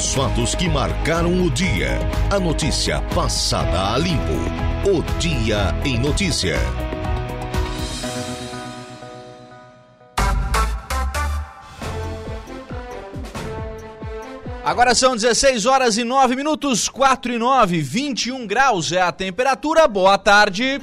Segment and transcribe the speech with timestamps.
[0.00, 1.98] Os fatos que marcaram o dia.
[2.30, 4.32] A notícia passada a limpo.
[4.88, 6.56] O Dia em Notícia.
[14.64, 19.86] Agora são 16 horas e 9 minutos, 4 e 9, 21 graus é a temperatura.
[19.86, 20.80] Boa tarde.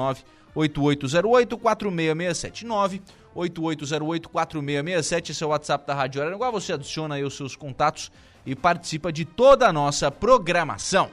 [0.55, 2.65] 98808-4667.
[3.35, 6.49] 98808-4667, esse é o WhatsApp da Rádio Araranguá.
[6.49, 8.11] Você adiciona aí os seus contatos
[8.43, 11.11] e participa de toda a nossa programação.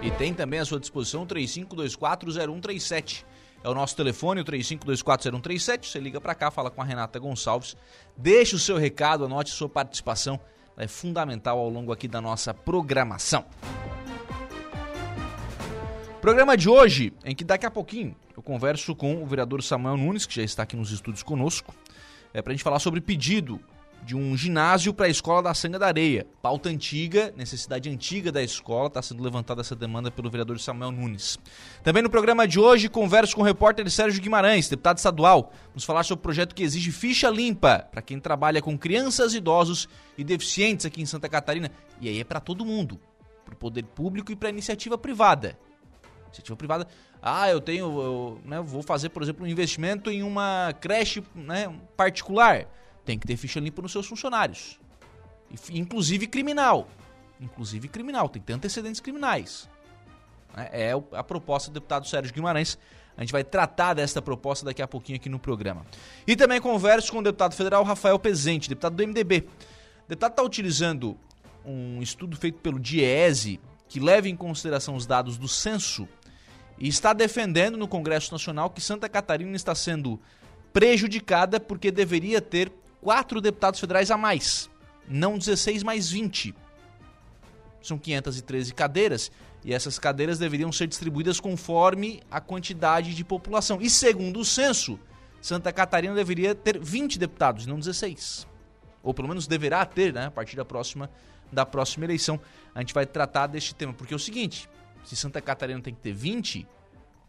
[0.00, 3.33] E tem também à sua disposição 35240137
[3.64, 5.86] é o nosso telefone, o 35240137.
[5.86, 7.74] Você liga para cá, fala com a Renata Gonçalves,
[8.14, 10.38] deixe o seu recado, anote sua participação,
[10.76, 13.46] é fundamental ao longo aqui da nossa programação.
[16.20, 20.26] Programa de hoje, em que daqui a pouquinho eu converso com o vereador Samuel Nunes,
[20.26, 21.74] que já está aqui nos estúdios conosco,
[22.34, 23.60] é para a gente falar sobre pedido
[24.04, 26.26] de um ginásio para a escola da Sanga da Areia.
[26.42, 31.38] Pauta antiga, necessidade antiga da escola, está sendo levantada essa demanda pelo vereador Samuel Nunes.
[31.82, 35.52] Também no programa de hoje, converso com o repórter Sérgio Guimarães, deputado estadual.
[35.68, 39.88] Vamos falar sobre o projeto que exige ficha limpa para quem trabalha com crianças, idosos
[40.18, 41.70] e deficientes aqui em Santa Catarina.
[41.98, 43.00] E aí é para todo mundo,
[43.42, 45.58] para o poder público e para a iniciativa privada.
[46.26, 46.86] Iniciativa privada,
[47.22, 51.72] ah, eu tenho, eu, né, vou fazer, por exemplo, um investimento em uma creche né,
[51.96, 52.68] particular
[53.04, 54.78] tem que ter ficha limpa nos seus funcionários.
[55.70, 56.88] Inclusive criminal.
[57.40, 59.68] Inclusive criminal, tem que ter antecedentes criminais.
[60.56, 62.78] É, é a proposta do deputado Sérgio Guimarães.
[63.16, 65.86] A gente vai tratar desta proposta daqui a pouquinho aqui no programa.
[66.26, 69.46] E também converso com o deputado federal Rafael Pezente, deputado do MDB.
[70.04, 71.16] O deputado está utilizando
[71.64, 76.08] um estudo feito pelo DIESE, que leva em consideração os dados do censo,
[76.78, 80.20] e está defendendo no Congresso Nacional que Santa Catarina está sendo
[80.72, 82.72] prejudicada porque deveria ter
[83.04, 84.70] quatro deputados federais a mais,
[85.06, 86.54] não 16 mais 20.
[87.82, 89.30] São 513 cadeiras
[89.62, 93.78] e essas cadeiras deveriam ser distribuídas conforme a quantidade de população.
[93.82, 94.98] E segundo o censo,
[95.42, 98.48] Santa Catarina deveria ter 20 deputados, não 16.
[99.02, 101.10] Ou pelo menos deverá ter, né, a partir da próxima
[101.52, 102.40] da próxima eleição.
[102.74, 104.68] A gente vai tratar deste tema, porque é o seguinte,
[105.04, 106.66] se Santa Catarina tem que ter 20,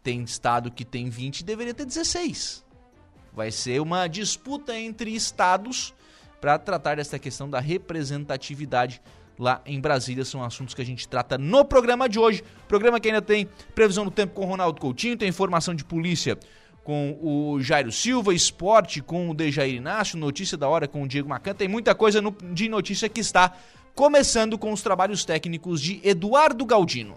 [0.02, 2.64] tem estado que tem 20 deveria ter 16.
[3.36, 5.92] Vai ser uma disputa entre estados
[6.40, 9.02] para tratar dessa questão da representatividade
[9.38, 10.24] lá em Brasília.
[10.24, 12.42] São assuntos que a gente trata no programa de hoje.
[12.66, 16.38] Programa que ainda tem previsão do tempo com o Ronaldo Coutinho, tem informação de polícia
[16.82, 21.28] com o Jairo Silva, esporte com o Dejair Inácio, notícia da hora com o Diego
[21.28, 21.52] Macan.
[21.52, 23.52] Tem muita coisa no, de notícia que está
[23.94, 27.16] começando com os trabalhos técnicos de Eduardo Galdino.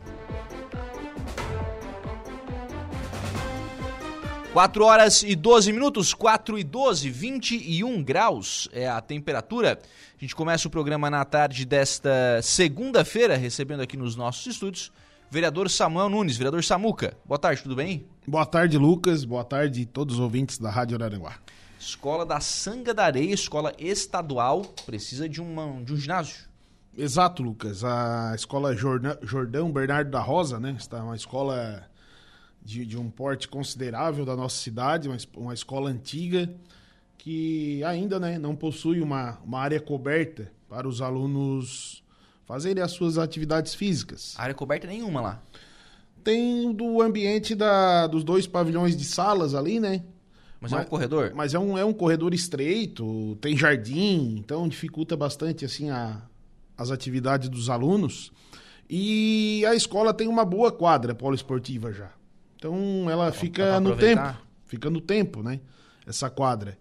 [4.54, 9.80] 4 horas e 12 minutos, 4 e 12, 21 graus é a temperatura.
[10.18, 14.92] A gente começa o programa na tarde desta segunda-feira, recebendo aqui nos nossos estúdios
[15.30, 17.16] vereador Samuel Nunes, vereador Samuca.
[17.24, 18.08] Boa tarde, tudo bem?
[18.28, 19.24] Boa tarde, Lucas.
[19.24, 21.36] Boa tarde a todos os ouvintes da Rádio Araranguá.
[21.80, 26.50] Escola da Sanga da Areia, escola estadual, precisa de, uma, de um ginásio.
[26.98, 27.84] Exato, Lucas.
[27.84, 30.76] A escola Jordão Bernardo da Rosa, né?
[30.78, 31.88] Está uma escola
[32.64, 36.50] de, de um porte considerável da nossa cidade, uma, uma escola antiga
[37.18, 42.02] que ainda né, não possui uma, uma área coberta para os alunos
[42.46, 44.34] fazerem as suas atividades físicas.
[44.38, 45.44] Área coberta nenhuma lá.
[46.23, 50.03] Tem do ambiente da, dos dois pavilhões de salas ali, né?
[50.61, 51.32] Mas, mas é um corredor?
[51.35, 56.22] Mas é um, é um corredor estreito, tem jardim, então dificulta bastante assim a,
[56.78, 58.32] as atividades dos alunos.
[58.90, 62.11] E a escola tem uma boa quadra poliesportiva já.
[62.59, 65.61] Então ela fica no tempo, fica no tempo, né?
[66.06, 66.78] Essa quadra.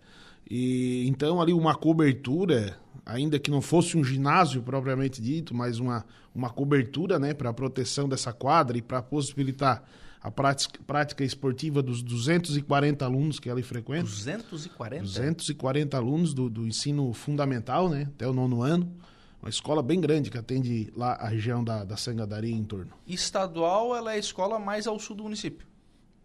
[0.51, 2.77] E então ali uma cobertura,
[3.07, 6.05] ainda que não fosse um ginásio propriamente dito, mas uma,
[6.35, 9.85] uma cobertura, né, para proteção dessa quadra e para possibilitar
[10.21, 14.03] a prática, prática esportiva dos 240 alunos que ela frequenta.
[14.03, 15.03] 240?
[15.05, 18.93] 240 alunos do, do ensino fundamental, né, até o nono ano.
[19.41, 22.91] Uma escola bem grande que atende lá a região da, da Sangadaria em torno.
[23.07, 25.68] Estadual, ela é a escola mais ao sul do município.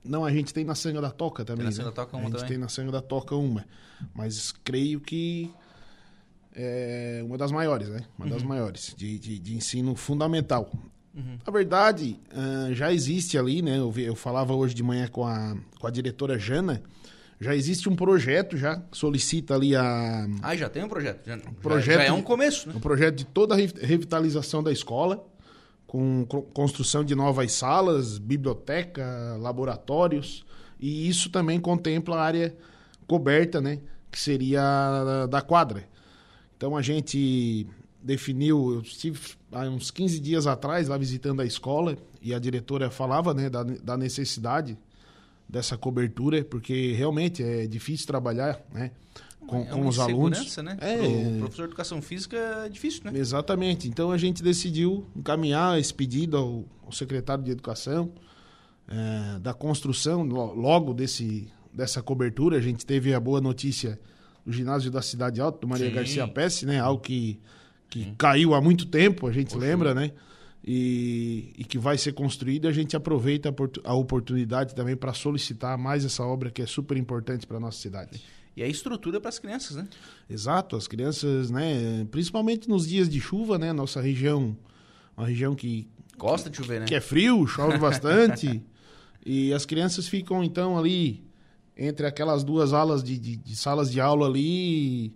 [0.03, 1.63] Não, a gente tem na Sanga da Toca também.
[1.63, 1.75] na né?
[1.75, 2.49] Sanga da Toca a uma gente também?
[2.49, 3.65] tem na Sanga da Toca uma.
[4.13, 5.49] Mas creio que
[6.55, 8.01] é uma das maiores, né?
[8.17, 8.33] Uma Uhum.
[8.33, 10.69] das maiores, de, de, de ensino fundamental.
[11.15, 11.37] Uhum.
[11.45, 13.77] Na verdade, ah, já existe ali, né?
[13.79, 16.81] Eu, eu falava hoje de manhã com a, com a diretora Jana.
[17.39, 21.25] Já existe um projeto, já solicita ali a, Ah, já tem um projeto.
[21.25, 22.75] Já, Projeto já é um começo, né?
[22.75, 25.25] um projeto de toda a re- revitalização da escola,
[25.93, 30.43] com co- construção de novas salas, biblioteca, laboratórios,
[30.79, 32.57] e isso também contempla a área
[33.05, 33.77] coberta, né,
[34.09, 35.87] que seria da quadra.
[36.57, 37.67] Então a gente
[38.01, 39.19] definiu, eu estive
[39.51, 43.61] há uns 15 dias atrás lá visitando a escola e a diretora falava, né, da,
[43.61, 44.75] da necessidade
[45.47, 48.89] dessa cobertura, porque realmente é difícil trabalhar, né,
[49.47, 50.57] com, é com os alunos.
[50.57, 50.77] né?
[50.81, 53.11] É, Pro professor de educação física é difícil, né?
[53.17, 53.87] Exatamente.
[53.87, 58.11] Então a gente decidiu encaminhar esse pedido ao, ao secretário de Educação
[58.87, 62.57] eh, da construção lo- logo desse, dessa cobertura.
[62.57, 63.99] A gente teve a boa notícia
[64.45, 65.93] do ginásio da Cidade Alta, do Maria Sim.
[65.95, 66.79] Garcia Pesce, né?
[66.79, 67.39] Algo que,
[67.89, 70.11] que caiu há muito tempo, a gente lembra, né?
[70.65, 72.67] E, e que vai ser construído.
[72.67, 76.95] A gente aproveita a, a oportunidade também para solicitar mais essa obra que é super
[76.97, 78.21] importante para nossa cidade.
[78.55, 79.87] E a estrutura para as crianças, né?
[80.29, 84.55] Exato, as crianças, né, principalmente nos dias de chuva, né, nossa região,
[85.17, 86.85] uma região que, Gosta de chover, né?
[86.85, 88.61] que é frio, chove bastante,
[89.25, 91.23] e as crianças ficam então ali
[91.75, 95.13] entre aquelas duas alas de, de, de salas de aula ali,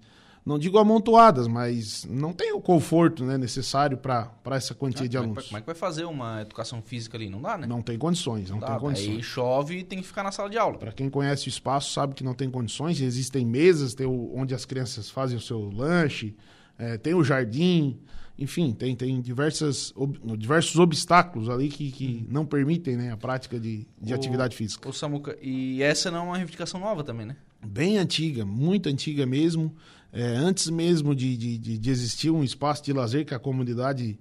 [0.47, 5.17] não digo amontoadas, mas não tem o conforto, né, necessário para essa quantia Ah, de
[5.17, 5.45] é, alunos.
[5.47, 7.29] como é que vai fazer uma educação física ali?
[7.29, 7.67] Não dá, né?
[7.67, 8.67] Não tem condições, não, dá.
[8.67, 9.17] tem condições.
[9.17, 10.77] Aí chove e tem que ficar na sala de aula.
[10.77, 13.01] Para quem conhece o espaço, sabe que não tem condições.
[13.01, 16.35] Existem mesas tem o- onde as crianças fazem o seu lanche,
[16.79, 17.99] eh, tem o jardim,
[18.39, 23.59] enfim, tem, tem diversas, ob- diversos obstáculos ali que, que não permitem né, a prática
[23.59, 24.87] de, de O- atividade física.
[24.87, 27.35] Ô, Samuca, e essa não é uma reivindicação nova também, né?
[27.65, 29.75] Bem antiga, muito antiga mesmo.
[30.19, 34.17] Eh, antes mesmo de, de, de- existir um espaço de lazer que a comunidade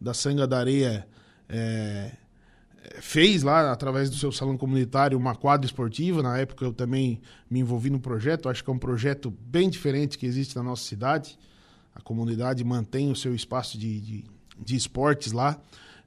[0.00, 1.08] da Sanga da Areia
[1.48, 2.12] eh,
[3.00, 6.22] fez lá através do seu salão comunitário uma quadra esportiva.
[6.22, 8.48] Na época eu também me envolvi no projeto.
[8.48, 11.38] Acho que é um projeto bem diferente que existe na nossa cidade.
[11.94, 14.24] A comunidade mantém o seu espaço de, de,
[14.58, 15.58] de esportes lá.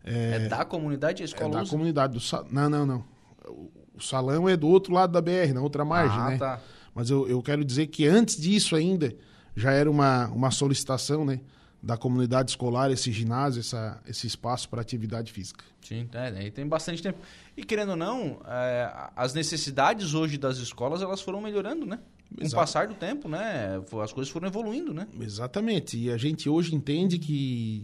[0.03, 1.71] É, da comunidade, a É escola da usa?
[1.71, 2.13] comunidade.
[2.13, 2.47] Do.
[2.51, 3.03] Não, não, não.
[3.47, 6.37] O- O salão é do outro lado da BR, na outra margem, ah, né?
[6.37, 6.59] tá.
[6.95, 9.15] Mas eu, eu quero dizer que antes disso ainda
[9.55, 11.39] já era uma, uma solicitação né,
[11.81, 15.63] da comunidade escolar, esse ginásio, essa, esse espaço para atividade física.
[15.81, 17.19] Sim, é, aí tem bastante tempo.
[17.57, 21.99] E querendo ou não, é, as necessidades hoje das escolas, elas foram melhorando, né?
[22.33, 22.61] Com o Exato.
[22.61, 23.81] passar do tempo, né?
[24.01, 25.07] As coisas foram evoluindo, né?
[25.19, 25.97] Exatamente.
[25.97, 27.83] E a gente hoje entende que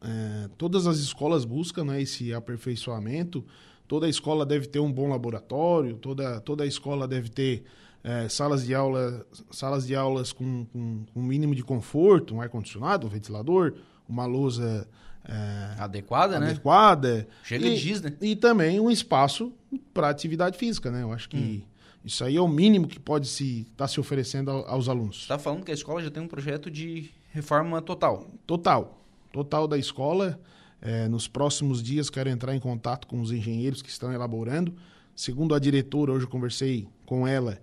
[0.00, 3.44] é, todas as escolas buscam né, esse aperfeiçoamento.
[3.86, 7.64] Toda escola deve ter um bom laboratório, toda, toda escola deve ter
[8.04, 12.40] é, salas de aula, salas de aulas com, com, com um mínimo de conforto, um
[12.40, 13.74] ar-condicionado, um ventilador,
[14.08, 14.88] uma lousa
[15.24, 16.50] é, Adequada, né?
[16.50, 17.28] adequada.
[17.42, 18.14] Chega e, de giz, né?
[18.20, 19.52] E também um espaço
[19.92, 21.02] para atividade física, né?
[21.02, 21.64] Eu acho que
[22.04, 25.22] isso aí é o mínimo que pode se estar se oferecendo ao- aos alunos.
[25.22, 28.26] Você tá falando que a escola já tem um projeto de reforma total.
[28.46, 29.04] Total.
[29.32, 30.40] Total da escola.
[30.80, 34.72] É, nos próximos dias quero entrar em contato com os engenheiros que estão elaborando.
[35.14, 37.60] Segundo a diretora, hoje eu conversei com ela,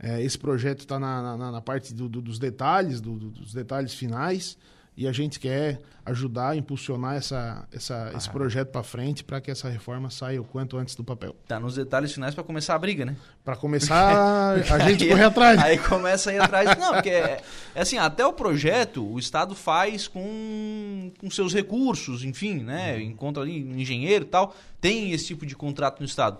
[0.00, 3.52] é, esse projeto está na, na- na parte do- do- dos detalhes, do- do- dos
[3.54, 4.56] detalhes finais,
[4.96, 9.68] e a gente quer ajudar, impulsionar essa, essa- esse projeto para frente para que essa
[9.68, 11.34] reforma saia o quanto antes do papel.
[11.48, 13.16] Tá nos detalhes finais para começar a briga, né?
[13.44, 14.58] Para começar, a
[14.88, 15.58] gente Aí- correr atrás.
[15.60, 16.78] Aí começa a ir atrás.
[16.78, 17.42] Não, porque é,
[17.74, 23.00] é assim, até o projeto o Estado faz com, com seus recursos, enfim, né?
[23.02, 24.54] Encontra ali um engenheiro e tal.
[24.80, 26.38] Tem esse tipo de contrato no Estado.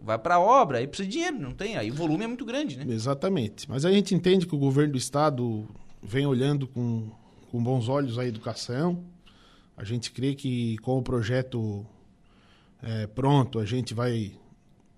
[0.00, 1.76] Vai pra obra, aí precisa de dinheiro, não tem?
[1.76, 2.84] Aí o volume é muito grande, né?
[2.88, 3.68] Exatamente.
[3.68, 5.68] Mas a gente entende que o governo do estado
[6.02, 7.10] vem olhando com,
[7.50, 9.04] com bons olhos a educação.
[9.76, 11.86] A gente crê que com o projeto
[12.82, 14.32] eh, pronto, a gente vai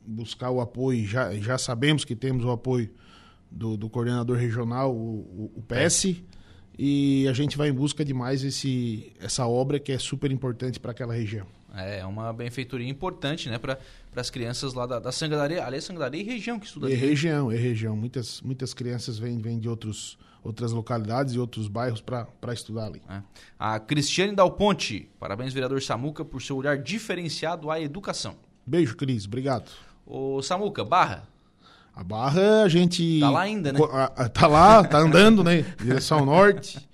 [0.05, 1.07] buscar o apoio.
[1.07, 2.91] Já, já sabemos que temos o apoio
[3.50, 6.17] do, do coordenador regional, o, o, o PS.
[6.76, 10.81] E a gente vai em busca de mais esse, essa obra que é super importante
[10.81, 11.47] para aquela região.
[11.76, 13.59] É uma benfeitoria importante, né?
[13.59, 13.78] Para
[14.14, 15.64] as crianças lá da, da Sangadaria.
[15.64, 17.04] Aliás, Sangadaria e região que estuda É aqui.
[17.04, 17.97] região, é região.
[17.97, 23.02] Muitas, muitas crianças vêm, vêm de outros, outras localidades e outros bairros para estudar ali.
[23.09, 23.21] É.
[23.59, 25.09] A Cristiane Dal Ponte.
[25.19, 28.37] Parabéns, vereador Samuca, por seu olhar diferenciado à educação.
[28.66, 29.26] Beijo, Cris.
[29.26, 29.69] Obrigado.
[30.07, 31.26] Ô, Samuca, Barra.
[31.97, 33.21] A Barra, a gente.
[33.21, 33.78] Tá lá ainda, né?
[34.33, 35.62] Tá lá, tá andando, né?
[35.83, 36.78] Direção norte.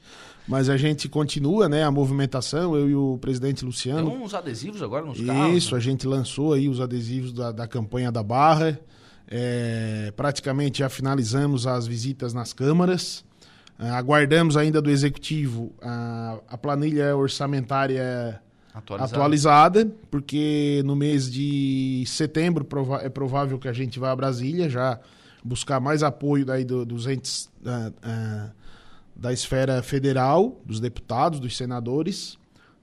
[0.51, 4.11] Mas a gente continua, né, a movimentação, eu e o presidente Luciano.
[4.11, 5.55] Tem uns adesivos agora nos carros.
[5.57, 5.79] Isso, né?
[5.79, 8.79] a gente lançou aí os adesivos da, da campanha da Barra.
[9.33, 13.25] É, praticamente já finalizamos as visitas nas câmaras.
[13.79, 18.41] Ah, aguardamos ainda do executivo a, a planilha orçamentária
[18.75, 19.15] Atualizado.
[19.15, 24.69] atualizada, porque no mês de setembro prova- é provável que a gente vá a Brasília
[24.69, 24.99] já
[25.45, 28.51] buscar mais apoio daí do- dos entes ah, ah,
[29.21, 32.39] da esfera federal, dos deputados, dos senadores.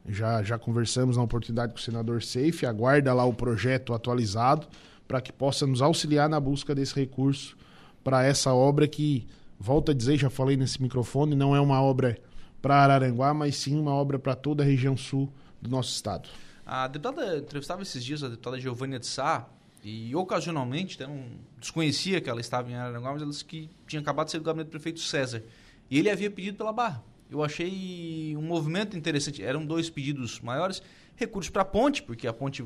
[0.07, 4.67] Já, já conversamos na oportunidade com o senador Seife, aguarda lá o projeto atualizado
[5.07, 7.57] para que possa nos auxiliar na busca desse recurso
[8.03, 9.27] para essa obra que,
[9.59, 12.17] volto a dizer, já falei nesse microfone, não é uma obra
[12.61, 16.29] para Araranguá, mas sim uma obra para toda a região sul do nosso estado.
[16.65, 19.47] A deputada, entrevistava esses dias a deputada Giovânia de Sá,
[19.83, 21.23] e ocasionalmente, não
[21.59, 24.43] desconhecia que ela estava em Araranguá, mas ela disse que tinha acabado de ser do
[24.43, 25.43] gabinete do prefeito César.
[25.89, 27.03] E ele havia pedido pela barra.
[27.29, 29.43] Eu achei um movimento interessante.
[29.43, 30.81] Eram dois pedidos maiores.
[31.15, 32.65] Recursos para a ponte, porque a ponte.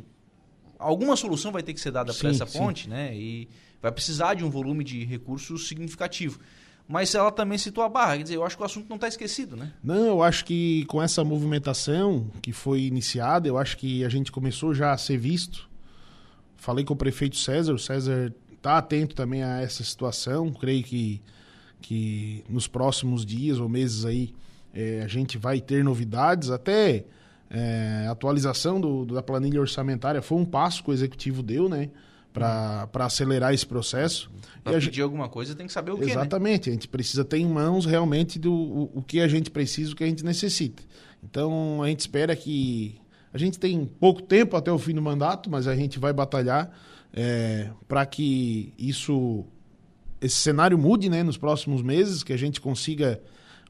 [0.77, 2.57] Alguma solução vai ter que ser dada para Sim, essa sim.
[2.57, 3.15] ponte, né?
[3.15, 3.47] E
[3.81, 6.39] vai precisar de um volume de recursos significativo.
[6.87, 8.17] Mas ela também citou a barra.
[8.17, 9.71] Quer dizer, eu acho que o assunto não está esquecido, né?
[9.83, 14.31] Não, eu acho que com essa movimentação que foi iniciada, eu acho que a gente
[14.31, 15.69] começou já a ser visto.
[16.57, 20.51] Falei com o prefeito César, o César está atento também a essa situação.
[20.51, 21.21] Creio que,
[21.81, 24.33] que nos próximos dias ou meses aí
[24.73, 26.49] eh, a gente vai ter novidades.
[26.49, 27.05] Até
[28.07, 31.89] a atualização do- da planilha orçamentária foi um passo que o executivo deu, né?
[32.31, 34.31] Para acelerar esse processo.
[34.63, 36.11] Para E a pedir alguma coisa tem que saber o que, né?
[36.11, 39.91] Exatamente, a gente precisa ter em mãos realmente do, o, o que a gente precisa,
[39.91, 40.81] o que a gente necessita.
[41.21, 42.95] Então a gente espera que.
[43.33, 46.71] A gente tem pouco tempo até o fim do mandato, mas a gente vai batalhar
[47.87, 49.45] para que isso.
[50.21, 53.19] Esse cenário mude né, nos próximos meses, que a gente consiga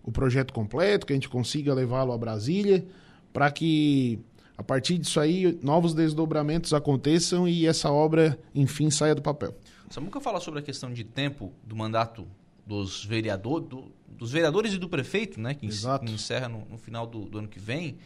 [0.03, 2.85] o projeto completo, que a gente consiga levá-lo a Brasília,
[3.31, 4.19] para que
[4.57, 9.55] a partir disso aí novos desdobramentos aconteçam e essa obra, enfim, saia do papel.
[9.89, 12.27] Samuca fala sobre a questão de tempo do mandato
[12.65, 15.53] dos vereadores, do- dos vereadores e do prefeito, né?
[15.53, 16.05] Que, Exato.
[16.11, 17.97] encerra no, no final do, do ano que vem.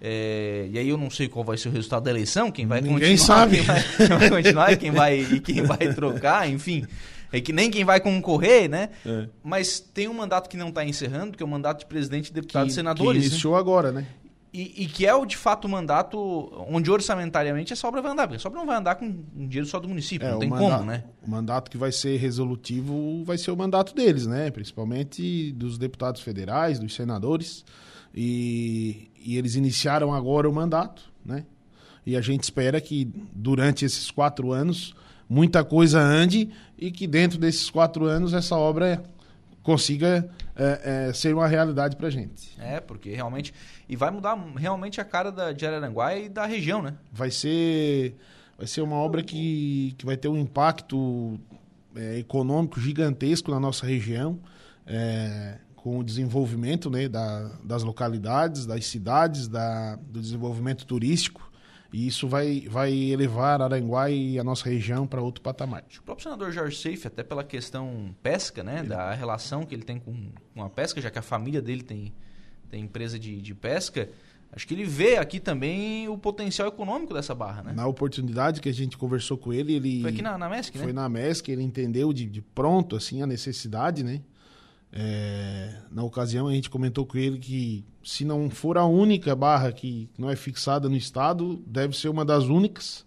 [0.00, 2.80] É, e aí eu não sei qual vai ser o resultado da eleição, quem vai
[2.80, 3.56] Ninguém continuar, sabe.
[3.56, 6.84] Quem, vai, quem vai continuar e quem vai, e quem vai trocar, enfim.
[7.36, 8.90] É que nem quem vai concorrer, né?
[9.04, 9.28] É.
[9.42, 12.34] Mas tem um mandato que não está encerrando, que é o mandato de presidente, Que,
[12.34, 13.20] deputado e que senadores.
[13.22, 13.28] né?
[13.28, 14.06] iniciou agora, né?
[14.56, 16.16] E, e que é o de fato o mandato
[16.68, 19.80] onde orçamentariamente essa obra vai andar, porque essa obra não vai andar com dinheiro só
[19.80, 21.02] do município, não É, o tem manda- como, né?
[21.26, 24.52] O mandato que vai ser resolutivo vai ser o mandato deles, né?
[24.52, 27.64] Principalmente dos deputados federais, dos senadores.
[28.14, 31.44] E, e eles iniciaram agora o mandato, né?
[32.06, 34.94] E a gente espera que durante esses quatro anos
[35.28, 39.02] muita coisa ande e que dentro desses quatro anos essa obra
[39.62, 42.54] consiga é, é, ser uma realidade pra gente.
[42.60, 43.52] É, porque realmente.
[43.88, 46.94] E vai mudar realmente a cara da, de Araranguá e da região, né?
[47.12, 48.14] vai ser
[48.56, 51.40] vai ser uma obra que, que vai ter um impacto
[51.96, 54.38] é, econômico gigantesco na nossa região
[54.86, 61.50] é, com o desenvolvimento né, da- das localidades, das cidades, da, do desenvolvimento turístico
[61.94, 65.84] e isso vai, vai elevar Aranguá e a nossa região para outro patamar.
[65.96, 68.82] O próprio senador Jorge Seife, até pela questão pesca, né?
[68.82, 72.12] Da relação que ele tem com, com a pesca, já que a família dele tem,
[72.68, 74.08] tem empresa de, de pesca,
[74.50, 77.72] acho que ele vê aqui também o potencial econômico dessa barra, né?
[77.76, 80.82] Na oportunidade que a gente conversou com ele, ele Foi aqui na, na MESC, né?
[80.82, 84.20] Foi na MESC, ele entendeu de, de pronto assim a necessidade, né?
[84.96, 89.72] É, na ocasião a gente comentou com ele que se não for a única barra
[89.72, 93.04] que não é fixada no estado, deve ser uma das únicas.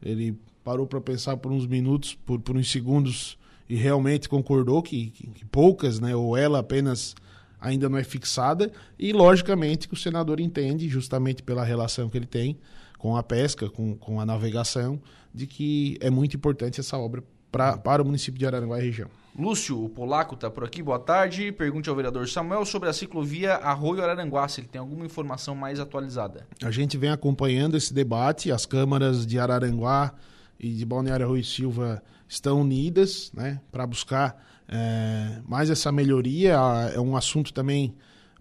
[0.00, 3.36] Ele parou para pensar por uns minutos, por, por uns segundos
[3.68, 6.14] e realmente concordou que, que- que poucas, né?
[6.14, 7.16] Ou ela apenas
[7.60, 12.26] ainda não é fixada e logicamente que o senador entende, justamente pela relação que ele
[12.26, 12.56] tem
[12.96, 15.00] com a pesca, com, com a navegação,
[15.34, 19.08] de que é muito importante essa obra pra, para o município de Araranguá e região.
[19.38, 20.82] Lúcio, o polaco, está por aqui.
[20.82, 21.50] Boa tarde.
[21.52, 25.80] Pergunte ao vereador Samuel sobre a ciclovia Arroio Araranguá, se ele tem alguma informação mais
[25.80, 26.46] atualizada.
[26.62, 30.12] A gente vem acompanhando esse debate, as câmaras de Araranguá
[30.60, 34.36] e de Balneário Rui Silva estão unidas né, para buscar
[34.68, 36.52] eh, mais essa melhoria.
[36.94, 37.94] É um assunto também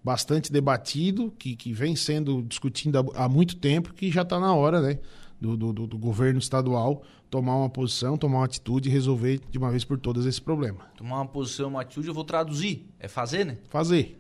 [0.04, 4.82] bastante debatido, que, que vem sendo discutido há, muito tempo, que já está na hora
[4.82, 5.00] né,
[5.40, 7.02] do, do- do governo estadual
[7.32, 10.82] tomar uma posição, tomar uma atitude e resolver de uma vez por todas esse problema.
[10.98, 12.86] Tomar uma posição, uma atitude, eu vou traduzir.
[13.00, 13.58] É fazer, né?
[13.70, 14.18] Fazer.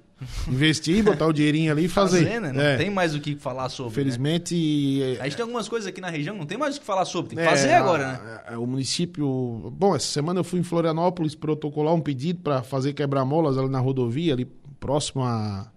[0.47, 2.39] Investir, botar o dinheirinho ali e fazer.
[2.39, 2.53] né?
[2.53, 2.77] Não É.
[2.77, 3.89] tem mais o que falar sobre.
[3.89, 3.95] né?
[3.95, 6.85] Felizmente, eh, A gente tem algumas coisas aqui na região, não tem mais o que
[6.85, 7.29] falar sobre.
[7.35, 8.41] Tem que É, fazer a- agora, né?
[8.55, 9.73] a- O município.
[9.75, 13.79] Bom, essa semana eu fui em Florianópolis protocolar um pedido para fazer quebra-molas ali na
[13.79, 14.45] rodovia, ali
[14.79, 15.69] próximo a,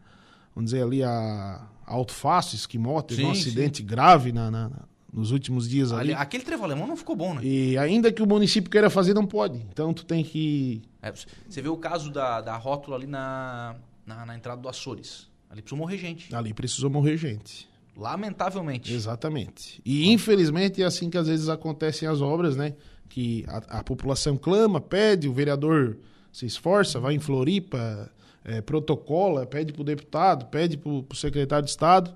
[0.55, 3.41] vamos dizer ali, a Alto Fácil, Esquimó, teve Sim, um sim.
[3.41, 4.83] acidente grave na, na- na-
[5.15, 6.13] nos últimos dias ali.
[6.13, 7.41] Ali- aquele trevo alemão não ficou bom, né?
[7.45, 9.59] E ainda que o município queira fazer, não pode.
[9.71, 10.83] Então tu tem que.
[11.01, 11.13] É,
[11.49, 15.29] você vê o caso da, da rótula ali na, na, na entrada do Açores.
[15.49, 16.35] Ali precisou morrer gente.
[16.35, 17.69] Ali precisou morrer gente.
[17.97, 18.93] Lamentavelmente.
[18.93, 19.81] Exatamente.
[19.85, 22.75] E infelizmente é assim que às vezes acontecem as obras, né?
[23.09, 25.97] Que a, a população clama, pede, o vereador
[26.33, 28.11] se esforça, vai em Floripa,
[28.45, 32.13] é, protocola, pede para o deputado, pede para o secretário de Estado.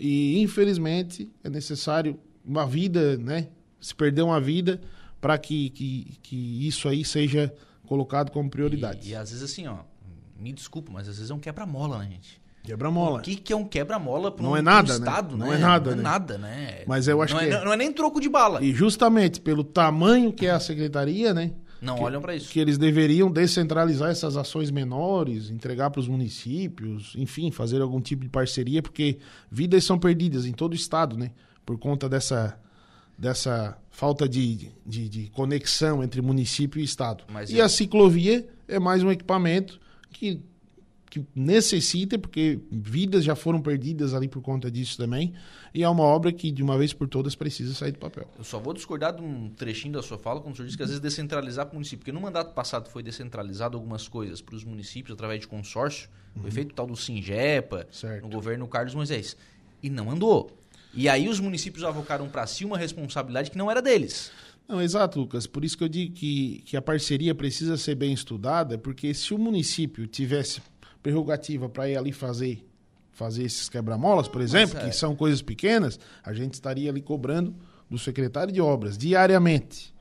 [0.00, 3.48] E infelizmente é necessário uma vida, né?
[3.80, 4.80] Se perder uma vida
[5.20, 7.52] para que, que, que isso aí seja
[7.86, 9.08] colocado como prioridade.
[9.08, 9.78] E, e às vezes assim, ó,
[10.38, 12.40] me desculpa, mas às vezes é um quebra-mola, né, gente?
[12.62, 13.20] Quebra-mola.
[13.20, 15.06] O que, que é um quebra-mola para Não um, é nada, um né?
[15.06, 15.54] Estado, Não né?
[15.54, 16.02] é nada, Não né?
[16.02, 16.84] é nada, né?
[16.86, 17.52] Mas eu acho não que é, é.
[17.58, 18.62] não- não é nem troco de bala.
[18.62, 21.52] E justamente pelo tamanho que é a secretaria, né?
[21.80, 22.50] Não que- olham para isso.
[22.50, 28.22] que eles deveriam descentralizar essas ações menores, entregar para os municípios, enfim, fazer algum tipo
[28.24, 29.18] de parceria, porque
[29.50, 31.30] vidas são perdidas em todo o estado, né?
[31.68, 32.58] Por conta dessa,
[33.18, 37.24] dessa falta de, de, de conexão entre município e estado.
[37.30, 39.78] Mas e eu- a ciclovia é mais um equipamento
[40.10, 40.40] que,
[41.10, 45.34] que necessita, porque vidas já foram perdidas ali por conta disso também,
[45.74, 48.26] e é uma obra que, de uma vez por todas, precisa sair do papel.
[48.38, 50.82] Eu só vou discordar de um trechinho da sua fala, quando o senhor disse que
[50.82, 51.98] às vezes descentralizar para o município.
[51.98, 56.08] Porque no mandato passado foi descentralizado algumas coisas para os municípios através de consórcio.
[56.40, 57.92] Foi feito o tal do Singepa, Uhum.
[57.92, 58.22] Certo.
[58.22, 59.36] no governo Carlos Moisés.
[59.82, 60.50] E não andou.
[60.98, 64.32] E aí os municípios avocaram para si uma responsabilidade que não era deles.
[64.66, 65.46] Não, exato, Lucas.
[65.46, 69.32] Por isso que eu digo que, que a parceria precisa ser bem estudada, porque se
[69.32, 70.60] o município tivesse
[71.00, 72.66] prerrogativa para ir ali fazer,
[73.12, 74.88] fazer esses quebra-molas, por exemplo, é.
[74.88, 77.54] que são coisas pequenas, a gente estaria ali cobrando
[77.88, 79.94] do secretário de obras diariamente.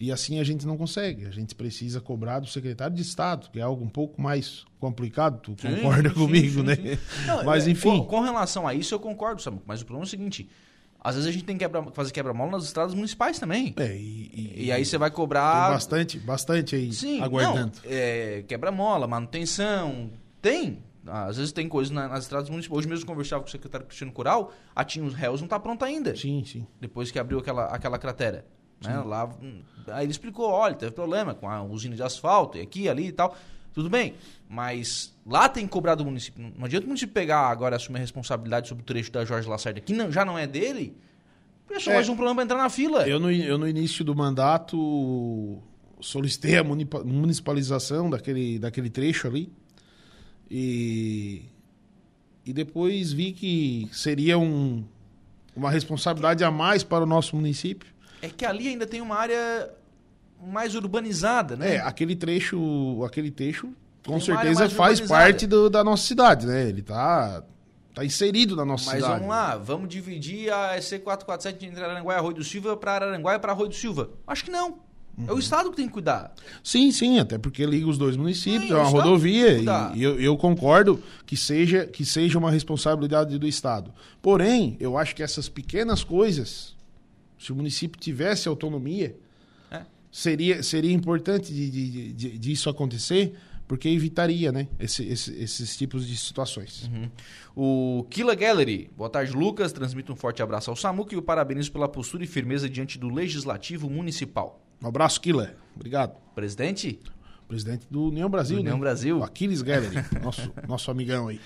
[0.00, 1.26] E assim a gente não consegue.
[1.26, 5.40] A gente precisa cobrar do secretário de Estado, que é algo um pouco mais complicado.
[5.42, 6.74] Tu Sim, concorda sim, comigo, sim, né?
[6.76, 7.26] sim.
[7.26, 7.98] Não, Mas é, enfim.
[7.98, 9.64] Com, com relação a isso, eu concordo, Samuco.
[9.66, 10.48] Mas o problema é o seguinte:
[10.98, 13.74] às vezes a gente tem que quebra, fazer quebra-mola nas estradas municipais também.
[13.76, 15.68] É, e, e- E aí você vai tem cobrar.
[15.70, 17.72] bastante, bastante aí Sim, aguardando.
[17.84, 20.10] não, é, quebra-mola, manutenção,
[20.40, 20.78] tem.
[21.06, 22.78] Às vezes tem coisas na- nas estradas municipais.
[22.78, 25.58] Hoje mesmo eu conversava com o secretário Cristiano Coral, a Tinha os Réus não está
[25.60, 26.66] pronta ainda, Sim, sim.
[26.80, 28.46] depois que abriu aquela, aquela cratera.
[28.82, 28.98] Né?
[29.00, 29.28] Lá,
[29.88, 33.12] aí ele explicou, olha, teve problema com a usina de asfalto, e aqui, ali e
[33.12, 33.36] tal.
[33.72, 34.14] Tudo bem,
[34.48, 36.52] mas lá tem que cobrar do município.
[36.56, 39.48] Não adianta o município pegar agora e assumir a responsabilidade sobre o trecho da Jorge
[39.48, 40.96] Lacerda, que não- já não é dele,
[41.70, 41.94] é só É.
[41.94, 43.06] mais um problema para entrar na fila.
[43.08, 45.62] Eu no, eu no início do mandato
[46.00, 49.52] solicitei a municipalização daquele, daquele trecho ali.
[50.50, 51.42] E,
[52.44, 54.84] e depois vi que seria um,
[55.54, 57.88] uma responsabilidade a mais para o nosso município.
[58.22, 59.70] É que ali ainda tem uma área
[60.42, 61.76] mais urbanizada, né?
[61.76, 63.68] É, aquele trecho, aquele trecho
[64.04, 66.68] com Tem certeza faz parte do- da nossa cidade, né?
[66.68, 67.42] Ele tá,
[67.94, 69.14] tá inserido na nossa Mas cidade.
[69.14, 73.38] vamos lá, vamos dividir a EC447 entre Araranguá e Arroio do Silva para Araranguá e
[73.38, 74.10] para Arroio do Silva.
[74.26, 74.78] Acho que não.
[75.26, 75.38] É o Uhum.
[75.38, 76.32] Estado que tem que cuidar.
[76.64, 80.18] Sim, sim, até porque liga os dois municípios, Sim, é uma rodovia, e, e eu,
[80.18, 83.92] eu concordo que seja, que seja uma responsabilidade do Estado.
[84.22, 86.74] Porém, eu acho que essas pequenas coisas,
[87.40, 89.16] se o município tivesse autonomia,
[89.70, 89.82] É.
[90.12, 93.32] seria, seria importante de, de, de- disso acontecer,
[93.66, 96.88] porque evitaria né, esse- esse- esses tipos de situações.
[96.92, 97.10] Uhum.
[97.56, 98.90] O Killa Gallery.
[98.96, 99.72] Boa tarde, Lucas.
[99.72, 103.08] Transmito um forte abraço ao Samuca e o parabenizo pela postura e firmeza diante do
[103.08, 104.60] Legislativo Municipal.
[104.82, 105.54] Um abraço, Killer.
[105.76, 106.16] Obrigado.
[106.34, 106.98] Presidente?
[107.46, 108.80] Presidente do União Brasil, Do União né?
[108.80, 109.18] Brasil.
[109.18, 111.40] O Aquiles Gallery, nosso, nosso amigão aí.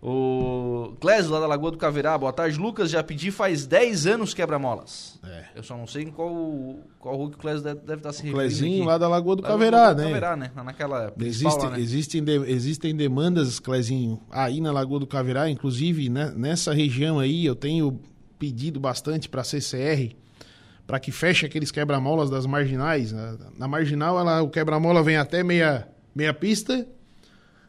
[0.00, 2.16] O Clésio, lá da Lagoa do Caverá.
[2.16, 2.88] Boa tarde, Lucas.
[2.90, 5.18] Já pedi faz 10 anos quebra-molas.
[5.24, 5.46] É.
[5.56, 8.20] Eu só não sei em qual, qual rua que o Clésio deve, deve estar se
[8.22, 8.86] O referindo Clezinho aqui.
[8.86, 10.04] lá da Lagoa do Lá Caverá, né?
[10.04, 10.50] Caverá, né?
[10.54, 11.80] Naquela Existe, lá, né?
[11.80, 17.44] existem, de- existem demandas, Clezinho, aí na Lagoa do Caverá, inclusive né, nessa região aí
[17.44, 18.00] eu tenho
[18.38, 20.14] pedido bastante para a CCR
[20.86, 23.10] para que feche aqueles quebra-molas das marginais.
[23.12, 26.86] Na, na marginal ela, o quebra-mola vem até meia, meia pista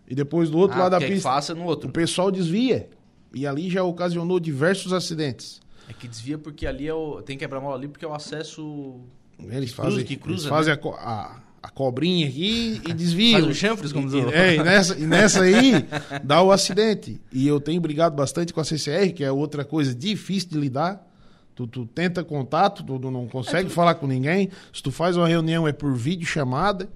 [0.10, 1.89] e depois do outro Ah, lado da que pista faça no outro.
[1.89, 2.89] o pessoal desvia.
[3.34, 5.62] E ali já ocasionou diversos acidentes.
[5.88, 7.22] É que desvia porque ali é o...
[7.22, 9.00] tem quebra-mola ali porque é o acesso...
[9.39, 12.93] Eles Que fazem, cruza- que eles cruza, fazem a, co- a, a cobrinha aqui e
[12.93, 13.39] desviam.
[13.39, 15.86] Faz o chanfres, como diz o- É, e nessa, e nessa aí
[16.24, 17.22] dá o acidente.
[17.32, 21.08] E eu tenho brigado bastante com a CCR, que é outra coisa difícil de lidar.
[21.56, 24.50] Tu, tu tenta contato, tu, tu não consegue falar com ninguém.
[24.74, 26.89] Se tu faz uma reunião é por vídeo chamada.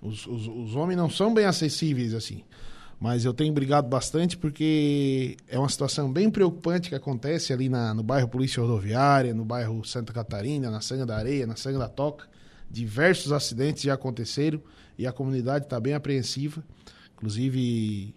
[0.00, 2.42] Os, os, os homens não são bem acessíveis assim.
[3.00, 7.94] Mas eu tenho brigado bastante porque é uma situação bem preocupante que acontece ali na,
[7.94, 11.88] no bairro Polícia Rodoviária, no bairro Santa Catarina, na Sanga da Areia, na Sanga da
[11.88, 12.26] Toca.
[12.68, 14.60] Diversos acidentes já aconteceram
[14.98, 16.64] e a comunidade está bem apreensiva.
[17.14, 18.14] Inclusive,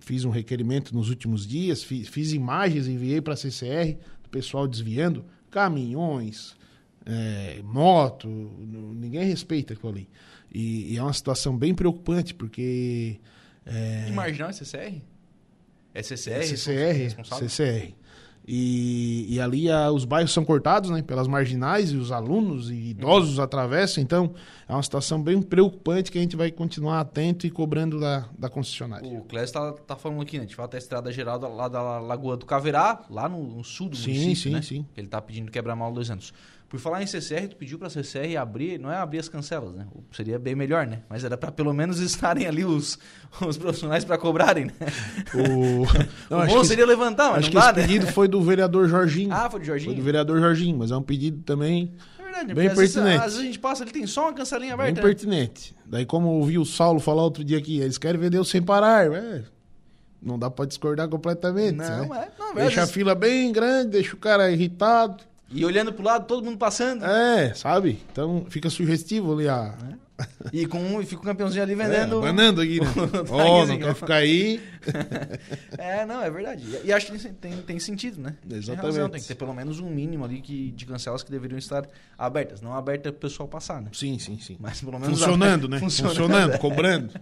[0.00, 4.66] fiz um requerimento nos últimos dias, fiz, fiz imagens, enviei para a CCR, o pessoal
[4.66, 6.56] desviando, caminhões,
[7.04, 10.08] é, moto, ninguém respeita aquilo ali.
[10.52, 13.20] E, e, é uma situação bem preocupante, porque.
[13.66, 15.02] É, Marginal é CCR?
[15.92, 16.30] É CCR?
[16.30, 17.94] É CCR, CCR.
[18.48, 22.90] E, e ali a, os bairros são cortados né, pelas marginais e os alunos e
[22.90, 23.44] idosos uhum.
[23.44, 24.00] atravessam.
[24.00, 24.34] Então,
[24.68, 28.48] é uma situação bem preocupante que a gente vai continuar atento e cobrando da, da
[28.48, 29.08] concessionária.
[29.08, 30.44] O Clésio está tá falando aqui, né?
[30.44, 33.64] A gente vai até a estrada geral lá da Lagoa do Caverá, lá no, no
[33.64, 34.62] sul do sim, município, sim, né?
[34.62, 36.32] Sim, Ele está pedindo quebrar mal dois anos.
[36.68, 39.72] Por falar em CCR, tu pediu para a CCR abrir, não é abrir as cancelas,
[39.72, 39.86] né?
[40.10, 41.02] Seria bem melhor, né?
[41.08, 42.98] Mas era para pelo menos estarem ali os,
[43.46, 44.72] os profissionais para cobrarem, né?
[45.32, 45.86] O,
[46.28, 47.86] não, o bom seria esse, levantar, mas acho que dá, esse né?
[47.86, 49.32] pedido foi do vereador Jorginho.
[49.32, 49.92] Ah, foi do Jorginho?
[49.92, 52.88] Foi do vereador Jorginho, mas é um pedido também é verdade, bem pertinente.
[52.88, 54.92] Às vezes, às vezes, a gente passa, ele tem só uma cancelinha aberta.
[54.92, 55.08] Bem né?
[55.08, 55.76] pertinente.
[55.86, 58.60] Daí como eu ouvi o Saulo falar outro dia aqui, eles querem ver Deus sem
[58.60, 59.44] parar, é...
[60.20, 61.76] Não dá para discordar completamente.
[61.76, 62.28] Não, né?
[62.28, 62.42] é.
[62.42, 65.22] Não, deixa a fila bem grande, deixa o cara irritado.
[65.48, 67.04] E olhando pro lado, todo mundo passando.
[67.04, 68.02] É, sabe?
[68.10, 69.74] Então fica sugestivo ali a.
[69.92, 70.06] É.
[70.52, 72.18] E, com, e fica o campeãozinho ali vendendo.
[72.18, 72.86] É, banando aqui, né?
[73.28, 74.60] Ó, oh, não quer ficar aí.
[75.76, 76.64] é, não, é verdade.
[76.64, 78.34] E, e acho que tem, tem sentido, né?
[78.44, 78.66] Exatamente.
[78.66, 81.58] Tem, razão, tem que ter pelo menos um mínimo ali que, de cancelas que deveriam
[81.58, 82.62] estar abertas.
[82.62, 83.90] Não aberta pro pessoal passar, né?
[83.92, 84.56] Sim, sim, sim.
[84.58, 85.18] Mas pelo menos.
[85.18, 85.78] Funcionando, né?
[85.78, 87.12] Funcionando, Funcionando cobrando.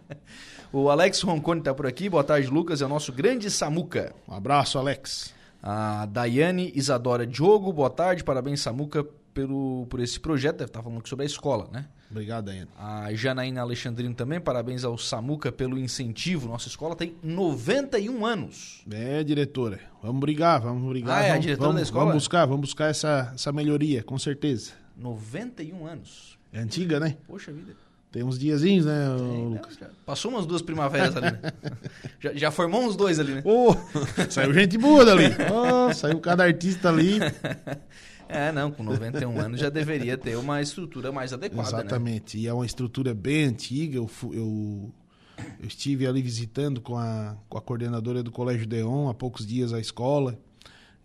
[0.73, 2.09] o Alex Roncone tá por aqui.
[2.09, 2.81] Boa tarde, Lucas.
[2.81, 4.15] É o nosso grande Samuca.
[4.29, 5.35] Um abraço, Alex.
[5.67, 10.99] A Daiane Isadora Diogo, boa tarde, parabéns Samuca pelo, por esse projeto, deve estar falando
[10.99, 11.87] aqui sobre a escola, né?
[12.11, 12.69] Obrigado, Daiane.
[12.77, 16.49] A Janaína Alexandrino também, parabéns ao Samuca pelo incentivo.
[16.49, 18.85] Nossa escola tem 91 anos.
[18.91, 19.81] É, diretora.
[20.03, 21.17] Vamos brigar, vamos brigar.
[21.17, 22.05] Ah, é vamos, a diretora vamos, da escola?
[22.05, 24.73] Vamos buscar, vamos buscar essa, essa melhoria, com certeza.
[24.99, 26.39] 91 anos.
[26.53, 27.17] É antiga, né?
[27.27, 27.75] Poxa vida.
[28.15, 29.77] Tem uns diazinhos, né, Tem, Lucas?
[29.81, 31.41] Não, Passou umas duas primaveras ali, né?
[32.21, 33.43] já, já, formou uns dois ali, né?
[33.45, 33.75] Oh,
[34.31, 35.25] saiu gente boa dali.
[35.53, 37.19] Oh, saiu cada artista ali.
[38.27, 41.79] É, não, com 91 anos já deveria ter uma estrutura mais adequada, né?
[41.81, 42.39] Exatamente.
[42.39, 42.45] Né?
[42.45, 43.99] E é uma estrutura bem antiga.
[43.99, 44.91] Eu, eu,
[45.61, 49.75] eu, estive ali visitando com a, com a coordenadora do Colégio Deon há poucos dias
[49.75, 50.39] a escola.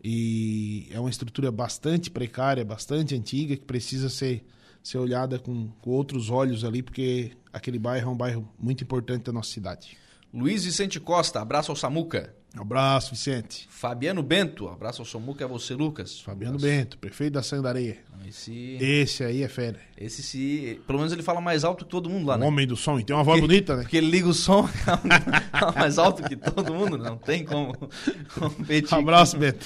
[0.02, 4.46] E é uma estrutura bastante precária, bastante antiga, que precisa ser
[4.90, 9.24] ser olhada com, com outros olhos ali, porque aquele bairro é um bairro muito importante
[9.24, 9.96] da nossa cidade.
[10.34, 12.34] Luiz Vicente Costa, abraço ao Samuca.
[12.58, 13.68] Abraço, Vicente.
[13.70, 16.20] Fabiano Bento, abraço ao Samuca a você, Lucas.
[16.20, 18.00] Fabiano Bento, prefeito da Sandareia.
[18.28, 18.78] Esse...
[18.82, 19.80] Esse aí é fera.
[19.96, 20.82] Esse se.
[20.88, 22.48] Pelo menos ele fala mais alto que todo mundo lá, o né?
[22.48, 23.00] Homem do som.
[23.00, 23.84] E tem uma voz porque, bonita, né?
[23.84, 24.68] Porque ele liga o som
[25.52, 27.74] fala mais alto que todo mundo, não tem como
[28.34, 28.96] competir.
[28.96, 29.66] Abraço, com, Beto.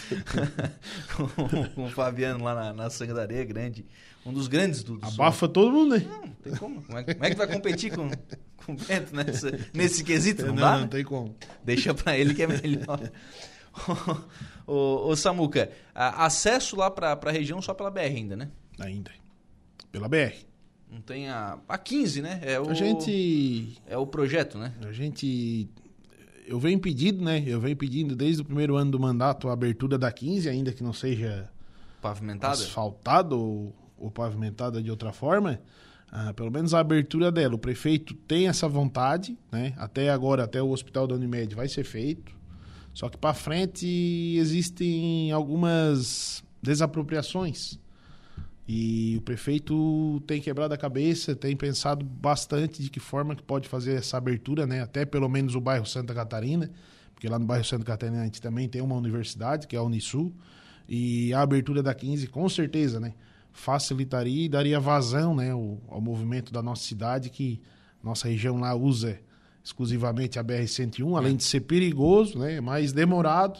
[1.15, 3.85] com, com, o Fabiano lá na, na Sandareia grande.
[4.25, 5.51] Um dos grandes do, do Abafa som.
[5.51, 6.05] todo mundo, né?
[6.07, 6.81] Não, não tem como.
[6.81, 8.09] Como é, como é que vai competir com,
[8.57, 10.43] com o Bento nessa, nesse quesito?
[10.43, 10.71] Não, não dá?
[10.75, 10.87] Não, né?
[10.87, 11.35] tem como.
[11.63, 13.11] Deixa pra ele que é melhor.
[14.65, 18.49] ô, ô, Samuca, acesso lá pra, pra região só pela BR ainda, né?
[18.79, 19.11] Ainda.
[19.91, 20.33] Pela BR.
[20.89, 21.59] Não tem a.
[21.67, 22.39] A 15, né?
[22.43, 23.77] É o, a gente.
[23.87, 24.73] É o projeto, né?
[24.87, 25.67] A gente.
[26.45, 27.43] Eu venho pedindo, né?
[27.45, 30.83] Eu venho pedindo desde o primeiro ano do mandato a abertura da 15, ainda que
[30.83, 31.49] não seja.
[32.01, 32.53] Pavimentada?
[32.53, 35.59] Asfaltado ou, ou pavimentada de outra forma.
[36.11, 37.55] Ah, pelo menos a abertura dela.
[37.55, 39.73] O prefeito tem essa vontade, né?
[39.77, 42.31] Até agora, até o hospital da Unimed vai ser feito.
[42.93, 43.87] Só que para frente
[44.37, 47.79] existem algumas desapropriações.
[48.67, 53.67] E o prefeito tem quebrado a cabeça, tem pensado bastante de que forma que pode
[53.67, 54.81] fazer essa abertura, né?
[54.81, 56.69] Até pelo menos o bairro Santa Catarina,
[57.13, 59.83] porque lá no bairro Santa Catarina a gente também tem uma universidade, que é a
[59.83, 60.31] Unisul,
[60.87, 63.13] e a abertura da 15 com certeza, né?
[63.53, 67.61] Facilitaria e daria vazão, né, ao, ao movimento da nossa cidade que
[68.03, 69.19] nossa região lá usa
[69.63, 73.59] exclusivamente a BR-101, além de ser perigoso, né, mais demorado,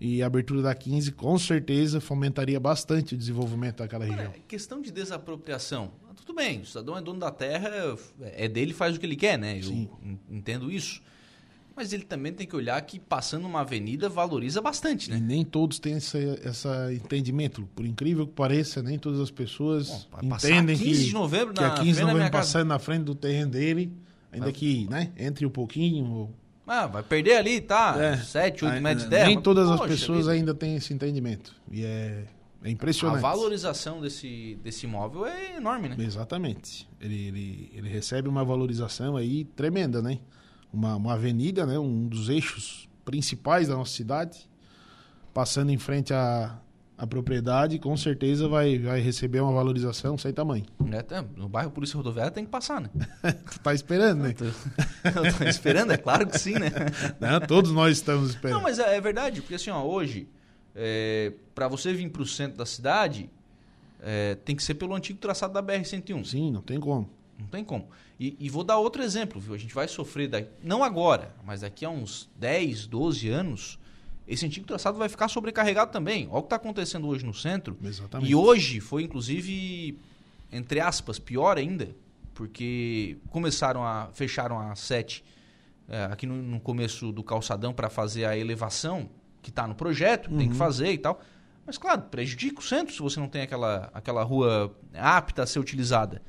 [0.00, 4.32] e a abertura da 15 com certeza fomentaria bastante o desenvolvimento daquela região.
[4.32, 5.92] É, questão de desapropriação.
[6.16, 7.70] Tudo bem, o cidadão é dono da terra,
[8.20, 9.58] é dele, faz o que ele quer, né?
[9.58, 9.88] Eu Sim.
[10.30, 11.02] entendo isso.
[11.78, 15.16] Mas ele também tem que olhar que passando uma avenida valoriza bastante, né?
[15.16, 17.68] E nem todos têm esse, esse entendimento.
[17.72, 21.62] Por incrível que pareça, nem todas as pessoas Bom, entendem 15 que, de novembro que
[21.62, 23.92] a 15 de novembro passando na frente do terreno dele,
[24.32, 26.34] ainda que né, entre um pouquinho
[26.66, 27.94] ah, vai perder ali, tá?
[27.96, 28.16] É.
[28.16, 29.26] 7, 8 metros de terra.
[29.28, 30.32] Nem todas as pessoas vida.
[30.32, 31.54] ainda têm esse entendimento.
[31.70, 32.24] E é,
[32.64, 33.18] é impressionante.
[33.18, 35.96] A valorização desse, desse imóvel é enorme, né?
[36.00, 36.88] Exatamente.
[37.00, 40.18] Ele, ele, ele recebe uma valorização aí tremenda, né?
[40.72, 41.78] Uma, uma avenida, né?
[41.78, 44.48] um dos eixos principais da nossa cidade,
[45.32, 46.58] passando em frente a,
[46.98, 50.66] a propriedade, com certeza vai, vai receber uma valorização sem tamanho.
[50.90, 52.90] É, no bairro Polícia Rodoviária tem que passar, né?
[53.50, 54.34] tu tá esperando, né?
[55.04, 56.70] Eu tô esperando, é claro que sim, né?
[57.20, 58.56] Não, todos nós estamos esperando.
[58.56, 60.28] Não, mas é, é verdade, porque assim, ó, hoje,
[60.74, 63.30] é, para você vir para o centro da cidade,
[64.02, 66.24] é, tem que ser pelo antigo traçado da BR-101.
[66.24, 67.08] Sim, não tem como.
[67.38, 67.88] Não tem como.
[68.18, 69.54] E, e, vou dar outro exemplo, viu?
[69.54, 73.78] A gente vai sofrer, daqui, não agora, mas daqui a uns 10, 12 anos,
[74.26, 76.26] esse antigo traçado vai ficar sobrecarregado também.
[76.26, 77.76] Olha o que está acontecendo hoje no centro.
[77.82, 78.30] Exatamente.
[78.30, 79.98] E hoje foi, inclusive,
[80.50, 81.94] entre aspas, pior ainda,
[82.34, 84.10] porque começaram a.
[84.12, 85.24] fecharam a 7
[85.88, 89.08] é, aqui no, no, começo do calçadão para fazer a elevação
[89.40, 90.36] que está no projeto, uhum.
[90.36, 90.58] tem que uhum.
[90.58, 91.20] fazer e tal.
[91.64, 95.58] Mas, claro, prejudica o centro se você não tem aquela, aquela rua apta a ser
[95.58, 96.22] utilizada.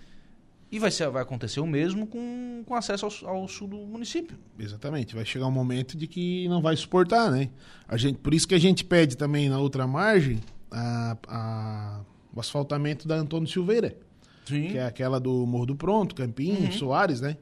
[0.72, 4.38] E vai, ser, vai acontecer o mesmo com, com acesso ao, ao, sul do município.
[4.58, 5.16] Exatamente.
[5.16, 7.50] Vai chegar um momento de que não vai suportar, né?
[7.88, 12.02] A gente, por isso que a gente pede também na outra margem a, a,
[12.34, 13.98] o asfaltamento da Antônio Silveira.
[14.46, 14.68] Sim.
[14.68, 16.72] Que é aquela do Morro do Pronto, Campinho, uhum.
[16.72, 17.38] Soares, né?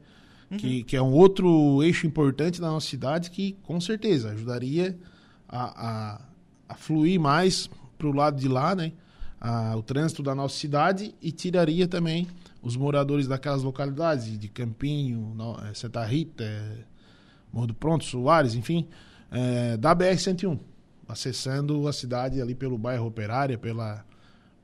[0.50, 0.56] Uhum.
[0.56, 4.98] Que, que é um outro eixo importante da nossa cidade que com certeza ajudaria
[5.46, 6.20] a, a,
[6.70, 8.92] a fluir mais para o lado de lá, né?
[9.38, 12.26] A, o trânsito da nossa cidade e tiraria também
[12.68, 16.84] os moradores daquelas localidades, de Campinho, eh, Santa Rita, eh,
[17.50, 18.86] Morro do Pronto, Soares, enfim,
[19.30, 20.58] é, da BR-101,
[21.08, 24.04] acessando a cidade ali pelo bairro Operária, pela,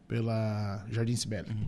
[0.06, 1.50] pela Jardim Sibeli.
[1.50, 1.66] Uhum.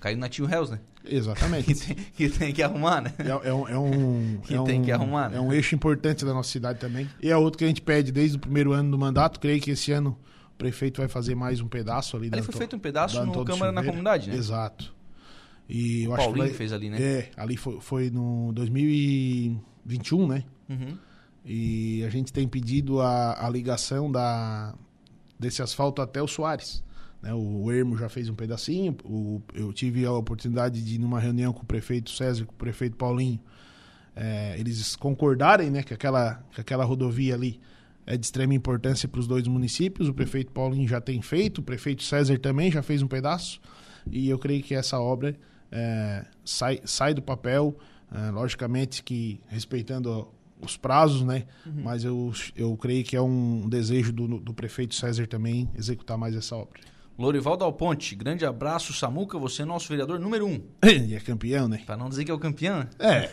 [0.00, 0.80] Caindo na Tio Hells, né?
[1.02, 1.72] Exatamente.
[1.74, 3.12] que, tem, que, tem, que arrumar, né?
[3.18, 5.38] É, é um, é um, que é tem um, que arrumar, né?
[5.38, 7.08] É um eixo importante da nossa cidade também.
[7.22, 9.40] E é outro que a gente pede desde o primeiro ano do mandato.
[9.40, 10.18] Creio que esse ano
[10.52, 12.28] o prefeito vai fazer mais um pedaço ali.
[12.30, 14.36] Ali foi feito um pedaço no Câmara na Comunidade, né?
[14.36, 14.94] Exato.
[15.68, 17.02] E eu o acho Paulinho que vai, fez ali, né?
[17.02, 20.44] É, ali foi, foi no 2021, né?
[20.68, 20.98] Uhum.
[21.44, 24.74] E a gente tem pedido a, a ligação da,
[25.38, 26.82] desse asfalto até o Soares.
[27.20, 27.32] Né?
[27.34, 28.96] O Ermo já fez um pedacinho.
[29.04, 32.56] O, eu tive a oportunidade de ir numa reunião com o prefeito César, com o
[32.56, 33.40] prefeito Paulinho.
[34.16, 37.60] É, eles concordarem né, que, aquela, que aquela rodovia ali
[38.06, 40.08] é de extrema importância para os dois municípios.
[40.08, 43.60] O prefeito Paulinho já tem feito, o prefeito César também já fez um pedaço.
[44.10, 45.34] E eu creio que essa obra
[45.74, 47.76] é, sai, sai do papel,
[48.14, 50.28] é, logicamente que respeitando
[50.60, 51.44] os prazos, né?
[51.66, 51.82] Uhum.
[51.82, 56.34] Mas eu, eu creio que é um desejo do, do prefeito César também executar mais
[56.36, 56.80] essa obra.
[57.16, 60.60] Lorival Dal Ponte, grande abraço, Samuca, você é nosso vereador número um.
[60.82, 61.82] E é campeão, né?
[61.86, 62.78] Para não dizer que é o campeão.
[62.78, 62.88] Né?
[62.98, 63.30] É.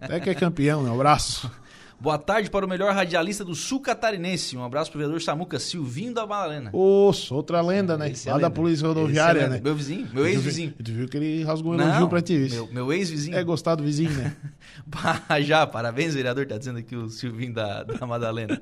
[0.00, 0.90] Até que é campeão, né?
[0.90, 1.50] Um abraço.
[2.04, 4.58] Boa tarde para o melhor radialista do sul catarinense.
[4.58, 6.68] Um abraço para o vereador Samuca, Silvinho da Madalena.
[6.70, 8.10] Osso, outra lenda, né?
[8.10, 8.50] Esse é Lá lenda.
[8.50, 9.60] da Polícia Rodoviária, é né?
[9.64, 10.74] Meu vizinho, meu ex-vizinho.
[10.84, 13.34] Tu viu que ele rasgou um elogio pra ti, Meu, meu ex-vizinho.
[13.34, 14.36] É gostar do vizinho, né?
[15.40, 18.60] Já, parabéns, vereador, tá dizendo aqui o Silvinho da, da Madalena.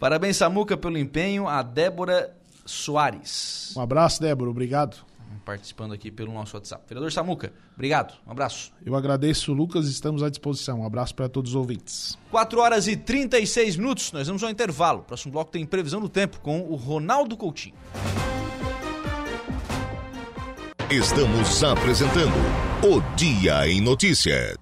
[0.00, 1.46] parabéns, Samuca, pelo empenho.
[1.46, 3.74] A Débora Soares.
[3.76, 5.11] Um abraço, Débora, obrigado
[5.42, 6.84] participando aqui pelo nosso WhatsApp.
[6.88, 8.72] Vereador Samuca, obrigado, um abraço.
[8.84, 10.80] Eu agradeço, Lucas, estamos à disposição.
[10.80, 12.18] Um abraço para todos os ouvintes.
[12.30, 15.02] 4 horas e 36 minutos, nós vamos ao intervalo.
[15.02, 17.74] Próximo bloco tem previsão do tempo com o Ronaldo Coutinho.
[20.90, 22.34] Estamos apresentando
[22.84, 24.61] o Dia em Notícia.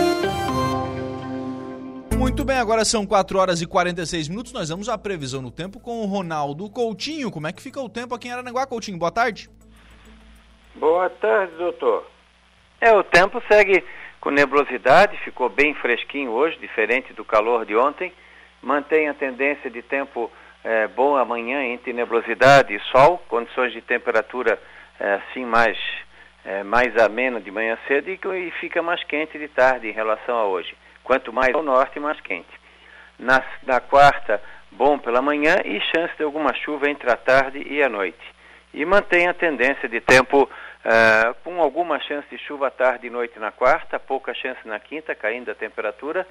[2.21, 4.53] Muito bem, agora são 4 horas e 46 minutos.
[4.53, 7.31] Nós vamos à previsão do tempo com o Ronaldo Coutinho.
[7.31, 8.99] Como é que fica o tempo aqui em Aranaguá, Coutinho?
[8.99, 9.49] Boa tarde.
[10.75, 12.05] Boa tarde, doutor.
[12.79, 13.83] É, o tempo segue
[14.19, 18.13] com nebulosidade, ficou bem fresquinho hoje, diferente do calor de ontem.
[18.61, 20.31] Mantém a tendência de tempo
[20.63, 24.61] é, bom amanhã entre nebulosidade e sol, condições de temperatura
[24.99, 25.75] é, assim mais,
[26.45, 30.37] é, mais amena de manhã cedo e, e fica mais quente de tarde em relação
[30.37, 30.75] a hoje.
[31.03, 32.49] Quanto mais ao norte, mais quente.
[33.17, 37.83] Na, na quarta, bom pela manhã e chance de alguma chuva entre a tarde e
[37.83, 38.19] a noite.
[38.73, 43.37] E mantém a tendência de tempo uh, com alguma chance de chuva tarde e noite
[43.37, 46.25] na quarta, pouca chance na quinta, caindo a temperatura.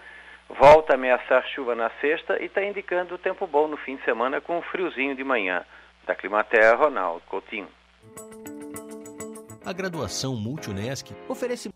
[0.49, 4.41] Volta a ameaçar chuva na sexta e está indicando tempo bom no fim de semana
[4.41, 5.65] com um friozinho de manhã.
[6.07, 7.69] Da Climaterra, Ronaldo Coutinho.
[9.65, 11.71] A graduação Multunesc oferece.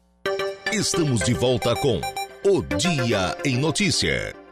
[0.72, 2.00] Estamos de volta com
[2.46, 4.43] o Dia em Notícia.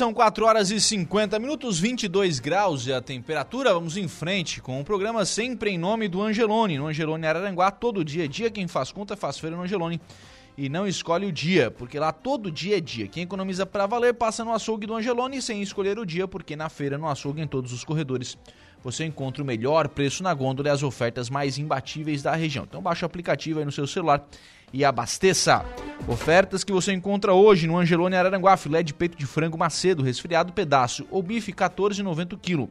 [0.00, 3.74] São 4 horas e 50 minutos, 22 graus e a temperatura.
[3.74, 6.78] Vamos em frente com o programa sempre em nome do Angelone.
[6.78, 8.50] No Angelone Araranguá, todo dia é dia.
[8.50, 10.00] Quem faz conta faz feira no Angelone
[10.56, 13.08] e não escolhe o dia, porque lá todo dia é dia.
[13.08, 16.70] Quem economiza para valer passa no açougue do Angelone sem escolher o dia, porque na
[16.70, 18.38] feira, no açougue, em todos os corredores,
[18.82, 22.64] você encontra o melhor preço na gôndola e as ofertas mais imbatíveis da região.
[22.66, 24.26] Então baixa o aplicativo aí no seu celular
[24.72, 25.64] e abasteça.
[26.08, 30.52] Ofertas que você encontra hoje no Angelone Araranguá, filé de peito de frango macedo, resfriado
[30.52, 32.68] pedaço ou bife 14,90 kg.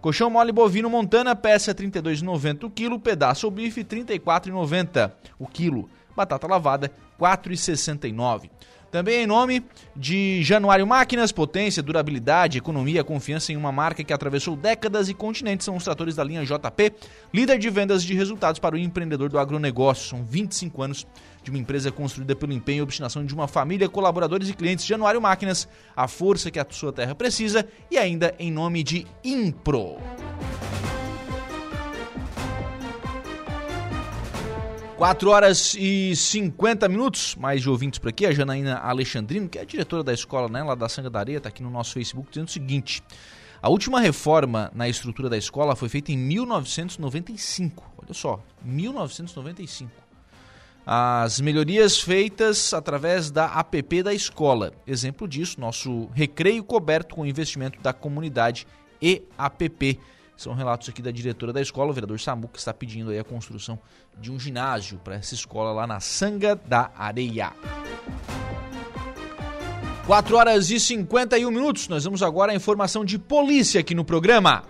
[0.00, 5.88] Colchão mole bovino Montana, peça 32,90 kg, pedaço ou bife 34,90 o quilo.
[6.14, 8.50] Batata lavada 4,69.
[8.94, 9.60] Também em nome
[9.96, 15.64] de Januário Máquinas, potência, durabilidade, economia, confiança em uma marca que atravessou décadas e continentes
[15.64, 16.92] são os tratores da linha JP,
[17.32, 20.10] líder de vendas de resultados para o empreendedor do agronegócio.
[20.10, 21.04] São 25 anos
[21.42, 24.86] de uma empresa construída pelo empenho e obstinação de uma família, colaboradores e clientes.
[24.86, 29.96] Januário Máquinas, a força que a sua terra precisa e ainda em nome de Impro.
[34.96, 38.26] 4 horas e 50 minutos, mais de ouvintes por aqui.
[38.26, 41.48] A Janaína Alexandrino, que é diretora da escola né, lá da Sanga da Areia, está
[41.48, 43.02] aqui no nosso Facebook dizendo o seguinte:
[43.60, 47.92] a última reforma na estrutura da escola foi feita em 1995.
[47.98, 49.90] Olha só, 1995.
[50.86, 54.72] As melhorias feitas através da APP da escola.
[54.86, 58.64] Exemplo disso, nosso recreio coberto com investimento da comunidade
[59.02, 59.98] e APP.
[60.36, 63.24] São relatos aqui da diretora da escola, o vereador Samu, que está pedindo aí a
[63.24, 63.78] construção
[64.18, 67.52] de um ginásio para essa escola lá na Sanga da Areia.
[70.06, 71.88] 4 horas e 51 minutos.
[71.88, 74.64] Nós vamos agora à informação de polícia aqui no programa.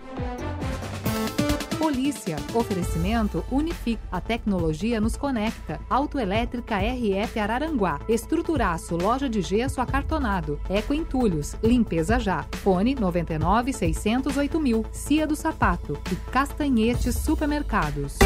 [1.95, 2.35] Polícia.
[2.53, 3.97] Oferecimento Unific.
[4.11, 5.79] A tecnologia nos conecta.
[5.89, 8.01] Autoelétrica RF Araranguá.
[8.09, 8.97] Estruturaço.
[8.97, 10.59] Loja de gesso acartonado.
[10.69, 11.55] Eco Entulhos.
[11.63, 12.45] Limpeza já.
[12.55, 14.85] Fone 99 608 mil.
[14.91, 15.97] Cia do Sapato.
[16.11, 18.17] E Castanhetes Supermercados.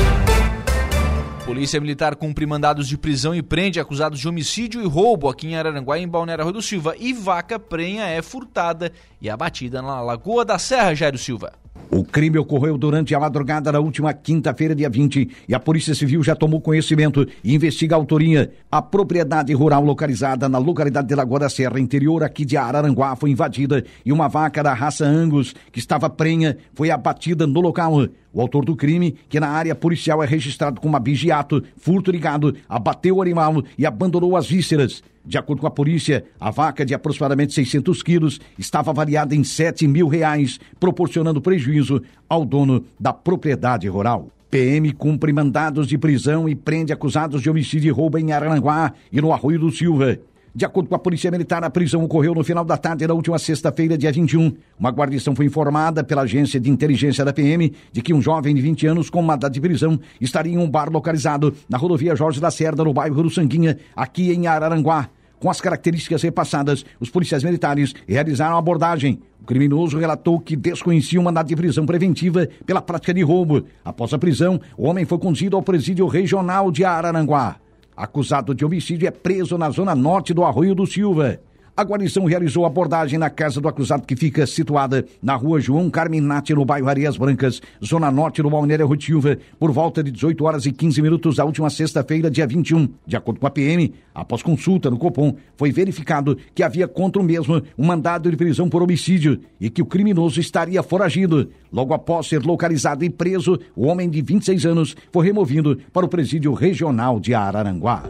[1.46, 5.56] Polícia Militar cumpre mandados de prisão e prende acusados de homicídio e roubo aqui em
[5.56, 6.96] Araranguá em Balneário Rui do Silva.
[6.98, 11.54] E vaca prenha é furtada e abatida na Lagoa da Serra, Jairo Silva.
[11.92, 16.24] O crime ocorreu durante a madrugada da última quinta-feira, dia 20, e a Polícia Civil
[16.24, 18.52] já tomou conhecimento e investiga a autoria.
[18.72, 23.32] A propriedade rural localizada na localidade de Lagoa da Serra, interior aqui de Araranguá, foi
[23.32, 28.08] invadida e uma vaca da raça Angus, que estava prenha, foi abatida no local.
[28.34, 33.18] O autor do crime, que na área policial é registrado como abigeato, furto ligado, abateu
[33.18, 35.04] o animal e abandonou as vísceras.
[35.26, 39.88] De acordo com a polícia, a vaca de aproximadamente 600 quilos estava avaliada em 7
[39.88, 44.30] mil reais, proporcionando prejuízo ao dono da propriedade rural.
[44.50, 49.22] PM cumpre mandados de prisão e prende acusados de homicídio e roubo em Aranguá e
[49.22, 50.18] no Arroio do Silva.
[50.60, 53.40] De acordo com a Polícia Militar, a prisão ocorreu no final da tarde da última
[53.40, 54.54] sexta-feira, dia 21.
[54.78, 58.62] Uma guarnição foi informada pela agência de inteligência da PM de que um jovem de
[58.62, 62.52] 20 anos com mandado de prisão estaria em um bar localizado na rodovia Jorge da
[62.52, 65.08] Cerda, no bairro do Sanguinha, aqui em Araranguá.
[65.40, 69.22] Com as características repassadas, os policiais militares realizaram a abordagem.
[69.42, 73.64] O criminoso relatou que desconhecia um mandado de prisão preventiva pela prática de roubo.
[73.86, 77.62] Após a prisão, o homem foi conduzido ao presídio regional de Araranguá.
[78.00, 81.38] Acusado de homicídio é preso na zona norte do Arroio do Silva.
[81.80, 86.54] A guarnição realizou abordagem na casa do acusado que fica situada na rua João Carminati,
[86.54, 90.74] no bairro Areias Brancas, zona norte do Balneário Rutilva, por volta de 18 horas e
[90.74, 92.90] 15 minutos da última sexta-feira, dia 21.
[93.08, 97.24] De acordo com a PM, após consulta no Copom, foi verificado que havia contra o
[97.24, 101.50] mesmo um mandado de prisão por homicídio e que o criminoso estaria foragido.
[101.72, 106.10] Logo após ser localizado e preso, o homem de 26 anos foi removido para o
[106.10, 108.04] presídio regional de Araranguá.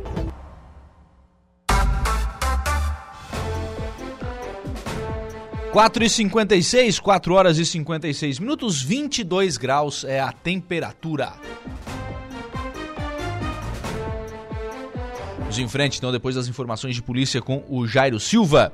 [5.72, 11.34] 4 e 56, 4 horas e 56 minutos, 22 graus é a temperatura.
[15.38, 18.74] Vamos em frente, então, depois das informações de polícia com o Jairo Silva.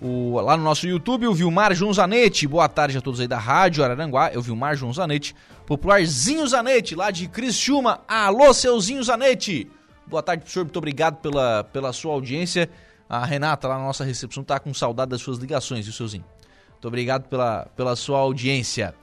[0.00, 2.46] O, lá no nosso YouTube, o Vilmar João Zanetti.
[2.46, 4.30] Boa tarde a todos aí da Rádio Araranguá.
[4.32, 5.34] Eu, Vilmar João Zanetti,
[5.66, 8.00] popularzinho Zanetti, lá de Criciúma.
[8.08, 9.70] Alô, seuzinho Zanetti.
[10.06, 10.64] Boa tarde, professor.
[10.64, 12.70] Muito obrigado pela, pela sua audiência.
[13.10, 16.24] A Renata, lá na nossa recepção, tá com saudade das suas ligações, viu, seuzinho?
[16.70, 18.94] Muito obrigado pela, pela sua audiência.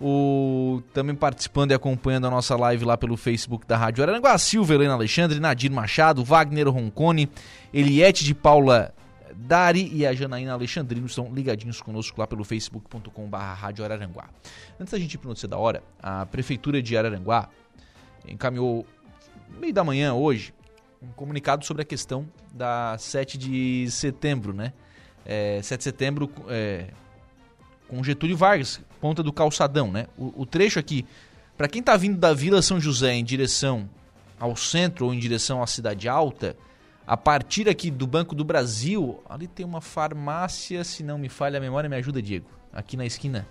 [0.00, 4.74] O, também participando e acompanhando a nossa live lá pelo Facebook da Rádio Araranguá, Silva,
[4.74, 7.28] Helena Alexandre, Nadir Machado, Wagner Roncone,
[7.74, 8.94] Eliette de Paula
[9.34, 14.28] Dari e a Janaína Alexandrino estão ligadinhos conosco lá pelo facebook.com.br Rádio Araranguá.
[14.78, 17.48] Antes da gente ir para notícia da hora, a Prefeitura de Araranguá
[18.26, 18.86] encaminhou,
[19.58, 20.54] meio da manhã hoje,
[21.02, 24.72] um comunicado sobre a questão da 7 de setembro, né?
[25.28, 26.86] é, 7 de setembro é,
[27.86, 30.06] com Getúlio Vargas, ponta do calçadão, né?
[30.16, 31.04] O, o trecho aqui,
[31.56, 33.88] para quem está vindo da Vila São José em direção
[34.40, 36.56] ao centro ou em direção à Cidade Alta,
[37.06, 41.58] a partir aqui do Banco do Brasil, ali tem uma farmácia, se não me falha
[41.58, 42.46] a memória, me ajuda, Diego.
[42.72, 43.46] Aqui na esquina.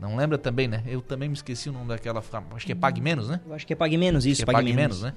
[0.00, 0.84] Não lembra também, né?
[0.86, 2.56] Eu também me esqueci o nome daquela farmácia.
[2.56, 3.40] Acho que é Pague Menos, né?
[3.44, 5.14] Eu acho que é Pague Menos, isso, Acho que é Pague, Menos, né?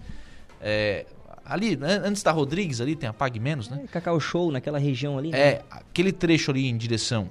[0.62, 1.06] É,
[1.46, 3.82] ali, né, antes da Rodrigues, ali tem a Pague Menos, né?
[3.84, 5.32] É, Cacau Show, naquela região ali.
[5.32, 5.40] né?
[5.40, 7.30] É, aquele trecho ali em direção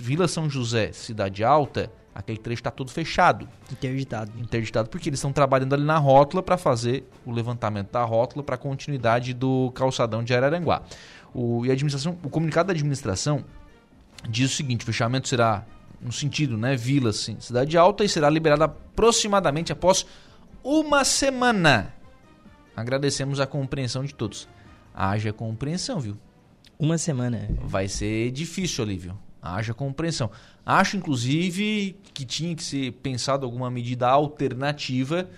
[0.00, 3.48] Vila São José, Cidade Alta, aquele trecho está todo fechado.
[3.70, 4.32] Interditado.
[4.38, 8.54] Interditado porque eles estão trabalhando ali na rótula para fazer o levantamento da rótula para
[8.54, 10.82] a continuidade do calçadão de Araranguá.
[11.34, 13.44] O, e a administração, o comunicado da administração
[14.28, 15.64] diz o seguinte: o fechamento será
[16.00, 20.06] no sentido, né, Vila, sim, Cidade Alta e será liberado aproximadamente após
[20.62, 21.92] uma semana.
[22.78, 24.48] Agradecemos a compreensão de todos.
[24.94, 26.16] Haja compreensão, viu?
[26.78, 27.48] Uma semana.
[27.60, 29.14] vai ser difícil ali, viu?
[29.42, 30.30] Haja compreensão.
[30.64, 35.28] Acho, inclusive, que tinha que ser pensado alguma medida alternativa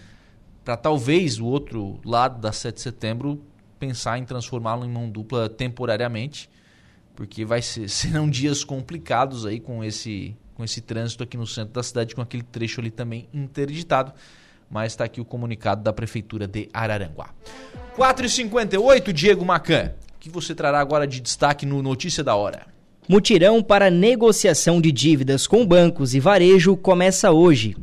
[0.62, 3.42] para talvez o outro lado da 7 de setembro
[3.78, 6.50] pensar em transformá-lo em mão dupla temporariamente,
[7.16, 11.72] porque vai ser serão dias complicados aí com esse com esse trânsito aqui no centro
[11.72, 14.12] da cidade com aquele trecho ali também interditado.
[14.70, 17.30] Mas está aqui o comunicado da prefeitura de Araranguá.
[17.96, 19.92] 4h58, Diego Macan.
[20.14, 22.66] O que você trará agora de destaque no Notícia da Hora?
[23.08, 27.76] Mutirão para negociação de dívidas com bancos e varejo começa hoje.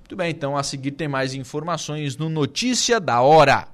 [0.00, 3.73] Muito bem, então a seguir tem mais informações no Notícia da Hora.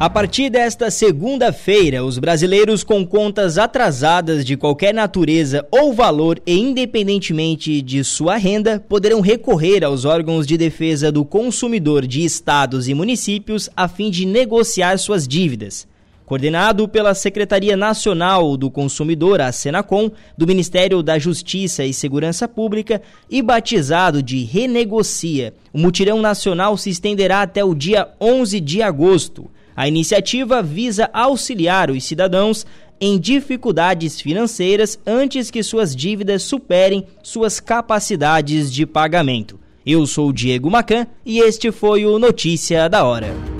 [0.00, 6.58] A partir desta segunda-feira, os brasileiros com contas atrasadas de qualquer natureza ou valor e
[6.58, 12.94] independentemente de sua renda poderão recorrer aos órgãos de defesa do consumidor de estados e
[12.94, 15.86] municípios a fim de negociar suas dívidas.
[16.24, 23.02] Coordenado pela Secretaria Nacional do Consumidor, a Senacom, do Ministério da Justiça e Segurança Pública
[23.28, 29.50] e batizado de Renegocia, o mutirão nacional se estenderá até o dia 11 de agosto.
[29.76, 32.66] A iniciativa visa auxiliar os cidadãos
[33.00, 39.58] em dificuldades financeiras antes que suas dívidas superem suas capacidades de pagamento.
[39.86, 43.59] Eu sou Diego Macan e este foi o Notícia da Hora.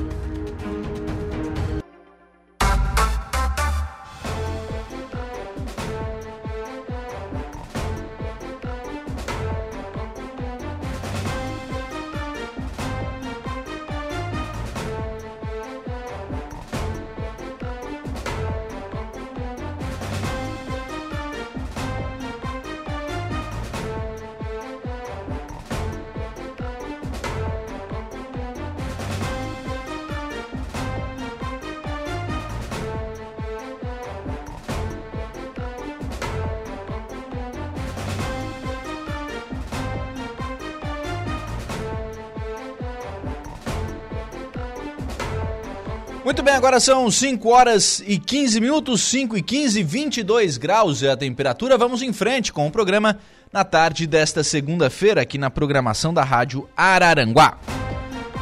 [46.81, 51.77] Agora são 5 horas e 15 minutos, 5 e 15, 22 graus é a temperatura.
[51.77, 53.19] Vamos em frente com o programa
[53.53, 57.59] na tarde desta segunda-feira aqui na programação da Rádio Araranguá.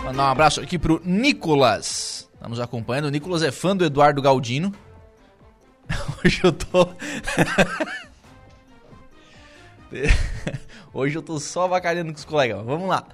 [0.04, 3.06] Mandar um abraço aqui pro Nicolas, tá nos acompanhando.
[3.06, 4.72] O Nicolas é fã do Eduardo Galdino.
[6.24, 6.88] Hoje eu tô.
[10.94, 12.64] Hoje eu tô só avacalhando com os colegas.
[12.64, 13.04] Vamos lá.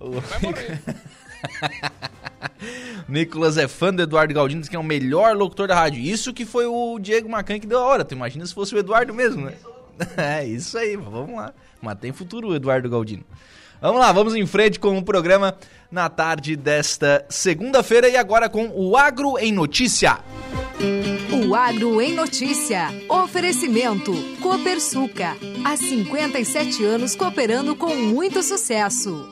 [0.00, 0.14] O...
[3.08, 6.00] Nicolas é fã do Eduardo Galdino, diz que é o melhor locutor da rádio.
[6.00, 8.04] Isso que foi o Diego Macan que deu a hora.
[8.04, 9.54] Tu imagina se fosse o Eduardo mesmo, né?
[10.16, 11.52] É, isso aí, vamos lá.
[11.80, 13.22] Mas tem futuro o Eduardo Galdino.
[13.80, 15.56] Vamos lá, vamos em frente com o programa
[15.90, 20.18] na tarde desta segunda-feira e agora com o Agro em Notícia.
[21.32, 22.88] O Agro em Notícia.
[23.08, 24.12] Oferecimento.
[24.40, 25.36] Copersuca.
[25.64, 29.28] Há 57 anos cooperando com muito sucesso.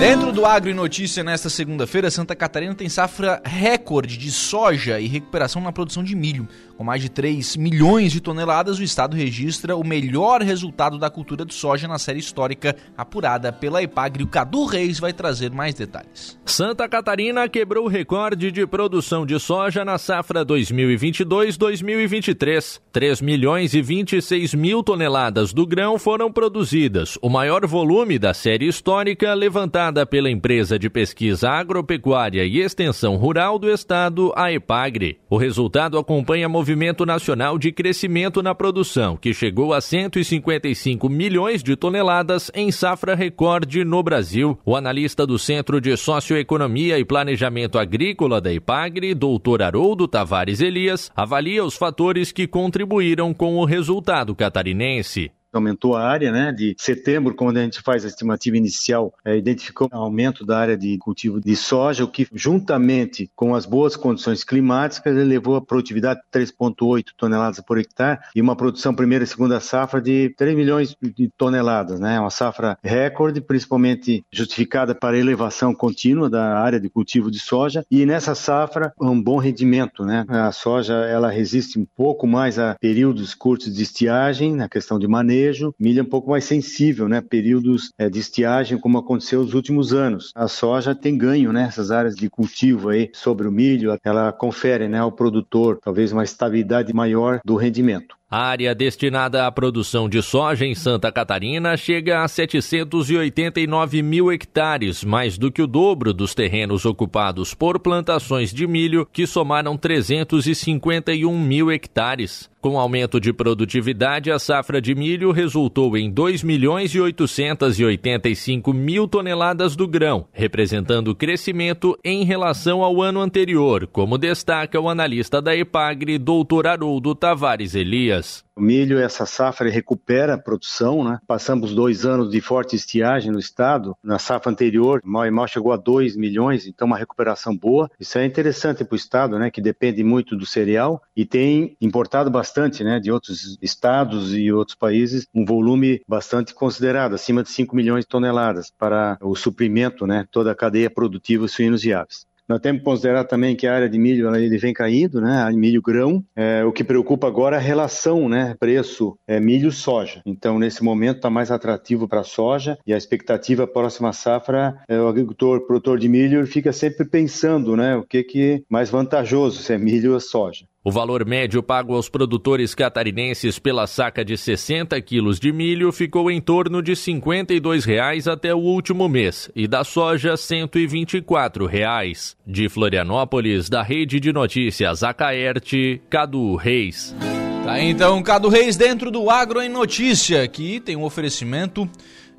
[0.00, 5.06] Dentro do Agro e Notícia, nesta segunda-feira, Santa Catarina tem safra recorde de soja e
[5.06, 6.48] recuperação na produção de milho.
[6.80, 11.44] Com mais de 3 milhões de toneladas, o estado registra o melhor resultado da cultura
[11.44, 14.24] de soja na série histórica apurada pela Epagre.
[14.24, 16.40] O Cadu Reis vai trazer mais detalhes.
[16.46, 22.80] Santa Catarina quebrou o recorde de produção de soja na safra 2022-2023.
[22.90, 28.66] 3 milhões e 26 mil toneladas do grão foram produzidas, o maior volume da série
[28.66, 35.18] histórica levantada pela empresa de pesquisa agropecuária e extensão rural do estado, a EPAGRE.
[35.28, 41.74] O resultado acompanha movimento nacional de crescimento na produção, que chegou a 155 milhões de
[41.74, 44.56] toneladas em safra recorde no Brasil.
[44.64, 51.10] O analista do Centro de Socioeconomia e Planejamento Agrícola da EPAGRE, doutor Haroldo Tavares Elias,
[51.16, 56.52] avalia os fatores que contribuíram com o resultado catarinense aumentou a área, né?
[56.52, 60.76] De setembro, quando a gente faz a estimativa inicial, é, identificou um aumento da área
[60.76, 66.20] de cultivo de soja, o que, juntamente com as boas condições climáticas, elevou a produtividade
[66.20, 70.96] de 3,8 toneladas por hectare e uma produção primeira e segunda safra de 3 milhões
[71.00, 72.18] de toneladas, né?
[72.20, 77.84] Uma safra recorde, principalmente justificada para a elevação contínua da área de cultivo de soja
[77.90, 80.24] e nessa safra um bom rendimento, né?
[80.28, 85.08] A soja ela resiste um pouco mais a períodos curtos de estiagem, na questão de
[85.08, 87.20] manejo manejo, milho é um pouco mais sensível, né?
[87.20, 90.32] Períodos é, de estiagem, como aconteceu nos últimos anos.
[90.34, 91.64] A soja tem ganho, né?
[91.64, 96.24] Essas áreas de cultivo aí sobre o milho, ela confere, né, ao produtor talvez uma
[96.24, 98.19] estabilidade maior do rendimento.
[98.32, 105.02] A área destinada à produção de soja em Santa Catarina chega a 789 mil hectares,
[105.02, 111.36] mais do que o dobro dos terrenos ocupados por plantações de milho, que somaram 351
[111.40, 112.48] mil hectares.
[112.60, 119.08] Com aumento de produtividade, a safra de milho resultou em 2 milhões e 885 mil
[119.08, 125.56] toneladas do grão, representando crescimento em relação ao ano anterior, como destaca o analista da
[125.56, 128.19] EPAGRE, doutor Haroldo Tavares Elias.
[128.56, 131.18] O milho, essa safra, recupera a produção, né?
[131.26, 133.96] Passamos dois anos de forte estiagem no estado.
[134.02, 137.90] Na safra anterior, mal e mal chegou a 2 milhões, então uma recuperação boa.
[137.98, 139.50] Isso é interessante para o estado, né?
[139.50, 143.00] Que depende muito do cereal e tem importado bastante, né?
[143.00, 148.08] De outros estados e outros países, um volume bastante considerado, acima de 5 milhões de
[148.08, 150.26] toneladas para o suprimento, né?
[150.30, 152.29] Toda a cadeia produtiva suínos e aves.
[152.50, 155.40] Nós temos que considerar também que a área de milho ele vem caindo, né?
[155.40, 156.24] A milho grão.
[156.34, 158.56] É, o que preocupa agora é a relação, né?
[158.58, 160.20] Preço é, milho-soja.
[160.26, 165.00] Então, nesse momento, está mais atrativo para a soja e a expectativa próxima safra, é,
[165.00, 167.94] o agricultor, produtor de milho, fica sempre pensando, né?
[167.94, 170.66] O que, que é mais vantajoso, se é milho ou soja.
[170.82, 176.30] O valor médio pago aos produtores catarinenses pela saca de 60 quilos de milho ficou
[176.30, 182.34] em torno de 52 reais até o último mês e da soja 124 reais.
[182.46, 187.14] De Florianópolis, da Rede de Notícias Acaerte, Cadu Reis.
[187.62, 191.86] Tá então, Cadu Reis dentro do Agro em Notícia, que tem um oferecimento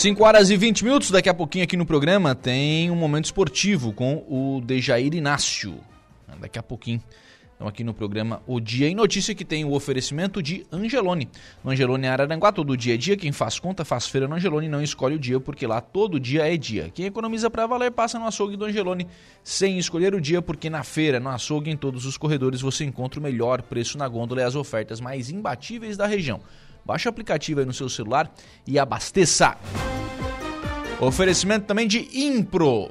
[0.00, 3.92] 5 horas e 20 minutos, daqui a pouquinho aqui no programa tem um momento esportivo
[3.92, 5.78] com o Dejair Inácio.
[6.40, 7.02] Daqui a pouquinho.
[7.54, 11.28] Então aqui no programa O Dia em Notícia que tem o oferecimento de Angelone.
[11.62, 13.14] No Angelone Araranguá, todo dia é dia.
[13.14, 16.50] Quem faz conta faz feira no Angelone não escolhe o dia, porque lá todo dia
[16.50, 16.88] é dia.
[16.94, 19.06] Quem economiza para valer passa no açougue do Angelone
[19.44, 23.20] sem escolher o dia, porque na feira, no açougue, em todos os corredores você encontra
[23.20, 26.40] o melhor preço na gôndola e as ofertas mais imbatíveis da região.
[26.84, 28.32] Baixe o aplicativo aí no seu celular
[28.66, 29.56] e abasteça.
[31.00, 32.90] Oferecimento também de Impro.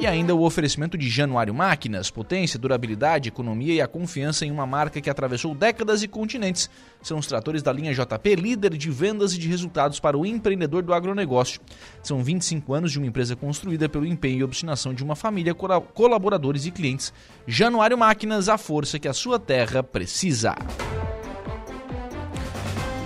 [0.00, 4.64] E ainda o oferecimento de Januário Máquinas, potência, durabilidade, economia e a confiança em uma
[4.64, 6.70] marca que atravessou décadas e continentes.
[7.02, 10.84] São os tratores da linha JP, líder de vendas e de resultados para o empreendedor
[10.84, 11.60] do agronegócio.
[12.00, 16.64] São 25 anos de uma empresa construída pelo empenho e obstinação de uma família, colaboradores
[16.64, 17.12] e clientes.
[17.44, 20.54] Januário Máquinas, a força que a sua terra precisa.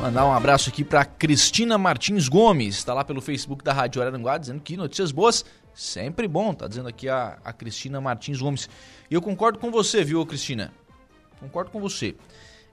[0.03, 4.37] Mandar um abraço aqui para Cristina Martins Gomes, está lá pelo Facebook da Rádio Araranguá,
[4.37, 8.69] dizendo que notícias boas, sempre bom, tá dizendo aqui a, a Cristina Martins Gomes.
[9.09, 10.73] E eu concordo com você, viu, Cristina?
[11.39, 12.17] Concordo com você.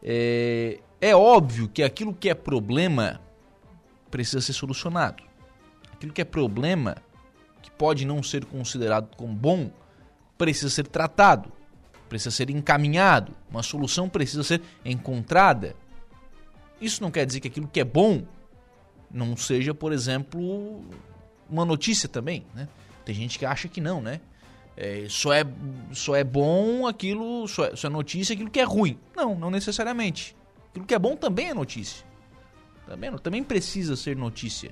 [0.02, 3.22] É, é óbvio que aquilo que é problema
[4.10, 5.22] precisa ser solucionado.
[5.94, 6.98] Aquilo que é problema,
[7.62, 9.70] que pode não ser considerado como bom,
[10.36, 11.52] precisa ser tratado,
[12.10, 15.76] precisa ser encaminhado, uma solução precisa ser encontrada.
[16.82, 18.24] Isso não quer dizer que aquilo que é bom
[19.12, 20.84] não seja, por exemplo,
[21.50, 22.68] uma notícia também, né?
[23.06, 24.22] Tem gente que acha que não, né?
[24.80, 25.44] é, só, é,
[25.92, 28.98] só é bom aquilo, só é, só é notícia aquilo que é ruim.
[29.14, 30.34] Não, não necessariamente.
[30.70, 32.06] Aquilo que é bom também é notícia.
[32.88, 34.72] Também, também precisa ser notícia.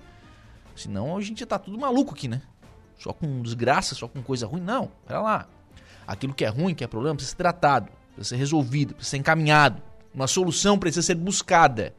[0.73, 2.41] Senão a gente tá tudo maluco aqui, né?
[2.97, 4.61] Só com desgraça, só com coisa ruim.
[4.61, 5.47] Não, pera lá.
[6.07, 9.17] Aquilo que é ruim, que é problema, precisa ser tratado, precisa ser resolvido, precisa ser
[9.17, 9.81] encaminhado.
[10.13, 11.93] Uma solução precisa ser buscada.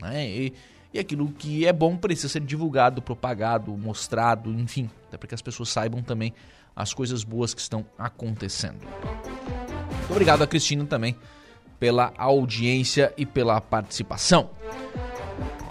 [0.00, 0.28] Né?
[0.28, 0.52] E,
[0.92, 5.42] e aquilo que é bom precisa ser divulgado, propagado, mostrado, enfim, até para que as
[5.42, 6.34] pessoas saibam também
[6.74, 8.80] as coisas boas que estão acontecendo.
[8.80, 11.16] Muito obrigado a Cristina também
[11.78, 14.50] pela audiência e pela participação.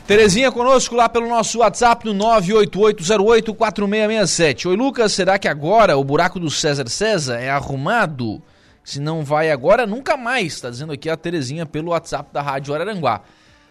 [0.06, 4.66] Terezinha conosco lá pelo nosso WhatsApp no 988084667.
[4.66, 8.42] Oi Lucas, será que agora o buraco do César César é arrumado?
[8.84, 12.74] Se não vai agora, nunca mais, está dizendo aqui a Terezinha pelo WhatsApp da Rádio
[12.74, 13.22] Araranguá.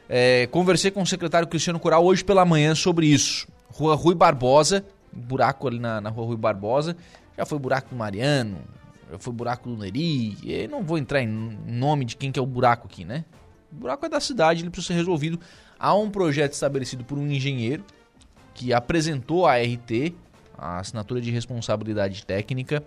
[0.08, 3.48] É, conversei com o secretário Cristiano Coral hoje pela manhã sobre isso.
[3.68, 6.96] Rua Rui Barbosa, buraco ali na, na Rua Rui Barbosa,
[7.36, 8.58] já foi buraco do Mariano,
[9.10, 11.28] já foi buraco do Neri, e não vou entrar em
[11.66, 13.24] nome de quem que é o buraco aqui, né?
[13.72, 15.38] O buraco é da cidade, ele precisa ser resolvido
[15.82, 17.82] Há um projeto estabelecido por um engenheiro
[18.52, 20.14] que apresentou a RT,
[20.58, 22.84] a assinatura de responsabilidade técnica,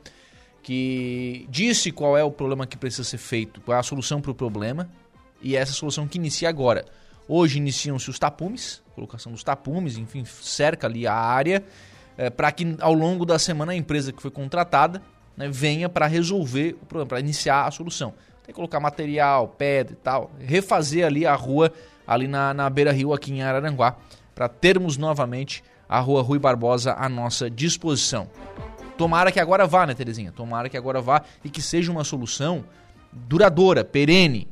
[0.64, 4.32] que disse qual é o problema que precisa ser feito, qual é a solução para
[4.32, 4.90] o problema,
[5.42, 6.86] e é essa solução que inicia agora.
[7.28, 11.64] Hoje iniciam-se os tapumes, colocação dos tapumes, enfim, cerca ali a área,
[12.18, 15.02] é, para que ao longo da semana a empresa que foi contratada
[15.36, 18.14] né, venha para resolver o problema, para iniciar a solução.
[18.44, 21.72] Tem que colocar material, pedra e tal, refazer ali a rua
[22.08, 23.98] ali na, na Beira Rio, aqui em Araranguá,
[24.34, 28.30] para termos novamente a rua Rui Barbosa à nossa disposição.
[28.98, 30.32] Tomara que agora vá, né, Terezinha?
[30.32, 32.64] Tomara que agora vá e que seja uma solução
[33.12, 34.48] duradoura, perene.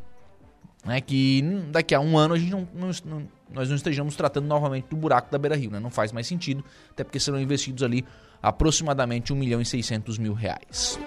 [0.84, 4.48] Né, que daqui a um ano a gente não, não, não, nós não estejamos tratando
[4.48, 5.70] novamente do buraco da Beira Rio.
[5.70, 5.80] Né?
[5.80, 8.04] Não faz mais sentido, até porque serão investidos ali
[8.42, 11.00] aproximadamente 1 milhão e 600 mil reais.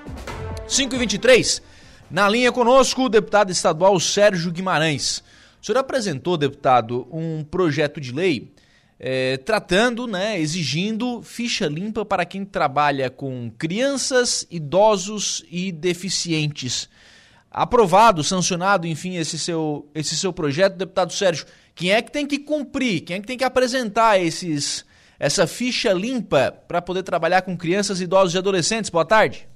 [0.68, 1.62] 5 e 23
[2.10, 5.24] na linha conosco o deputado estadual Sérgio Guimarães.
[5.60, 8.52] O senhor apresentou, deputado, um projeto de lei
[8.98, 16.88] é, tratando, né, exigindo ficha limpa para quem trabalha com crianças, idosos e deficientes.
[17.50, 22.38] Aprovado, sancionado, enfim, esse seu, esse seu projeto, deputado Sérgio, quem é que tem que
[22.38, 24.84] cumprir, quem é que tem que apresentar esses,
[25.18, 28.90] essa ficha limpa para poder trabalhar com crianças, idosos e adolescentes?
[28.90, 29.48] Boa tarde.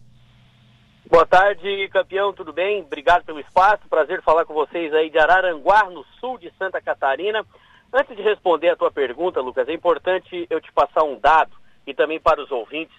[1.11, 2.82] Boa tarde, campeão, tudo bem?
[2.82, 7.45] Obrigado pelo espaço, prazer falar com vocês aí de Araranguá, no sul de Santa Catarina.
[7.93, 11.95] Antes de responder a tua pergunta, Lucas, é importante eu te passar um dado, e
[11.95, 12.95] também para os ouvintes,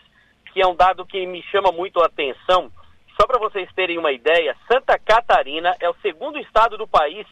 [0.52, 2.72] que é um dado que me chama muito a atenção.
[3.20, 7.28] Só para vocês terem uma ideia, Santa Catarina é o segundo estado do país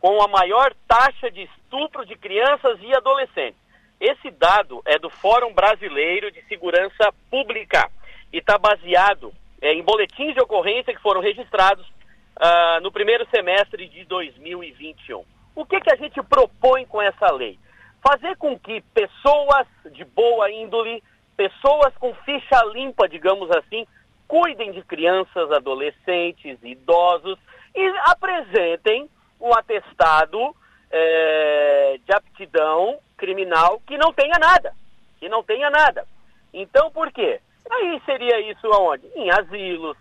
[0.00, 3.60] com a maior taxa de estupro de crianças e adolescentes.
[4.00, 7.90] Esse dado é do Fórum Brasileiro de Segurança Pública
[8.32, 13.88] e está baseado é, em boletins de ocorrência que foram registrados uh, no primeiro semestre
[13.88, 15.24] de 2021.
[15.54, 17.58] O que, que a gente propõe com essa lei?
[18.02, 21.02] Fazer com que pessoas de boa índole,
[21.36, 23.86] pessoas com ficha limpa, digamos assim,
[24.26, 27.38] cuidem de crianças, adolescentes, idosos
[27.74, 29.08] e apresentem
[29.40, 30.54] um atestado
[30.90, 34.74] é, de aptidão criminal que não tenha nada.
[35.18, 36.06] Que não tenha nada.
[36.52, 37.40] Então, por quê?
[37.70, 39.06] Aí seria isso aonde?
[39.14, 39.96] Em asilos,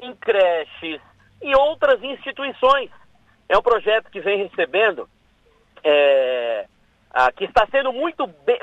[0.00, 1.00] em creches
[1.42, 2.90] e outras instituições.
[3.50, 5.08] É um projeto que vem recebendo,
[5.82, 6.66] é,
[7.10, 8.60] a, que está sendo muito bem,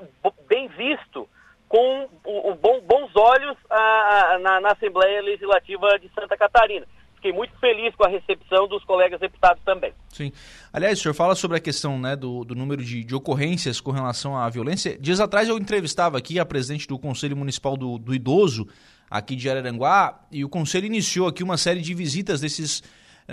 [0.47, 1.27] bem visto
[1.67, 6.87] com o, o bom, bons olhos a, a, na, na Assembleia Legislativa de Santa Catarina
[7.17, 9.91] fiquei muito feliz com a recepção dos colegas deputados também.
[10.09, 10.31] Sim.
[10.71, 13.91] Aliás, o senhor fala sobre a questão né, do, do número de, de, ocorrências com
[13.91, 14.97] relação à violência.
[14.99, 18.67] Dias atrás eu entrevistava aqui a presidente do Conselho Municipal do, do Idoso,
[19.09, 22.83] aqui de Araranguá, e o Conselho iniciou aqui uma série de visitas desses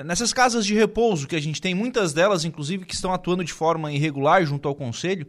[0.02, 3.52] nessas casas de repouso que a gente tem, muitas delas, inclusive, que estão atuando de
[3.52, 5.26] forma irregular junto ao Conselho.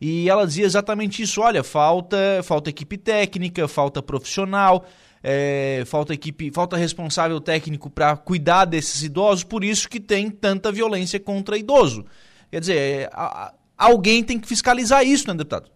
[0.00, 4.84] E ela dizia exatamente isso: olha, falta, falta equipe técnica, falta profissional
[5.22, 10.70] é, falta equipe, falta responsável técnico para cuidar desses idosos, por isso que tem tanta
[10.70, 12.06] violência contra idoso.
[12.50, 15.70] Quer dizer, é, a, alguém tem que fiscalizar isso, né, deputado?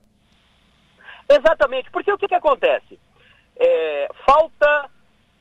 [1.29, 2.99] Exatamente, porque o que, que acontece?
[3.57, 4.91] É, falta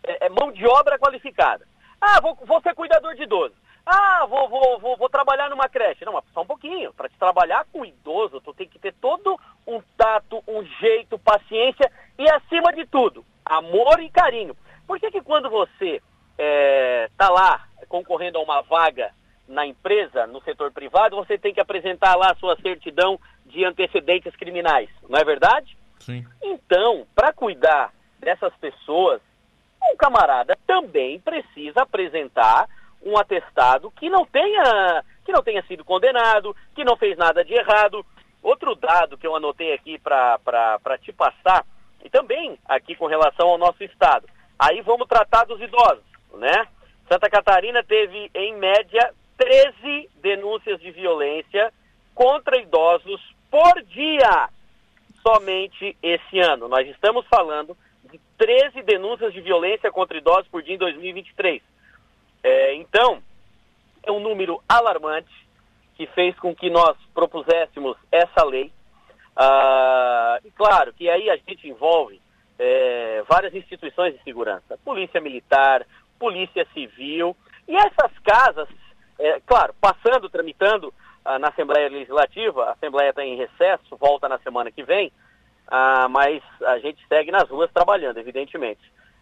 [0.03, 1.65] é, é, mão de obra qualificada.
[2.01, 3.53] Ah, vou, vou ser cuidador de idoso.
[3.85, 6.03] Ah, vou, vou, vou, vou trabalhar numa creche.
[6.03, 6.93] Não, mas só um pouquinho.
[6.93, 11.91] Para te trabalhar com idoso, tu tem que ter todo um tato, um jeito, paciência
[12.17, 14.55] e, acima de tudo, amor e carinho.
[14.87, 16.03] Por que, que quando você está
[16.37, 19.11] é, tá lá concorrendo a uma vaga
[19.47, 24.35] na empresa, no setor privado, você tem que apresentar lá a sua certidão de antecedentes
[24.35, 25.77] criminais, não é verdade?
[25.99, 26.25] Sim.
[26.41, 29.21] Então, para cuidar dessas pessoas,
[29.91, 32.67] um camarada também precisa apresentar
[33.03, 37.53] um atestado que não tenha que não tenha sido condenado, que não fez nada de
[37.53, 38.05] errado.
[38.41, 41.63] Outro dado que eu anotei aqui para te passar,
[42.03, 44.27] e também aqui com relação ao nosso estado.
[44.57, 46.67] Aí vamos tratar dos idosos, né?
[47.07, 51.71] Santa Catarina teve, em média, 13 denúncias de violência
[52.15, 54.49] contra idosos por dia,
[55.21, 56.67] somente esse ano.
[56.67, 57.77] Nós estamos falando
[58.41, 61.61] 13 denúncias de violência contra idosos por dia em 2023.
[62.43, 63.21] É, então,
[64.01, 65.29] é um número alarmante
[65.95, 68.71] que fez com que nós propuséssemos essa lei.
[69.35, 72.19] Ah, e claro que aí a gente envolve
[72.57, 75.85] é, várias instituições de segurança, polícia militar,
[76.17, 77.37] polícia civil,
[77.67, 78.67] e essas casas,
[79.19, 80.91] é, claro, passando, tramitando
[81.23, 85.11] ah, na Assembleia Legislativa, a Assembleia está em recesso, volta na semana que vem,
[85.71, 88.81] ah, mas a gente segue nas ruas trabalhando, evidentemente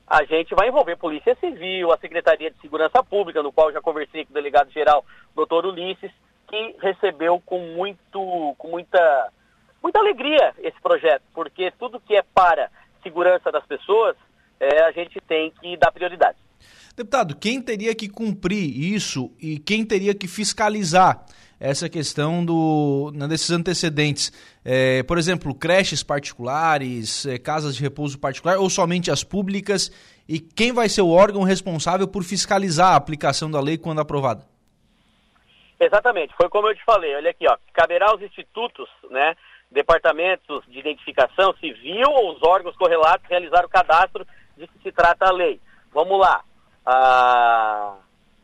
[0.10, 4.26] a gente vai envolver Polícia Civil, a Secretaria de Segurança Pública, no qual já conversei
[4.26, 6.12] com o delegado-geral, doutor Ulisses,
[6.48, 9.32] que recebeu com, muito, com muita,
[9.84, 12.72] muita alegria esse projeto, porque tudo que é para
[13.04, 14.16] segurança das pessoas,
[14.60, 16.40] é, a gente tem que dar prioridade.
[16.98, 21.24] Deputado, quem teria que cumprir isso e quem teria que fiscalizar
[21.60, 24.32] essa questão do, né, desses antecedentes.
[24.64, 29.92] É, por exemplo, creches particulares, é, casas de repouso particular ou somente as públicas?
[30.28, 34.48] E quem vai ser o órgão responsável por fiscalizar a aplicação da lei quando aprovada?
[35.80, 37.16] Exatamente, foi como eu te falei.
[37.16, 39.36] Olha aqui, ó, caberá aos institutos, né,
[39.72, 44.26] departamentos de identificação civil ou os órgãos correlatos realizar o cadastro
[44.58, 45.60] de que se trata a lei.
[45.94, 46.42] Vamos lá.
[46.86, 47.96] Ah,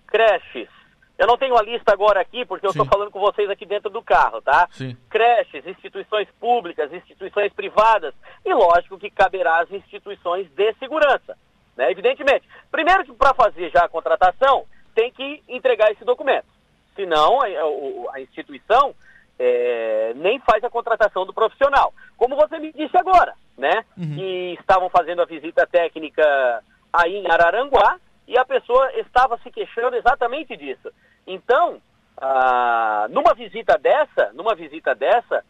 [0.08, 0.70] creches,
[1.18, 3.90] eu não tenho a lista agora aqui, porque eu estou falando com vocês aqui dentro
[3.90, 4.68] do carro, tá?
[4.72, 4.98] Sim.
[5.10, 8.14] Creches, instituições públicas, instituições privadas,
[8.44, 11.38] e lógico que caberá às instituições de segurança,
[11.78, 11.90] né?
[11.90, 12.48] Evidentemente.
[12.70, 16.48] Primeiro que para fazer já a contratação, tem que entregar esse documento.
[16.96, 18.96] Senão, a, a instituição
[19.38, 21.94] é, nem faz a contratação do profissional.
[22.18, 23.84] Como você me disse agora, né?
[23.98, 24.16] Uhum.
[24.16, 29.96] Que estavam fazendo a visita técnica aí em Araranguá, e a pessoa estava se queixando
[29.96, 30.92] exatamente disso.
[31.28, 31.82] Então,
[32.18, 35.44] ah, numa visita dessa, numa visita dessa,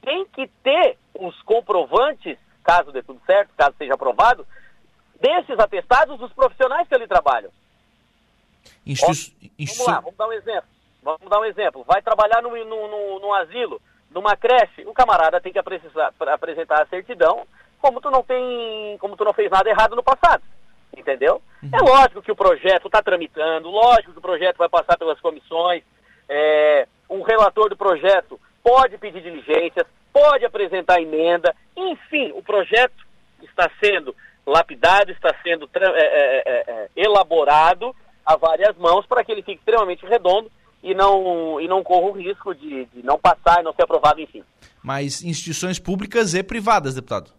[0.00, 4.46] tem que ter os comprovantes, caso dê tudo certo, caso seja aprovado,
[5.20, 7.50] desses atestados dos profissionais que ali trabalham.
[9.78, 10.68] Vamos lá, vamos dar um exemplo.
[11.02, 11.84] Vamos dar um exemplo.
[11.84, 13.80] Vai trabalhar num, num, num asilo,
[14.10, 17.46] numa creche, o camarada tem que apresentar a certidão,
[17.80, 20.42] como tu não tem, como tu não fez nada errado no passado
[20.96, 21.42] entendeu?
[21.62, 21.70] Uhum.
[21.72, 25.82] É lógico que o projeto está tramitando, lógico que o projeto vai passar pelas comissões,
[26.28, 32.94] é, um relator do projeto pode pedir diligências, pode apresentar emenda, enfim, o projeto
[33.42, 34.14] está sendo
[34.46, 39.42] lapidado, está sendo é é, é, é, é, elaborado a várias mãos para que ele
[39.42, 40.50] fique extremamente redondo
[40.82, 44.20] e não, e não corra o risco de, de não passar e não ser aprovado,
[44.20, 44.42] enfim.
[44.82, 47.30] Mas instituições públicas e privadas, deputado?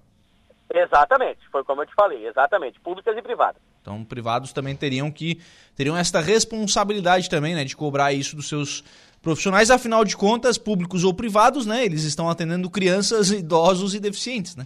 [0.70, 3.62] Exatamente, foi como eu te falei, exatamente, públicas e privadas.
[3.82, 5.42] Então, privados também teriam que
[5.76, 8.84] teriam esta responsabilidade também, né, de cobrar isso dos seus
[9.22, 14.56] profissionais, afinal de contas, públicos ou privados, né, eles estão atendendo crianças, idosos e deficientes,
[14.56, 14.66] né?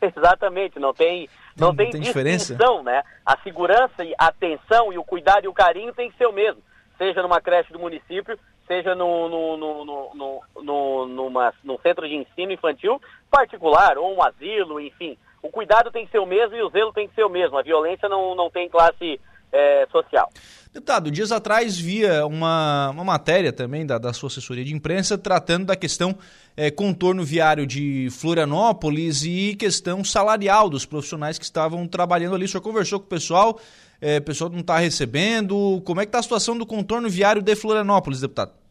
[0.00, 3.02] Exatamente, não tem não, não tem, tem diferença, né?
[3.24, 6.32] A segurança e a atenção e o cuidado e o carinho tem que ser o
[6.32, 6.62] mesmo,
[6.96, 8.38] seja numa creche do município,
[8.72, 12.98] seja no, no, no, no, no, numa, num centro de ensino infantil
[13.30, 15.18] particular, ou um asilo, enfim.
[15.42, 17.58] O cuidado tem que ser o mesmo e o zelo tem que ser o mesmo.
[17.58, 19.20] A violência não, não tem classe
[19.52, 20.30] é, social.
[20.72, 25.66] Deputado, dias atrás via uma, uma matéria também da, da sua assessoria de imprensa tratando
[25.66, 26.16] da questão
[26.56, 32.46] é, contorno viário de Florianópolis e questão salarial dos profissionais que estavam trabalhando ali.
[32.46, 33.60] O senhor conversou com o pessoal,
[34.00, 35.82] é, o pessoal não está recebendo.
[35.84, 38.61] Como é que está a situação do contorno viário de Florianópolis, deputado?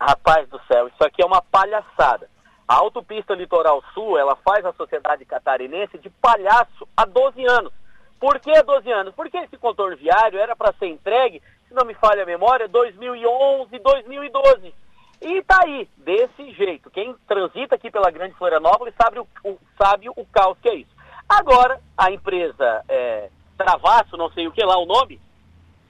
[0.00, 2.28] Rapaz do céu, isso aqui é uma palhaçada.
[2.66, 7.72] A autopista Litoral Sul, ela faz a sociedade catarinense de palhaço há 12 anos.
[8.18, 9.14] Por que 12 anos?
[9.14, 13.78] Porque esse contorno viário era para ser entregue, se não me falha a memória, 2011,
[13.78, 14.74] 2012.
[15.20, 16.90] E tá aí, desse jeito.
[16.90, 20.94] Quem transita aqui pela Grande Florianópolis sabe o, o sabe o caos que é isso.
[21.28, 25.20] Agora, a empresa é, Travasso, não sei o que lá o nome,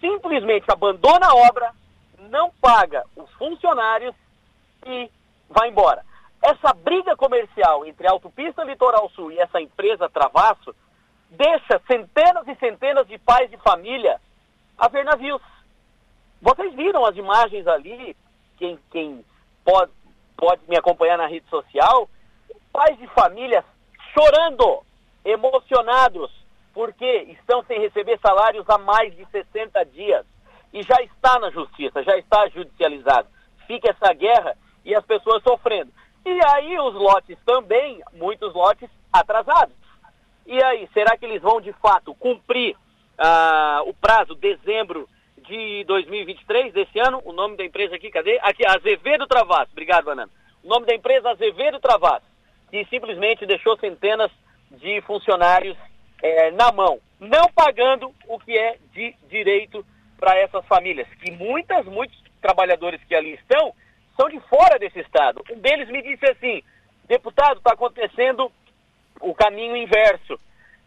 [0.00, 1.72] simplesmente abandona a obra,
[2.30, 4.14] não paga os funcionários
[4.86, 5.10] e
[5.48, 6.04] vai embora.
[6.42, 10.74] Essa briga comercial entre a Autopista Litoral Sul e essa empresa Travasso
[11.30, 14.20] deixa centenas e centenas de pais de família
[14.78, 15.42] a ver navios.
[16.40, 18.16] Vocês viram as imagens ali,
[18.58, 19.24] quem, quem
[19.64, 19.92] pode,
[20.36, 22.08] pode me acompanhar na rede social,
[22.72, 23.64] pais de famílias
[24.12, 24.82] chorando,
[25.24, 26.30] emocionados,
[26.72, 30.26] porque estão sem receber salários há mais de 60 dias.
[30.74, 33.28] E já está na justiça, já está judicializado.
[33.64, 35.92] Fica essa guerra e as pessoas sofrendo.
[36.26, 39.76] E aí os lotes também, muitos lotes atrasados.
[40.44, 42.76] E aí, será que eles vão de fato cumprir
[43.16, 45.08] ah, o prazo dezembro
[45.38, 47.22] de 2023 desse ano?
[47.24, 48.38] O nome da empresa aqui, cadê?
[48.42, 49.68] Aqui, Azevedo Travas.
[49.70, 50.30] Obrigado, Banana.
[50.64, 52.22] O nome da empresa Azevedo Travas,
[52.68, 54.30] que simplesmente deixou centenas
[54.72, 55.76] de funcionários
[56.20, 59.86] é, na mão, não pagando o que é de direito
[60.18, 63.74] para essas famílias, que muitas, muitos trabalhadores que ali estão
[64.16, 65.42] são de fora desse estado.
[65.50, 66.62] Um deles me disse assim,
[67.06, 68.50] deputado, está acontecendo
[69.20, 70.38] o caminho inverso,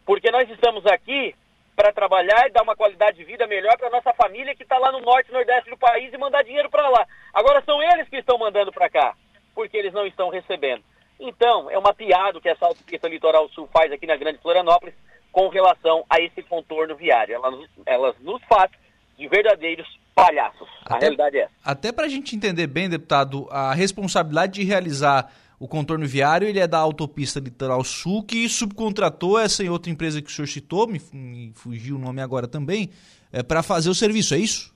[0.04, 1.34] porque nós estamos aqui
[1.76, 4.90] para trabalhar e dar uma qualidade de vida melhor para nossa família que está lá
[4.90, 7.06] no norte nordeste do país e mandar dinheiro para lá.
[7.32, 9.14] Agora são eles que estão mandando para cá,
[9.54, 10.82] porque eles não estão recebendo.
[11.20, 14.94] Então, é uma piada que essa autopista Litoral Sul faz aqui na Grande Florianópolis
[15.32, 17.40] com relação a esse contorno viário.
[17.86, 18.70] Elas, nos faz
[19.18, 20.68] de verdadeiros palhaços.
[20.84, 21.52] Até, a realidade é essa.
[21.64, 26.60] Até para a gente entender bem, deputado, a responsabilidade de realizar o contorno viário ele
[26.60, 30.86] é da Autopista Litoral Sul, que subcontratou essa em outra empresa que o senhor citou,
[30.86, 32.90] me, me fugiu o nome agora também,
[33.32, 34.72] é, para fazer o serviço, é isso?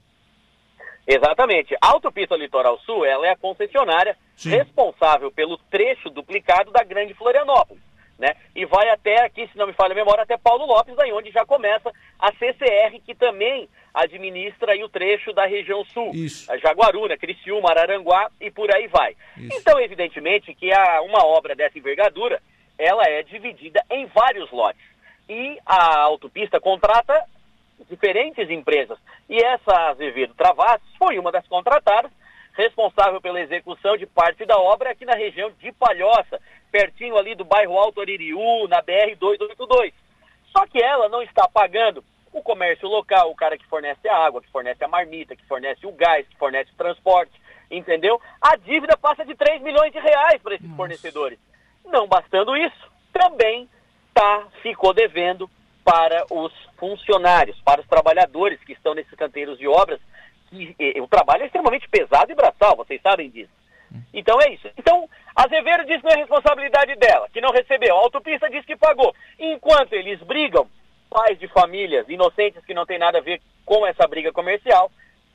[1.07, 1.77] Exatamente.
[1.81, 4.51] A Autopista Litoral Sul ela é a concessionária Sim.
[4.51, 7.83] responsável pelo trecho duplicado da Grande Florianópolis.
[8.19, 8.35] Né?
[8.55, 11.31] E vai até aqui, se não me falha a memória, até Paulo Lopes, daí onde
[11.31, 16.13] já começa a CCR, que também administra aí o trecho da região sul.
[16.15, 16.51] Isso.
[16.51, 19.17] A Jaguaruna, Criciúma, Araranguá e por aí vai.
[19.37, 19.59] Isso.
[19.59, 22.41] Então, evidentemente que a, uma obra dessa envergadura,
[22.79, 24.83] ela é dividida em vários lotes.
[25.29, 27.27] E a autopista contrata
[27.89, 28.99] diferentes empresas.
[29.29, 32.11] E essa Azevedo Travassos foi uma das contratadas,
[32.55, 36.41] responsável pela execução de parte da obra aqui na região de Palhoça,
[36.73, 39.93] pertinho ali do bairro Alto Aririú, na BR-282.
[40.51, 42.03] Só que ela não está pagando
[42.33, 45.87] o comércio local, o cara que fornece a água, que fornece a marmita, que fornece
[45.87, 47.33] o gás, que fornece o transporte,
[47.71, 48.21] entendeu?
[48.41, 50.77] A dívida passa de 3 milhões de reais para esses Nossa.
[50.77, 51.39] fornecedores.
[51.85, 53.69] Não bastando isso, também
[54.15, 55.49] tá, ficou devendo
[55.85, 60.01] para os funcionários, para os trabalhadores que estão nesses canteiros de obras.
[60.51, 63.51] E, e, o trabalho é extremamente pesado e braçal, vocês sabem disso.
[64.13, 64.69] Então é isso.
[64.77, 67.97] Então, Azevedo diz que não é responsabilidade dela, que não recebeu.
[67.97, 69.15] A autopista diz que pagou.
[69.39, 70.69] Enquanto eles brigam,
[71.11, 74.91] pais de famílias inocentes que não tem nada a ver com essa briga comercial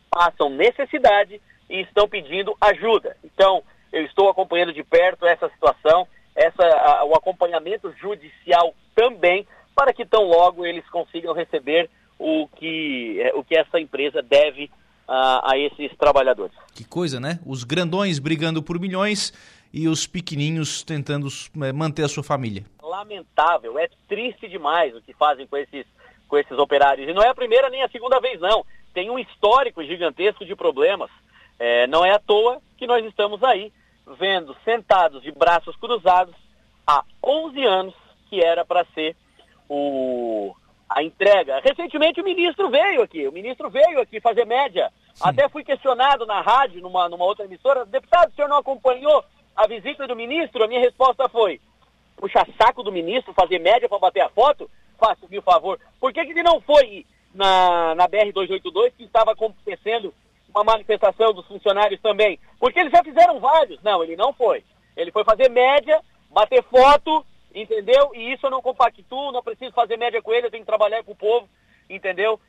[0.10, 3.16] passam necessidade e estão pedindo ajuda.
[3.24, 9.94] Então, eu estou acompanhando de perto essa situação, essa, a, o acompanhamento judicial também, para
[9.94, 14.72] que tão logo eles consigam receber o que, é, o que essa empresa deve
[15.08, 16.56] a, a esses trabalhadores.
[16.76, 17.40] Que coisa, né?
[17.46, 19.34] Os grandões brigando por milhões
[19.74, 21.28] e os pequenininhos tentando
[21.64, 22.66] é, manter a sua família.
[22.82, 25.86] Lamentável, é triste demais o que fazem com esses,
[26.28, 27.08] com esses operários.
[27.08, 28.66] E não é a primeira nem a segunda vez, não.
[28.94, 31.10] Tem um histórico gigantesco de problemas.
[31.60, 33.72] É, não é à toa que nós estamos aí
[34.20, 36.36] vendo sentados de braços cruzados
[36.86, 37.94] há 11 anos
[38.30, 39.16] que era para ser
[39.70, 40.56] o,
[40.90, 41.60] a entrega.
[41.60, 44.92] Recentemente o ministro veio aqui, o ministro veio aqui fazer média.
[45.14, 45.24] Sim.
[45.24, 49.24] Até fui questionado na rádio, numa, numa outra emissora, deputado, o senhor não acompanhou
[49.56, 50.64] a visita do ministro?
[50.64, 51.60] A minha resposta foi,
[52.16, 54.70] puxar saco do ministro, fazer média para bater a foto?
[54.98, 55.80] Faça-me o favor.
[56.00, 60.14] Por que, que ele não foi na, na BR-282 que estava acontecendo
[60.50, 62.40] uma manifestação dos funcionários também?
[62.60, 63.82] Porque eles já fizeram vários.
[63.84, 64.64] Não, ele não foi.
[64.96, 67.24] Ele foi fazer média, bater foto,
[67.62, 68.12] entendeu?
[68.14, 71.04] E isso eu não compactuo, não preciso fazer média com ele, eu tenho que trabalhar
[71.04, 71.48] com o povo,
[71.90, 72.40] entendeu?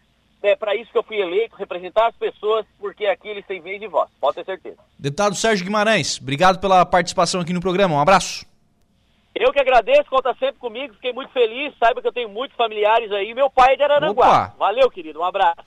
[0.42, 3.80] É para isso que eu fui eleito, representar as pessoas, porque aqui eles têm vez
[3.80, 4.76] de voz, pode ter certeza.
[4.98, 8.46] Deputado Sérgio Guimarães, obrigado pela participação aqui no programa, um abraço.
[9.34, 13.10] Eu que agradeço, conta sempre comigo, fiquei muito feliz, saiba que eu tenho muitos familiares
[13.12, 14.26] aí, meu pai é de Araranguá.
[14.26, 14.54] Opa.
[14.58, 15.58] Valeu, querido, um abraço.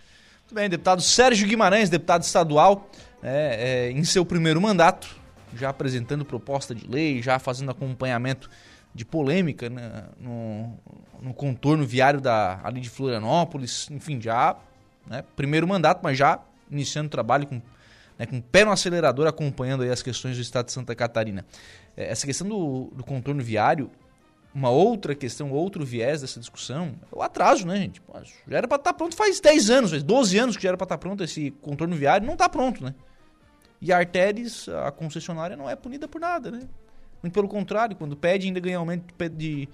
[0.41, 2.89] Muito bem, deputado Sérgio Guimarães, deputado estadual,
[3.23, 5.07] é, é, em seu primeiro mandato,
[5.53, 8.49] já apresentando proposta de lei, já fazendo acompanhamento
[8.93, 10.77] de polêmica né, no,
[11.21, 14.57] no, contorno viário da, ali de Florianópolis, enfim, já,
[15.07, 16.39] né, primeiro mandato, mas já
[16.69, 17.61] iniciando o trabalho com,
[18.17, 21.45] né, com o pé no acelerador, acompanhando aí as questões do estado de Santa Catarina.
[21.95, 23.89] É, essa questão do, do contorno viário,
[24.53, 28.01] uma outra questão, outro viés dessa discussão, é o atraso, né, gente?
[28.01, 30.69] Pô, já era para estar tá pronto faz 10 anos, faz 12 anos que já
[30.69, 32.93] era para estar tá pronto esse contorno viário, não está pronto, né?
[33.81, 36.67] E a Arteris, a concessionária, não é punida por nada, né?
[37.21, 39.69] Muito pelo contrário, quando pede, ainda ganha aumento de, de,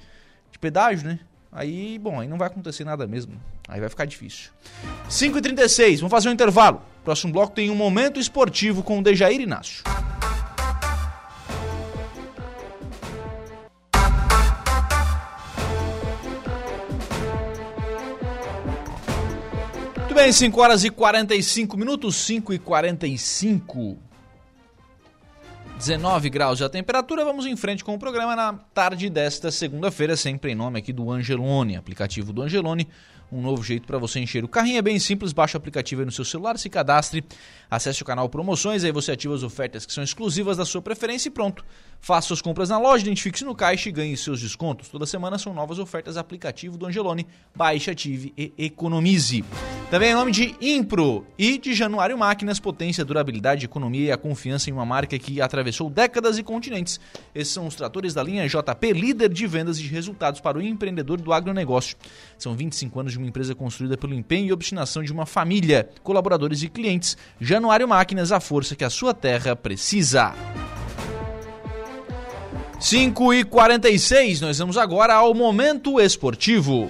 [0.52, 1.20] de pedágio, né?
[1.52, 3.40] Aí, bom, aí não vai acontecer nada mesmo.
[3.68, 4.52] Aí vai ficar difícil.
[5.10, 6.82] 5h36, vamos fazer um intervalo.
[7.04, 9.84] Próximo bloco tem um momento esportivo com o Dejair Inácio.
[19.96, 24.07] Muito bem, 5 horas e 45 minutos, 5 e 45.
[25.78, 30.52] 19 graus a temperatura, vamos em frente com o programa na tarde desta segunda-feira, sempre
[30.52, 32.88] em nome aqui do Angelone, aplicativo do Angelone,
[33.32, 34.80] um novo jeito para você encher o carrinho.
[34.80, 37.24] É bem simples, baixa o aplicativo aí no seu celular, se cadastre,
[37.70, 41.30] acesse o canal Promoções, aí você ativa as ofertas que são exclusivas da sua preferência
[41.30, 41.64] e pronto.
[42.00, 44.90] Faça suas compras na loja, identifique-se no caixa e ganhe seus descontos.
[44.90, 47.28] Toda semana são novas ofertas aplicativo do Angelone.
[47.56, 49.44] Baixe, ative e economize.
[49.90, 54.70] Também em nome de Impro e de Januário Máquinas, potência, durabilidade, economia e a confiança
[54.70, 57.00] em uma marca que atravessou décadas e continentes.
[57.34, 60.62] Esses são os tratores da linha JP, líder de vendas e de resultados para o
[60.62, 61.96] empreendedor do agronegócio.
[62.38, 66.64] São 25 anos de uma empresa construída pelo empenho e obstinação de uma família, colaboradores
[66.64, 67.18] e clientes.
[67.40, 70.34] Januário Máquinas, a força que a sua terra precisa.
[72.80, 76.90] 5 e 46 nós vamos agora ao Momento Esportivo.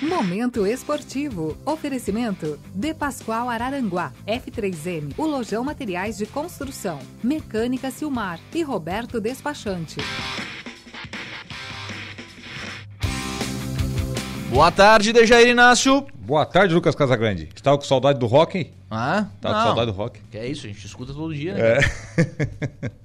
[0.00, 1.58] Momento Esportivo.
[1.66, 9.96] Oferecimento De Pascoal Araranguá, F3M, o Lojão Materiais de Construção, Mecânica Silmar e Roberto Despachante.
[14.50, 16.06] Boa tarde, Dejair Inácio.
[16.28, 17.48] Boa tarde, Lucas Casagrande.
[17.56, 18.70] Estava com saudade do rock?
[18.90, 19.66] Ah, Tava com não.
[19.68, 20.20] saudade do rock?
[20.30, 21.60] Que é isso, a gente escuta todo dia, né?
[21.62, 22.90] É.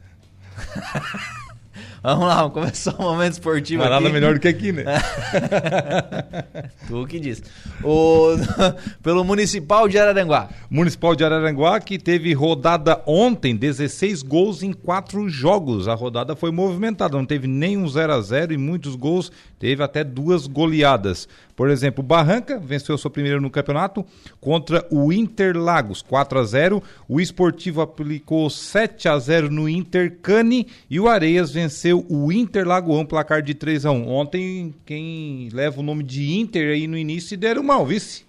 [2.03, 3.89] Vamos lá, vamos começar o momento esportivo aqui.
[3.89, 4.83] nada melhor do que aqui, né?
[6.85, 7.41] tu que diz.
[7.81, 8.31] O,
[9.01, 10.49] pelo Municipal de Araranguá.
[10.69, 15.87] Municipal de Araranguá que teve rodada ontem, 16 gols em quatro jogos.
[15.87, 20.03] A rodada foi movimentada, não teve nenhum 0 a 0 e muitos gols, teve até
[20.03, 21.29] duas goleadas.
[21.55, 24.05] Por exemplo, Barranca venceu sua primeira no campeonato
[24.41, 26.83] contra o Interlagos, 4 a 0.
[27.07, 33.41] O Esportivo aplicou 7 a 0 no Intercane e o Areias venceu o Interlagoão, placar
[33.41, 34.09] de 3 a 1.
[34.09, 38.25] Ontem, quem leva o nome de Inter aí no início se deram mal, vice.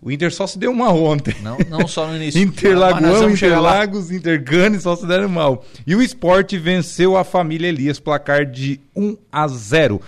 [0.00, 1.34] O Inter só se deu mal ontem.
[1.42, 2.40] Não, não só no início.
[2.40, 3.30] Interlagoão.
[3.30, 5.64] Interlagos, Intercane só se deram mal.
[5.84, 10.00] E o Sport venceu a família Elias, placar de 1 a 0.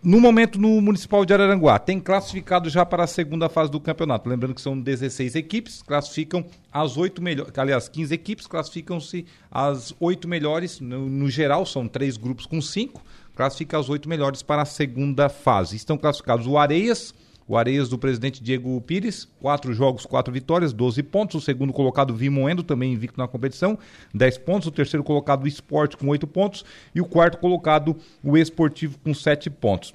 [0.00, 4.28] No momento, no Municipal de Araranguá, tem classificado já para a segunda fase do campeonato.
[4.28, 7.52] Lembrando que são 16 equipes, classificam as oito melhores.
[7.58, 10.78] Aliás, 15 equipes classificam-se as oito melhores.
[10.78, 13.02] No, no geral, são três grupos com cinco.
[13.34, 15.74] Classifica as oito melhores para a segunda fase.
[15.74, 17.12] Estão classificados o Areias,
[17.48, 21.36] o Areias do presidente Diego Pires, quatro jogos, quatro vitórias, 12 pontos.
[21.36, 23.78] O segundo colocado, Vimoendo, também invicto na competição,
[24.14, 24.68] 10 pontos.
[24.68, 26.64] O terceiro colocado, o Esporte, com 8 pontos.
[26.94, 29.94] E o quarto colocado, o Esportivo, com 7 pontos.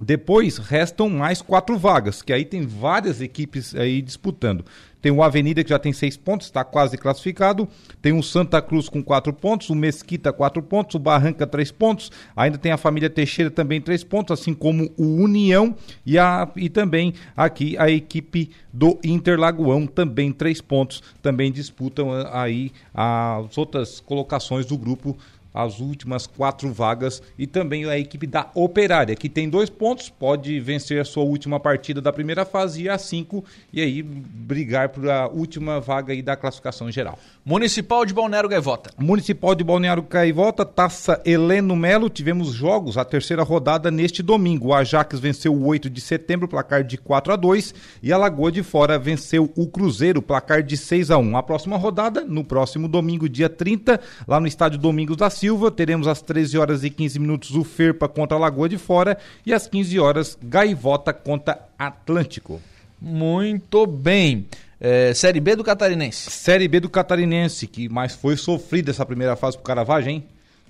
[0.00, 4.64] Depois restam mais quatro vagas, que aí tem várias equipes aí disputando.
[5.04, 7.68] Tem o Avenida que já tem seis pontos, está quase classificado.
[8.00, 12.10] Tem o Santa Cruz com quatro pontos, o Mesquita quatro pontos, o Barranca três pontos.
[12.34, 15.76] Ainda tem a família Teixeira também três pontos, assim como o União
[16.06, 21.02] e, a, e também aqui a equipe do Interlagoão também três pontos.
[21.20, 25.18] Também disputam ah, aí as outras colocações do grupo
[25.54, 30.58] as últimas quatro vagas e também a equipe da Operária, que tem dois pontos, pode
[30.58, 35.08] vencer a sua última partida da primeira fase e a cinco, e aí brigar por
[35.08, 37.16] a última vaga aí da classificação geral.
[37.44, 38.90] Municipal de Balneário Gaivota.
[38.98, 44.68] Municipal de Balneário Gaivota, Taça Heleno Melo, tivemos jogos, a terceira rodada neste domingo.
[44.68, 48.50] O Ajax venceu o 8 de setembro, placar de 4 a 2 e a Lagoa
[48.50, 52.88] de Fora venceu o Cruzeiro, placar de 6 a 1 A próxima rodada, no próximo
[52.88, 57.18] domingo, dia 30, lá no estádio Domingos da Silva, teremos às 13 horas e 15
[57.18, 62.60] minutos o Ferpa contra a Lagoa de Fora e às 15 horas Gaivota contra Atlântico.
[63.00, 64.46] Muito bem.
[64.80, 66.30] É, série B do Catarinense.
[66.30, 70.24] Série B do Catarinense, que mais foi sofrida essa primeira fase pro Caravaggio, hein?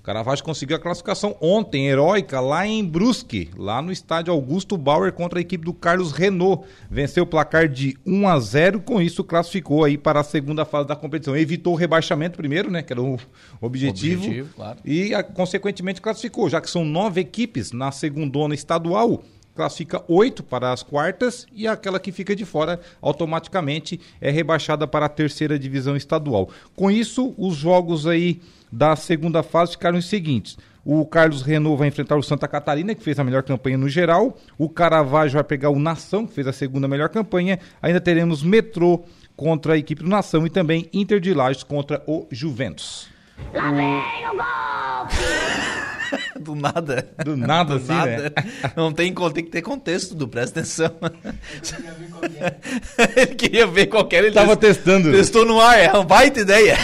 [0.05, 5.39] Caravaggio conseguiu a classificação ontem, heróica, lá em Brusque, lá no estádio Augusto Bauer contra
[5.39, 6.63] a equipe do Carlos Renault.
[6.91, 10.87] Venceu o placar de 1 a 0, com isso classificou aí para a segunda fase
[10.87, 11.35] da competição.
[11.35, 13.17] Evitou o rebaixamento primeiro, né, que era o
[13.59, 14.21] objetivo.
[14.21, 14.77] Objetivo, claro.
[14.85, 19.23] E consequentemente classificou, já que são nove equipes na segundona estadual
[19.55, 25.05] classifica oito para as quartas e aquela que fica de fora automaticamente é rebaixada para
[25.05, 26.49] a terceira divisão estadual.
[26.75, 28.41] Com isso, os jogos aí
[28.71, 30.57] da segunda fase ficaram os seguintes.
[30.83, 34.37] O Carlos Renault vai enfrentar o Santa Catarina, que fez a melhor campanha no geral.
[34.55, 37.57] O Caravaggio vai pegar o Nação, que fez a segunda melhor campanha.
[37.81, 39.03] Ainda teremos Metrô
[39.35, 43.09] contra a equipe do Nação e também Inter de Lages contra o Juventus.
[43.51, 45.94] Lá vem o!
[46.39, 47.07] Do nada.
[47.23, 48.33] Do nada, Do assim, nada.
[48.35, 48.51] né?
[48.75, 50.91] Não tem, tem que ter contexto, Du, presta atenção.
[53.15, 54.23] ele queria ver qualquer.
[54.23, 55.11] Ele Tava test- testando.
[55.11, 56.77] Testou no ar, é uma baita ideia.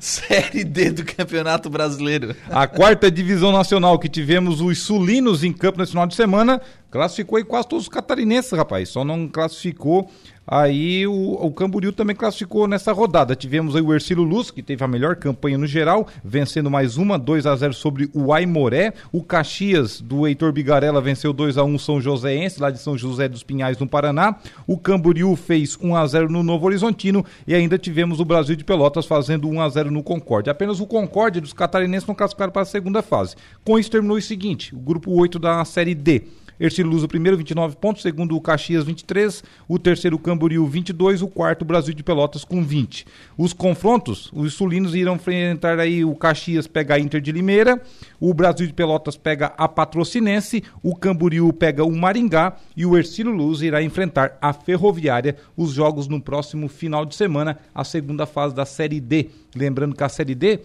[0.00, 2.34] Série D do Campeonato Brasileiro.
[2.50, 7.36] A quarta divisão nacional que tivemos os sulinos em campo nesse final de semana Classificou
[7.36, 8.88] aí quase todos os catarinenses, rapaz.
[8.88, 10.10] Só não classificou
[10.50, 13.36] Aí o, o Camboriú também classificou nessa rodada.
[13.36, 17.18] Tivemos aí o Ercílio Luz, que teve a melhor campanha no geral, vencendo mais uma,
[17.18, 18.94] 2 a 0 sobre o Aimoré.
[19.12, 23.28] O Caxias, do Heitor Bigarella, venceu 2 a 1 São Joséense, lá de São José
[23.28, 24.36] dos Pinhais, no Paraná.
[24.66, 28.64] O Camboriú fez 1 a 0 no Novo Horizontino e ainda tivemos o Brasil de
[28.64, 30.50] Pelotas fazendo 1 a 0 no Concórdia.
[30.50, 33.36] Apenas o Concórdia dos catarinenses não classificaram para a segunda fase.
[33.62, 36.22] Com isso terminou o seguinte, o grupo 8 da Série D.
[36.58, 41.22] Ercílio Luz o primeiro, 29 pontos, segundo o Caxias, 23, o terceiro o Camboriú, 22,
[41.22, 43.06] o quarto o Brasil de Pelotas com 20.
[43.36, 47.80] Os confrontos, os sulinos irão enfrentar aí o Caxias pega a Inter de Limeira,
[48.20, 53.32] o Brasil de Pelotas pega a Patrocinense, o Camboriú pega o Maringá e o Ercílio
[53.32, 58.54] Luz irá enfrentar a Ferroviária, os jogos no próximo final de semana, a segunda fase
[58.54, 59.30] da Série D.
[59.54, 60.60] Lembrando que a Série D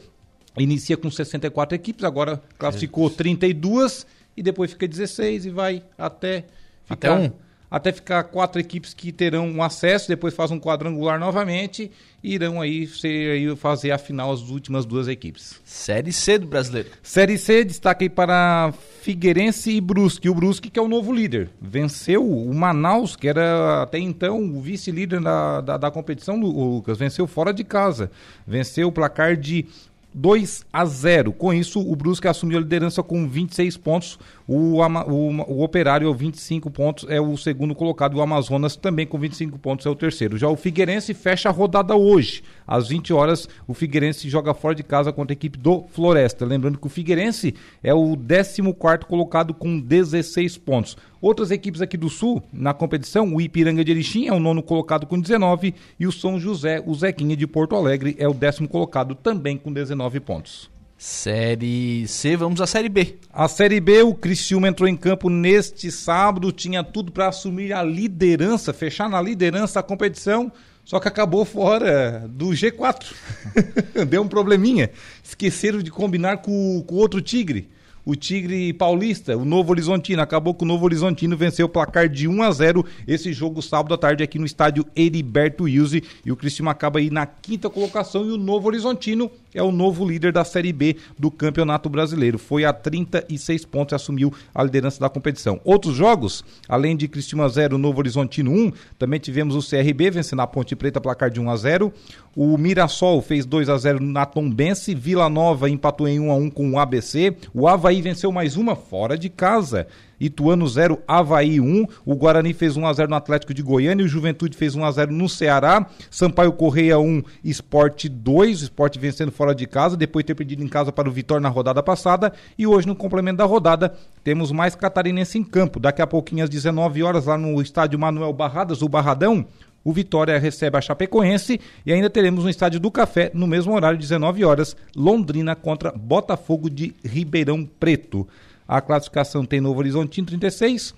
[0.58, 4.06] inicia com 64 equipes, agora classificou 32
[4.36, 6.46] e depois fica 16 e vai até
[6.86, 7.32] ficar, até um.
[7.74, 11.90] Até ficar quatro equipes que terão um acesso, depois faz um quadrangular novamente
[12.24, 15.60] e irão aí, ser, aí fazer a final as últimas duas equipes.
[15.66, 16.90] Série C do brasileiro.
[17.02, 18.72] Série C, destaque aí para
[19.02, 20.30] Figueirense e Brusque.
[20.30, 21.50] O Brusque que é o novo líder.
[21.60, 27.00] Venceu o Manaus, que era até então o vice-líder da, da, da competição, Lucas.
[27.00, 28.12] Venceu fora de casa.
[28.46, 29.66] Venceu o placar de
[30.14, 31.34] 2 a 0.
[31.34, 34.20] Com isso, o Brusque assumiu a liderança com 26 pontos.
[34.48, 38.16] O, o, o Operário, 25 pontos, é o segundo colocado.
[38.16, 40.38] O Amazonas, também com 25 pontos, é o terceiro.
[40.38, 42.44] Já o Figueirense fecha a rodada hoje.
[42.68, 46.46] Às 20 horas, o Figueirense joga fora de casa contra a equipe do Floresta.
[46.46, 48.62] Lembrando que o Figueirense é o 14
[49.08, 50.98] colocado com 16 pontos.
[51.22, 55.08] Outras equipes aqui do Sul, na competição, o Ipiranga de Erechim é o nono colocado
[55.08, 59.16] com 19 e o São José, o Zequinha de Porto Alegre, é o décimo colocado
[59.16, 60.73] também com 19 pontos.
[61.06, 63.20] Série C, vamos à Série B.
[63.30, 67.84] A Série B, o Criciúma entrou em campo neste sábado, tinha tudo para assumir a
[67.84, 70.49] liderança, fechar na liderança da competição,
[70.86, 73.14] só que acabou fora do G4.
[74.08, 74.91] Deu um probleminha.
[75.22, 77.70] Esqueceram de combinar com o outro Tigre
[78.06, 80.22] o Tigre Paulista, o Novo Horizontino.
[80.22, 83.93] Acabou que o Novo Horizontino venceu o placar de 1 a 0 esse jogo sábado
[83.93, 86.01] à tarde aqui no estádio Heriberto Wilson.
[86.26, 90.08] E o Cristiano acaba aí na quinta colocação e o Novo Horizontino é o novo
[90.08, 92.39] líder da Série B do Campeonato Brasileiro.
[92.39, 95.62] Foi a 36 pontos e assumiu a liderança da competição.
[95.64, 100.47] Outros jogos, além de Cristina 0, Novo Horizontino 1, também tivemos o CRB vencendo a
[100.47, 101.93] Ponte Preta, placar de 1 a 0.
[102.36, 106.49] O Mirassol fez 2 a 0 na Tombense, Vila Nova empatou em 1 a 1
[106.49, 107.36] com o ABC.
[107.54, 109.88] O Havaí venceu mais uma fora de casa.
[110.20, 111.86] Ituano 0, Havaí 1.
[112.06, 114.06] O Guarani fez 1 a 0 no Atlético de Goiânia.
[114.06, 115.86] O Juventude fez 1 a 0 no Ceará.
[116.10, 118.62] Sampaio Correia 1, Esporte 2.
[118.62, 121.41] O Esporte vencendo fora de casa, depois de ter perdido em casa para o Vitória
[121.41, 122.32] na rodada passada.
[122.57, 123.94] E hoje, no complemento da rodada,
[124.24, 125.80] temos mais catarinense em campo.
[125.80, 129.45] Daqui a pouquinho, às 19 horas, lá no estádio Manuel Barradas, o Barradão.
[129.84, 133.99] O Vitória recebe a Chapecoense e ainda teremos no Estádio do Café, no mesmo horário,
[133.99, 138.27] 19 horas, Londrina contra Botafogo de Ribeirão Preto.
[138.65, 140.95] A classificação tem Novo Horizontino 36.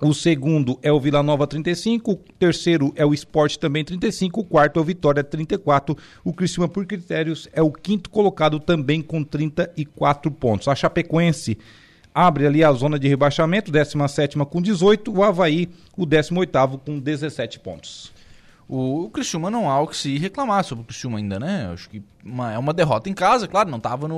[0.00, 4.44] O segundo é o Vila Nova 35, o terceiro é o Esporte também 35, o
[4.44, 5.96] quarto é o Vitória 34.
[6.22, 10.68] O Criciúma por critérios é o quinto colocado também com 34 pontos.
[10.68, 11.56] A Chapecoense
[12.14, 17.60] abre ali a zona de rebaixamento, 17 com 18, o Havaí o 18 com 17
[17.60, 18.15] pontos.
[18.68, 21.70] O, o Criciúma não há o que se reclamar sobre o Criciúma ainda, né?
[21.72, 24.08] Acho que uma, é uma derrota em casa, claro, não estava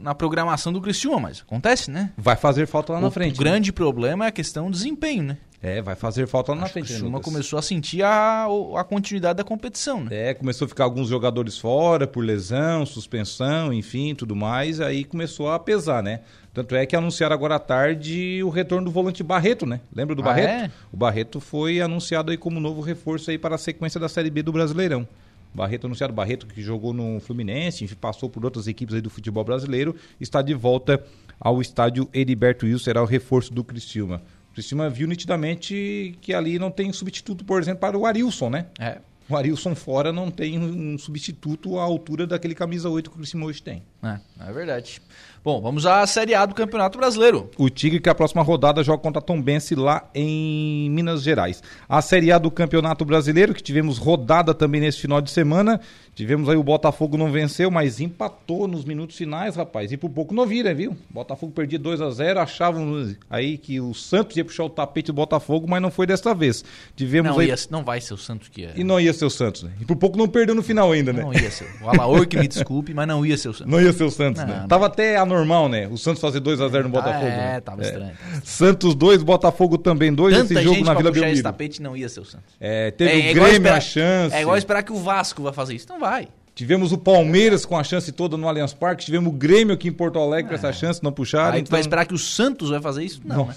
[0.00, 2.12] na programação do Criciúma, mas acontece, né?
[2.16, 3.34] Vai fazer falta lá o, na frente.
[3.34, 3.74] O grande né?
[3.74, 5.38] problema é a questão do desempenho, né?
[5.60, 6.86] É, vai fazer falta lá na Acho frente.
[6.86, 8.46] O Criciúma né, começou a sentir a,
[8.76, 10.30] a continuidade da competição, né?
[10.30, 15.50] É, começou a ficar alguns jogadores fora por lesão, suspensão, enfim, tudo mais, aí começou
[15.50, 16.20] a pesar, né?
[16.54, 19.80] Tanto é que anunciaram agora à tarde o retorno do volante Barreto, né?
[19.94, 20.50] Lembra do ah, Barreto?
[20.50, 20.70] É?
[20.92, 24.42] O Barreto foi anunciado aí como novo reforço aí para a sequência da Série B
[24.42, 25.08] do Brasileirão.
[25.54, 29.94] Barreto anunciado, Barreto que jogou no Fluminense, passou por outras equipes aí do futebol brasileiro,
[30.20, 31.02] está de volta
[31.38, 34.22] ao estádio Heriberto Wilson, será o reforço do Criciúma.
[34.50, 38.66] O Criciúma viu nitidamente que ali não tem substituto, por exemplo, para o Arilson, né?
[38.78, 38.98] É.
[39.28, 43.46] O Arilson fora não tem um substituto à altura daquele camisa 8 que o Criciúma
[43.46, 43.82] hoje tem.
[44.02, 45.00] É, é verdade.
[45.44, 47.50] Bom, vamos à Série A do Campeonato Brasileiro.
[47.58, 51.60] O Tigre que a próxima rodada joga contra a Tombense lá em Minas Gerais.
[51.88, 55.80] A Série A do Campeonato Brasileiro, que tivemos rodada também nesse final de semana,
[56.14, 59.90] Tivemos aí o Botafogo não venceu, mas empatou nos minutos finais, rapaz.
[59.92, 60.94] E por pouco não vira, viu?
[61.08, 65.14] Botafogo perdia 2 a 0 achavam aí que o Santos ia puxar o tapete do
[65.14, 66.62] Botafogo, mas não foi dessa vez.
[66.94, 67.48] Tivemos Não, aí...
[67.48, 68.72] ia, não vai ser o Santos que é.
[68.76, 69.70] E não ia ser o Santos, né?
[69.80, 71.22] E por pouco não perdeu no final ainda, né?
[71.22, 71.66] Não ia ser.
[71.82, 73.72] O Alaor que me desculpe, mas não ia ser o Santos.
[73.72, 74.58] Não ia ser o Santos, Não, né?
[74.60, 74.68] não.
[74.68, 75.88] Tava até anormal, né?
[75.88, 77.24] O Santos fazer 2x0 no Botafogo.
[77.26, 77.60] é, né?
[77.60, 78.12] tava estranho.
[78.44, 81.42] Santos 2, Botafogo também 2, Tanta esse jogo gente na Vila puxar esse Belmiro.
[81.44, 82.54] tapete não ia ser o Santos.
[82.60, 84.36] É, teve É, o é Grêmio esperar- a chance.
[84.36, 85.86] É igual esperar que o Vasco vai fazer isso.
[85.88, 86.28] Não vai.
[86.54, 89.92] Tivemos o Palmeiras com a chance toda no Allianz Parque, tivemos o Grêmio aqui em
[89.92, 91.54] Porto Alegre com essa chance, não puxaram.
[91.54, 91.56] É.
[91.56, 91.70] Aí tu então...
[91.70, 93.22] vai esperar que o Santos vai fazer isso?
[93.24, 93.54] Não, né?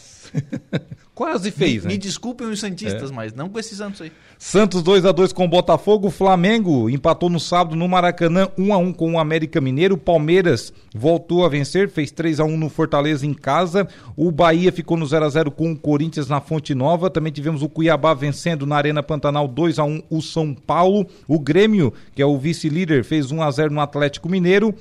[1.16, 1.94] Quase fez, me, né?
[1.94, 3.14] me desculpem os Santistas, É.
[3.14, 4.12] mas não com esse Santos aí.
[4.38, 8.78] Santos 2 a 2 com o Botafogo, Flamengo empatou no sábado no Maracanã 1 a
[8.78, 13.26] 1 com o América Mineiro, Palmeiras voltou a vencer, fez 3 a 1 no Fortaleza
[13.26, 13.88] em casa,
[14.18, 17.62] o Bahia ficou no 0 a 0 com o Corinthians na Fonte Nova, também tivemos
[17.62, 22.22] o Cuiabá vencendo na Arena Pantanal 2 a 1 o São Paulo, o Grêmio, que
[22.22, 24.76] é o vice-líder, fez 1 a 0 no Atlético Mineiro.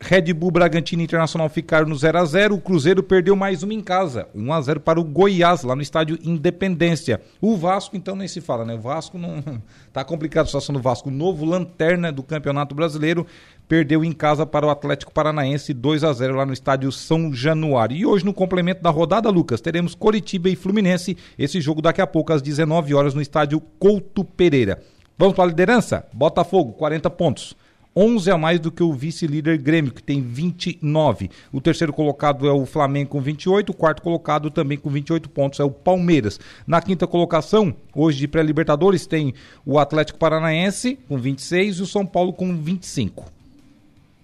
[0.00, 3.80] Red Bull Bragantino Internacional ficaram no 0 a 0 O Cruzeiro perdeu mais uma em
[3.80, 4.28] casa.
[4.32, 7.20] 1 a 0 para o Goiás, lá no estádio Independência.
[7.40, 8.74] O Vasco, então, nem se fala, né?
[8.74, 9.42] O Vasco não.
[9.92, 11.08] Tá complicado a situação do Vasco.
[11.08, 13.26] O novo lanterna do Campeonato Brasileiro
[13.66, 17.96] perdeu em casa para o Atlético Paranaense 2 a 0 lá no estádio São Januário.
[17.96, 21.16] E hoje, no complemento da rodada, Lucas, teremos Coritiba e Fluminense.
[21.36, 24.80] Esse jogo daqui a pouco, às 19 horas, no estádio Couto Pereira.
[25.18, 26.06] Vamos para a liderança?
[26.12, 27.56] Botafogo, 40 pontos.
[27.98, 31.28] 11 a mais do que o vice-líder Grêmio, que tem 29.
[31.52, 35.58] O terceiro colocado é o Flamengo com 28, o quarto colocado também com 28 pontos
[35.58, 36.38] é o Palmeiras.
[36.64, 39.34] Na quinta colocação, hoje de pré-libertadores, tem
[39.66, 43.32] o Atlético Paranaense com 26 e o São Paulo com 25.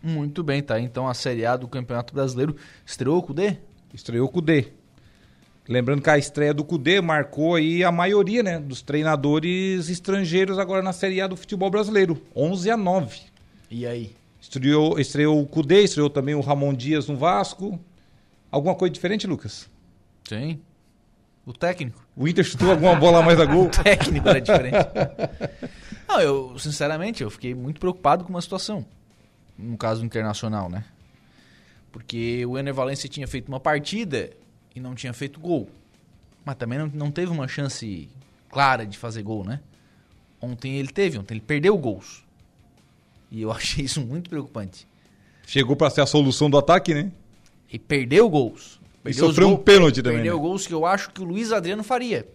[0.00, 0.78] Muito bem, tá?
[0.78, 2.54] Então a Série A do Campeonato Brasileiro
[2.86, 3.56] estreou o D?
[3.92, 4.68] Estreou o D.
[5.68, 10.82] Lembrando que a estreia do Cudê marcou aí a maioria, né, dos treinadores estrangeiros agora
[10.82, 13.33] na Série A do futebol brasileiro, 11 a 9.
[13.70, 14.14] E aí?
[14.40, 17.78] Estreou, estreou o Cudê, estreou também o Ramon Dias no Vasco.
[18.50, 19.68] Alguma coisa diferente, Lucas?
[20.28, 20.60] Sim.
[21.46, 22.04] O técnico.
[22.16, 23.66] O Inter chutou alguma bola mais a gol?
[23.66, 24.76] o técnico era diferente.
[26.08, 28.84] Não, eu, sinceramente, eu fiquei muito preocupado com uma situação.
[29.58, 30.84] No caso internacional, né?
[31.92, 34.30] Porque o Ener Valencia tinha feito uma partida
[34.74, 35.68] e não tinha feito gol.
[36.44, 38.08] Mas também não, não teve uma chance
[38.50, 39.60] clara de fazer gol, né?
[40.40, 42.23] Ontem ele teve, ontem ele perdeu gols.
[43.34, 44.86] E eu achei isso muito preocupante.
[45.46, 47.10] Chegou para ser a solução do ataque, né?
[47.70, 48.80] E perdeu gols.
[49.00, 50.40] E Perdeu os sofreu um gol- pênalti também, Perdeu né?
[50.42, 52.26] gols que eu acho que o Luiz Adriano faria.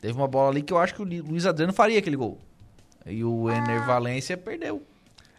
[0.00, 2.38] Teve uma bola ali que eu acho que o Luiz Adriano faria aquele gol.
[3.06, 4.82] E o Ener Valência perdeu.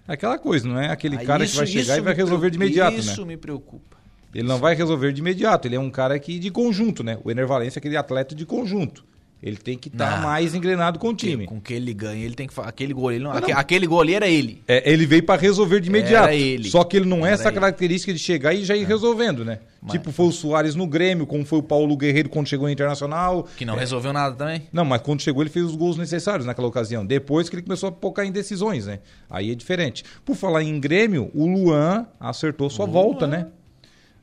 [0.07, 2.49] Aquela coisa, não é aquele Aí cara isso- que vai chegar isso e vai resolver
[2.49, 3.27] de imediato, Isso né?
[3.27, 3.97] me preocupa.
[4.34, 7.19] Ele não vai resolver de imediato, ele é um cara que de conjunto, né?
[7.23, 9.03] O Ener Valencia é aquele atleta de conjunto.
[9.41, 10.24] Ele tem que estar Não.
[10.28, 11.45] mais engrenado com o time.
[11.45, 13.48] Com que ele ganha, ele tem que aquele gol, ele não, Mas não.
[13.48, 14.61] aque- aquele gol ali era ele.
[14.68, 16.26] É, ele veio para resolver de imediato.
[16.28, 16.70] Era ele.
[16.70, 17.53] Só que ele não é Era essa ele.
[17.56, 19.60] característica de chegar e já ir resolvendo, né?
[19.90, 23.48] Tipo, foi o Soares no Grêmio, como foi o Paulo Guerreiro quando chegou no Internacional.
[23.56, 24.64] Que não É, resolveu nada também.
[24.74, 27.06] Não, mas quando chegou ele fez os gols necessários naquela ocasião.
[27.06, 28.99] Depois que ele começou a focar em decisões, né?
[29.30, 30.03] Aí é diferente.
[30.26, 33.48] Por falar em Grêmio, o Luan acertou sua volta, né?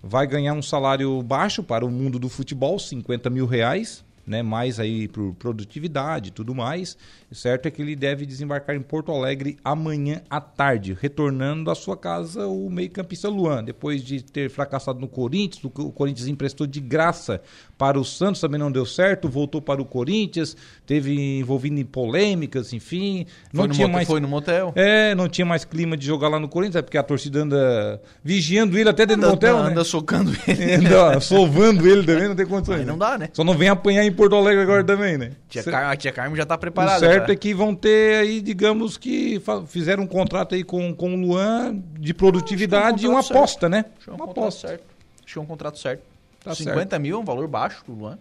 [0.03, 4.43] Vai ganhar um salário baixo para o mundo do futebol, 50 mil reais, né?
[4.43, 6.97] Mais aí por produtividade e tudo mais.
[7.31, 11.75] O certo é que ele deve desembarcar em Porto Alegre amanhã à tarde, retornando à
[11.75, 16.81] sua casa o meio-campista Luan, depois de ter fracassado no Corinthians, o Corinthians emprestou de
[16.81, 17.41] graça
[17.77, 22.73] para o Santos, também não deu certo, voltou para o Corinthians, teve envolvido em polêmicas,
[22.73, 24.73] enfim, não Foi no tinha motel- mais foi no motel.
[24.77, 28.01] É, não tinha mais clima de jogar lá no Corinthians, é porque a torcida anda
[28.25, 29.71] vigiando ele até dentro do Anda- motel, né?
[29.71, 30.87] anda socando ele.
[30.87, 32.81] Anda sovando ele também, não tem condições.
[32.81, 32.99] Aí não né?
[33.01, 33.29] dá, né?
[33.33, 35.33] Só não vem apanhar em Porto Alegre agora também, né?
[35.49, 36.99] Tia Cer- Car- a tia Carmen já tá o preparada.
[36.99, 41.15] certo pra- é que vão ter aí, digamos que fizeram um contrato aí com, com
[41.15, 43.71] o Luan de produtividade e uma contrato aposta, certo.
[43.73, 43.85] né?
[43.99, 44.69] Acho é um Uma contrato aposta.
[44.69, 44.85] certo.
[45.25, 46.03] Acho que é um contrato certo.
[46.43, 48.19] Tá 50 mil é um valor baixo pro Luan.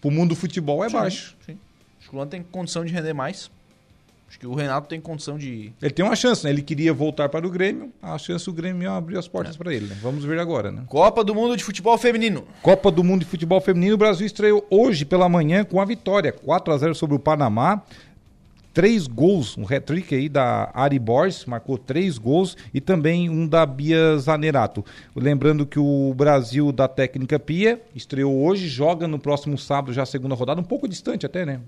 [0.00, 1.36] Pro mundo do futebol é Sim, baixo.
[1.44, 1.58] Sim.
[2.00, 3.50] Acho que o Luan tem condição de render mais.
[4.36, 5.72] Acho que o Renato tem condição de.
[5.80, 6.50] Ele tem uma chance, né?
[6.50, 9.86] Ele queria voltar para o Grêmio, a chance o Grêmio abriu as portas para ele,
[9.86, 9.96] né?
[10.02, 10.82] Vamos ver agora, né?
[10.88, 12.46] Copa do Mundo de Futebol Feminino.
[12.60, 16.32] Copa do Mundo de Futebol Feminino, o Brasil estreou hoje pela manhã com a vitória,
[16.32, 17.82] 4 a 0 sobre o Panamá.
[18.76, 23.64] Três gols, um hat-trick aí da Ari Borges, marcou três gols e também um da
[23.64, 24.84] Bia Zanerato.
[25.16, 30.06] Lembrando que o Brasil da técnica Pia estreou hoje, joga no próximo sábado já a
[30.06, 31.58] segunda rodada, um pouco distante até, né?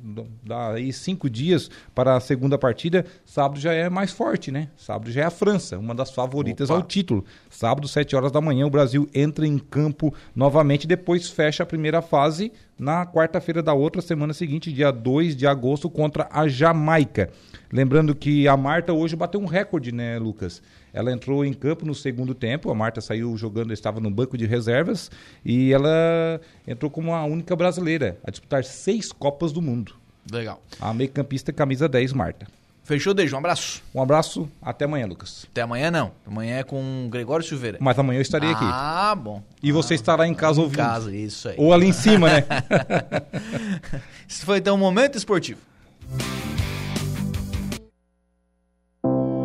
[0.45, 3.07] Dá aí cinco dias para a segunda partida.
[3.25, 4.69] Sábado já é mais forte, né?
[4.77, 6.79] Sábado já é a França, uma das favoritas Opa.
[6.79, 7.25] ao título.
[7.49, 12.03] Sábado, 7 horas da manhã, o Brasil entra em campo novamente, depois fecha a primeira
[12.03, 17.31] fase na quarta-feira da outra semana seguinte, dia 2 de agosto, contra a Jamaica.
[17.73, 20.63] Lembrando que a Marta hoje bateu um recorde, né, Lucas?
[20.93, 24.47] Ela entrou em campo no segundo tempo, a Marta saiu jogando, estava no banco de
[24.47, 25.11] reservas,
[25.45, 29.95] e ela entrou como a única brasileira a disputar seis Copas do Mundo.
[30.31, 30.63] Legal.
[30.81, 32.58] A meio-campista camisa 10, Marta.
[32.89, 33.37] Fechou, Dejo.
[33.37, 33.83] Um abraço.
[33.95, 35.45] Um abraço, até amanhã, Lucas.
[35.51, 36.11] Até amanhã não.
[36.27, 37.77] Amanhã é com o Gregório Silveira.
[37.83, 38.65] Mas amanhã eu estarei aqui.
[38.65, 39.43] Ah, bom.
[39.63, 40.79] E você estará em casa Em ouvindo.
[40.79, 41.55] casa, isso aí.
[41.59, 42.45] Ou ali em cima, né?
[44.27, 45.61] Esse foi então o Momento Esportivo.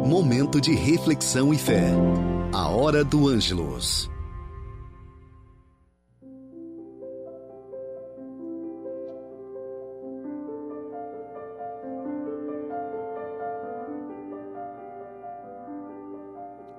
[0.06, 1.90] Momento de reflexão e fé.
[2.54, 4.10] A hora do Ângelos.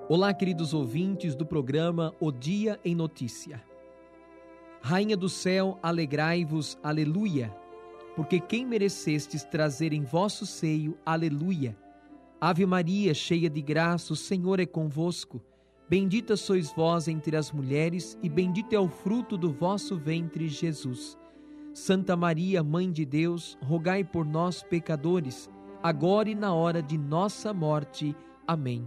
[0.07, 3.65] Olá, queridos ouvintes do programa O Dia em Notícia.
[4.83, 7.51] Rainha do céu, alegrai-vos, aleluia,
[8.15, 11.75] porque quem merecestes trazer em vosso seio, aleluia.
[12.39, 15.43] Ave Maria, cheia de graça, o Senhor é convosco.
[15.89, 21.17] Bendita sois vós entre as mulheres, e bendito é o fruto do vosso ventre, Jesus.
[21.73, 25.49] Santa Maria, Mãe de Deus, rogai por nós, pecadores,
[25.83, 28.15] agora e na hora de nossa morte.
[28.47, 28.87] Amém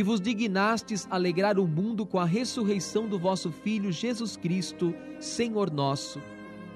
[0.00, 5.70] que vos dignastes alegrar o mundo com a ressurreição do vosso Filho Jesus Cristo, Senhor
[5.70, 6.22] nosso.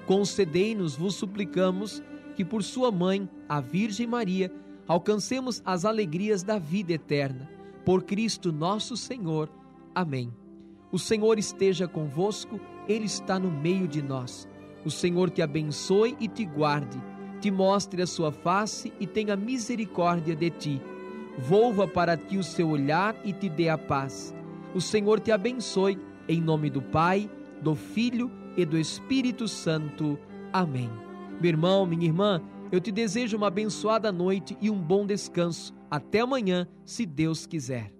[0.05, 2.03] Concedei-nos, vos suplicamos,
[2.35, 4.53] que por sua mãe, a Virgem Maria,
[4.87, 7.49] alcancemos as alegrias da vida eterna.
[7.83, 9.49] Por Cristo nosso Senhor.
[9.95, 10.31] Amém.
[10.91, 14.47] O Senhor esteja convosco, Ele está no meio de nós.
[14.85, 17.01] O Senhor te abençoe e te guarde,
[17.41, 20.81] te mostre a sua face e tenha misericórdia de ti
[21.37, 24.33] volva para ti o seu olhar e te dê a paz.
[24.73, 27.29] O Senhor te abençoe, em nome do Pai,
[27.61, 30.17] do Filho e do Espírito Santo.
[30.51, 30.89] Amém.
[31.41, 32.41] Meu irmão, minha irmã,
[32.71, 35.73] eu te desejo uma abençoada noite e um bom descanso.
[35.89, 37.91] Até amanhã, se Deus quiser.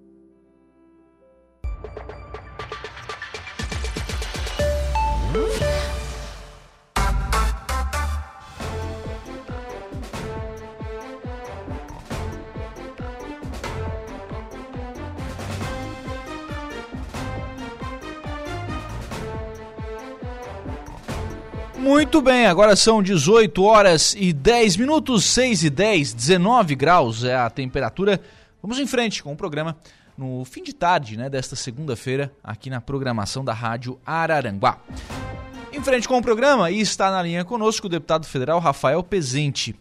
[21.85, 27.35] Muito bem, agora são 18 horas e 10 minutos, 6 e 10, 19 graus é
[27.35, 28.19] a temperatura.
[28.59, 29.77] Vamos em frente com o programa
[30.17, 34.79] no fim de tarde né, desta segunda-feira, aqui na programação da Rádio Araranguá.
[35.71, 39.75] Em frente com o programa, e está na linha conosco o deputado federal Rafael Pezente.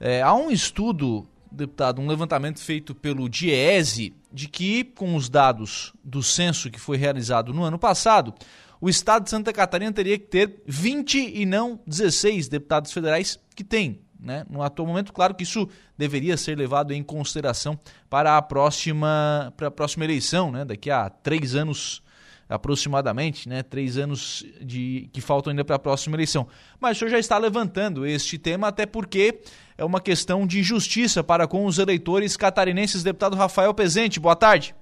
[0.00, 5.92] É, há um estudo, deputado, um levantamento feito pelo DIEESE, de que, com os dados
[6.02, 8.34] do censo que foi realizado no ano passado,
[8.80, 13.64] o estado de Santa Catarina teria que ter 20 e não 16 deputados federais que
[13.64, 14.00] tem.
[14.18, 14.44] Né?
[14.48, 15.68] No atual momento, claro que isso
[15.98, 17.78] deveria ser levado em consideração
[18.08, 20.64] para a próxima, para a próxima eleição, né?
[20.64, 22.02] daqui a três anos
[22.48, 23.62] aproximadamente, né?
[23.62, 26.46] três anos de que faltam ainda para a próxima eleição.
[26.80, 29.40] Mas o senhor já está levantando este tema, até porque
[29.76, 33.02] é uma questão de justiça para com os eleitores catarinenses.
[33.02, 34.74] Deputado Rafael Pezente, boa tarde.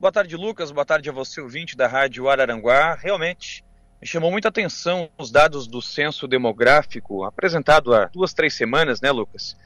[0.00, 0.70] Boa tarde, Lucas.
[0.70, 2.94] Boa tarde a você, ouvinte da Rádio Araranguá.
[2.94, 3.62] Realmente,
[4.00, 9.10] me chamou muita atenção os dados do censo demográfico apresentado há duas, três semanas, né,
[9.10, 9.58] Lucas?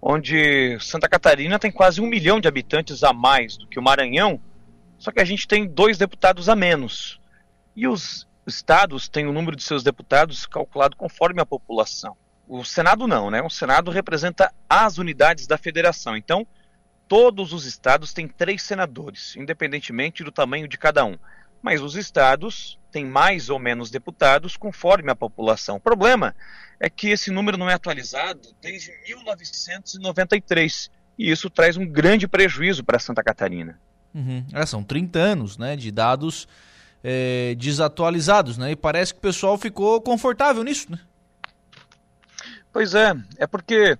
[0.00, 4.40] Onde Santa Catarina tem quase um milhão de habitantes a mais do que o Maranhão,
[4.96, 7.20] só que a gente tem dois deputados a menos.
[7.74, 12.16] E os estados têm o número de seus deputados calculado conforme a população.
[12.46, 13.42] O Senado não, né?
[13.42, 16.16] O Senado representa as unidades da federação.
[16.16, 16.46] Então,
[17.10, 21.18] todos os estados têm três senadores, independentemente do tamanho de cada um.
[21.60, 25.74] Mas os estados têm mais ou menos deputados conforme a população.
[25.74, 26.36] O problema
[26.78, 30.88] é que esse número não é atualizado desde 1993,
[31.18, 33.76] e isso traz um grande prejuízo para Santa Catarina.
[34.14, 34.46] Uhum.
[34.52, 36.46] É, são 30 anos né, de dados
[37.02, 38.70] é, desatualizados, né?
[38.70, 40.98] E parece que o pessoal ficou confortável nisso, né?
[42.72, 43.98] Pois é, é porque,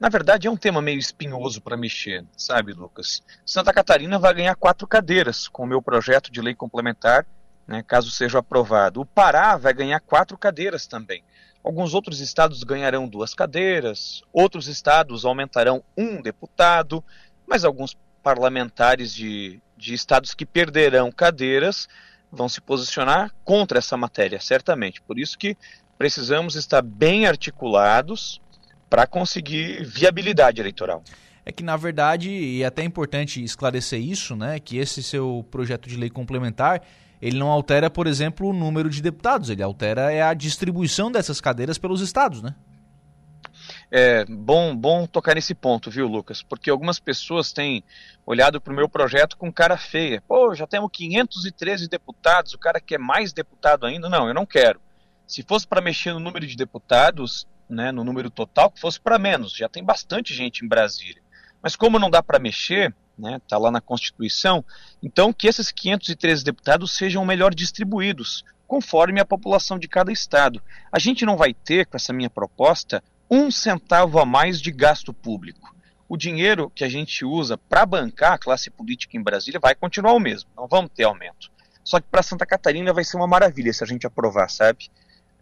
[0.00, 3.22] na verdade, é um tema meio espinhoso para mexer, sabe, Lucas?
[3.44, 7.26] Santa Catarina vai ganhar quatro cadeiras com o meu projeto de lei complementar,
[7.68, 9.02] né, caso seja aprovado.
[9.02, 11.22] O Pará vai ganhar quatro cadeiras também.
[11.62, 17.04] Alguns outros estados ganharão duas cadeiras, outros estados aumentarão um deputado,
[17.46, 21.86] mas alguns parlamentares de, de estados que perderão cadeiras
[22.32, 25.02] vão se posicionar contra essa matéria, certamente.
[25.02, 25.58] Por isso que
[25.98, 28.40] precisamos estar bem articulados
[28.90, 31.02] para conseguir viabilidade eleitoral.
[31.46, 35.88] É que, na verdade, e é até importante esclarecer isso, né, que esse seu projeto
[35.88, 36.82] de lei complementar,
[37.22, 41.40] ele não altera, por exemplo, o número de deputados, ele altera é a distribuição dessas
[41.40, 42.54] cadeiras pelos estados, né?
[43.90, 46.42] É bom, bom tocar nesse ponto, viu, Lucas?
[46.42, 47.82] Porque algumas pessoas têm
[48.24, 50.22] olhado para o meu projeto com cara feia.
[50.26, 54.08] Pô, já temos 513 deputados, o cara quer mais deputado ainda?
[54.08, 54.80] Não, eu não quero.
[55.26, 59.18] Se fosse para mexer no número de deputados, né, no número total, que fosse para
[59.18, 59.54] menos.
[59.54, 61.22] Já tem bastante gente em Brasília.
[61.62, 64.64] Mas como não dá para mexer, né, tá lá na Constituição,
[65.02, 70.62] então que esses 513 deputados sejam melhor distribuídos, conforme a população de cada estado.
[70.90, 75.12] A gente não vai ter, com essa minha proposta, um centavo a mais de gasto
[75.12, 75.74] público.
[76.08, 80.12] O dinheiro que a gente usa para bancar a classe política em Brasília vai continuar
[80.12, 81.50] o mesmo, não vamos ter aumento.
[81.84, 84.90] Só que para Santa Catarina vai ser uma maravilha se a gente aprovar, sabe?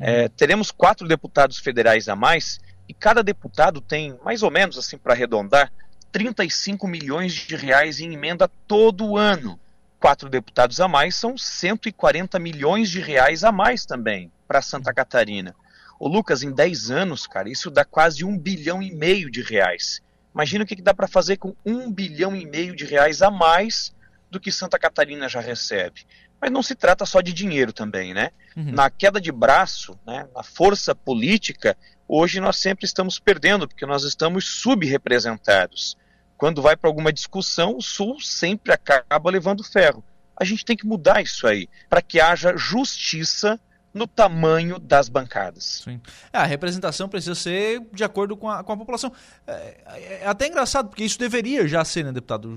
[0.01, 4.97] É, teremos quatro deputados federais a mais e cada deputado tem, mais ou menos assim
[4.97, 5.73] para arredondar,
[6.13, 9.59] 35 milhões de reais em emenda todo ano.
[10.01, 15.55] Quatro deputados a mais são 140 milhões de reais a mais também para Santa Catarina.
[15.99, 20.01] Ô Lucas, em 10 anos, cara, isso dá quase um bilhão e meio de reais.
[20.33, 23.31] Imagina o que, que dá para fazer com um bilhão e meio de reais a
[23.31, 23.93] mais
[24.31, 26.07] do que Santa Catarina já recebe.
[26.41, 28.31] Mas não se trata só de dinheiro também, né?
[28.57, 28.73] Uhum.
[28.73, 34.05] Na queda de braço, né, na força política, hoje nós sempre estamos perdendo, porque nós
[34.05, 35.97] estamos subrepresentados.
[36.37, 40.05] Quando vai para alguma discussão, o Sul sempre acaba levando ferro.
[40.37, 43.59] A gente tem que mudar isso aí, para que haja justiça
[43.99, 45.83] no tamanho das bancadas.
[45.85, 46.01] Sim.
[46.33, 49.13] É, a representação precisa ser de acordo com a, com a população.
[49.47, 52.49] É, é, até engraçado, porque isso deveria já ser, né, deputado?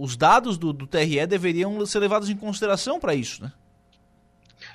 [0.00, 3.52] Os dados do, do TRE deveriam ser levados em consideração para isso, né?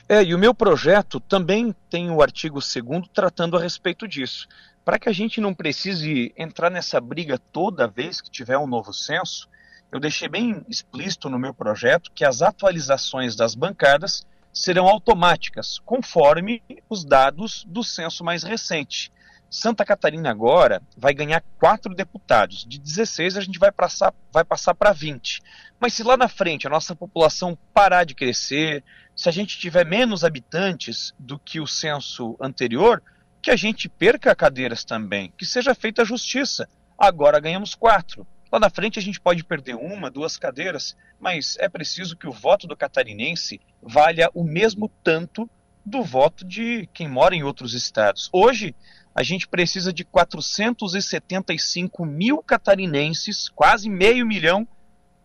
[0.07, 4.47] É, e o meu projeto também tem o artigo 2 tratando a respeito disso.
[4.83, 8.93] Para que a gente não precise entrar nessa briga toda vez que tiver um novo
[8.93, 9.47] censo,
[9.91, 16.61] eu deixei bem explícito no meu projeto que as atualizações das bancadas serão automáticas, conforme
[16.89, 19.11] os dados do censo mais recente.
[19.49, 22.65] Santa Catarina agora vai ganhar quatro deputados.
[22.67, 25.41] De 16 a gente vai passar, vai passar para 20.
[25.79, 28.83] Mas se lá na frente a nossa população parar de crescer,
[29.15, 33.01] se a gente tiver menos habitantes do que o censo anterior,
[33.43, 36.67] que a gente perca cadeiras também, que seja feita a justiça.
[36.97, 38.25] Agora ganhamos quatro.
[38.53, 42.31] Lá na frente a gente pode perder uma, duas cadeiras, mas é preciso que o
[42.31, 45.49] voto do catarinense valha o mesmo tanto
[45.83, 48.29] do voto de quem mora em outros estados.
[48.31, 48.75] Hoje,
[49.15, 54.67] a gente precisa de 475 mil catarinenses, quase meio milhão,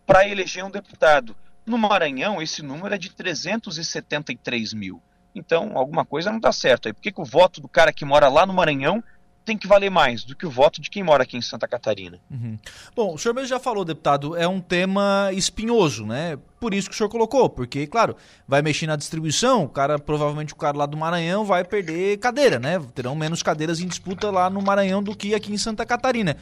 [0.07, 1.35] para eleger um deputado.
[1.67, 5.03] No Maranhão, esse número é de 373 mil.
[5.35, 6.93] Então, alguma coisa não está certo aí.
[6.93, 9.03] Por que, que o voto do cara que mora lá no Maranhão
[9.49, 12.19] tem que valer mais do que o voto de quem mora aqui em Santa Catarina.
[12.29, 12.55] Uhum.
[12.95, 16.37] Bom, o senhor mesmo já falou, deputado, é um tema espinhoso, né?
[16.59, 18.15] Por isso que o senhor colocou, porque, claro,
[18.47, 22.59] vai mexer na distribuição, o cara, provavelmente o cara lá do Maranhão vai perder cadeira,
[22.59, 22.79] né?
[22.93, 26.37] Terão menos cadeiras em disputa lá no Maranhão do que aqui em Santa Catarina.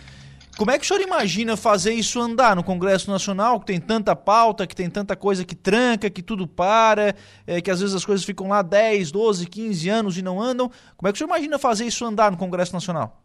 [0.57, 4.15] Como é que o senhor imagina fazer isso andar no Congresso Nacional, que tem tanta
[4.15, 7.15] pauta, que tem tanta coisa que tranca, que tudo para,
[7.45, 10.71] é, que às vezes as coisas ficam lá 10, 12, 15 anos e não andam?
[10.95, 13.21] Como é que o senhor imagina fazer isso andar no Congresso Nacional?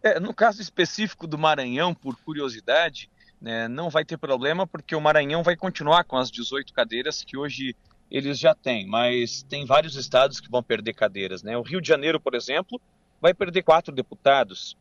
[0.00, 3.10] É, no caso específico do Maranhão, por curiosidade,
[3.40, 7.36] né, não vai ter problema, porque o Maranhão vai continuar com as 18 cadeiras que
[7.36, 7.74] hoje
[8.08, 11.42] eles já têm, mas tem vários estados que vão perder cadeiras.
[11.42, 11.58] Né?
[11.58, 12.80] O Rio de Janeiro, por exemplo,
[13.20, 14.76] vai perder quatro deputados.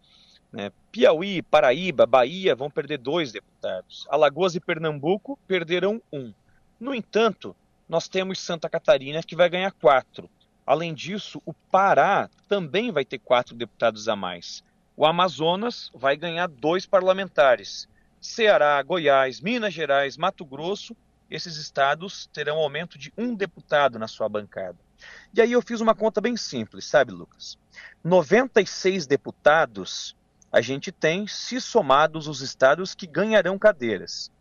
[0.55, 0.71] Né?
[0.89, 4.07] Piauí, Paraíba, Bahia vão perder dois deputados.
[4.09, 6.33] Alagoas e Pernambuco perderão um.
[6.79, 7.53] No entanto,
[7.89, 10.29] nós temos Santa Catarina que vai ganhar quatro.
[10.65, 14.63] Além disso, o Pará também vai ter quatro deputados a mais.
[14.95, 17.89] O Amazonas vai ganhar dois parlamentares.
[18.21, 20.95] Ceará, Goiás, Minas Gerais, Mato Grosso,
[21.29, 24.77] esses estados terão aumento de um deputado na sua bancada.
[25.33, 27.57] E aí eu fiz uma conta bem simples, sabe, Lucas?
[28.05, 30.15] 96 deputados
[30.55, 34.31] a gente tem, se somados os estados que ganharão cadeiras,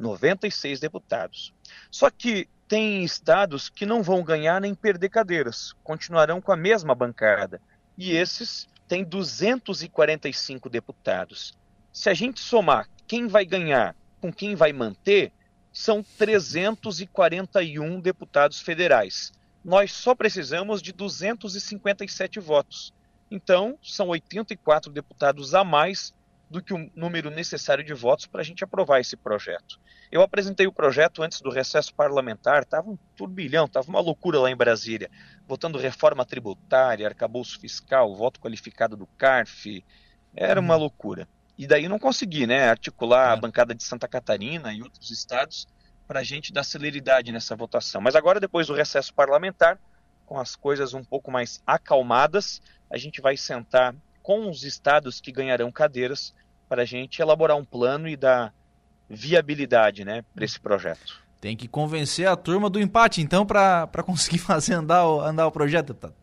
[0.00, 1.54] 96 deputados.
[1.92, 6.92] Só que tem estados que não vão ganhar nem perder cadeiras, continuarão com a mesma
[6.92, 7.60] bancada.
[7.96, 11.56] E esses têm 245 deputados.
[11.92, 15.32] Se a gente somar quem vai ganhar com quem vai manter,
[15.72, 19.30] são 341 deputados federais.
[19.64, 22.92] Nós só precisamos de 257 votos.
[23.30, 26.12] Então, são 84 deputados a mais
[26.50, 29.78] do que o número necessário de votos para a gente aprovar esse projeto.
[30.10, 34.50] Eu apresentei o projeto antes do recesso parlamentar, estava um turbilhão, estava uma loucura lá
[34.50, 35.08] em Brasília,
[35.46, 39.84] votando reforma tributária, arcabouço fiscal, voto qualificado do CARF,
[40.34, 40.80] era uma uhum.
[40.80, 41.28] loucura.
[41.56, 45.68] E daí não consegui né, articular a bancada de Santa Catarina e outros estados
[46.08, 48.00] para a gente dar celeridade nessa votação.
[48.00, 49.78] Mas agora, depois do recesso parlamentar,
[50.26, 52.60] com as coisas um pouco mais acalmadas,
[52.90, 56.34] a gente vai sentar com os estados que ganharão cadeiras
[56.68, 58.52] para a gente elaborar um plano e dar
[59.08, 61.20] viabilidade né, para esse projeto.
[61.40, 65.52] Tem que convencer a turma do empate, então, para conseguir fazer andar o, andar o
[65.52, 66.14] projeto, deputado.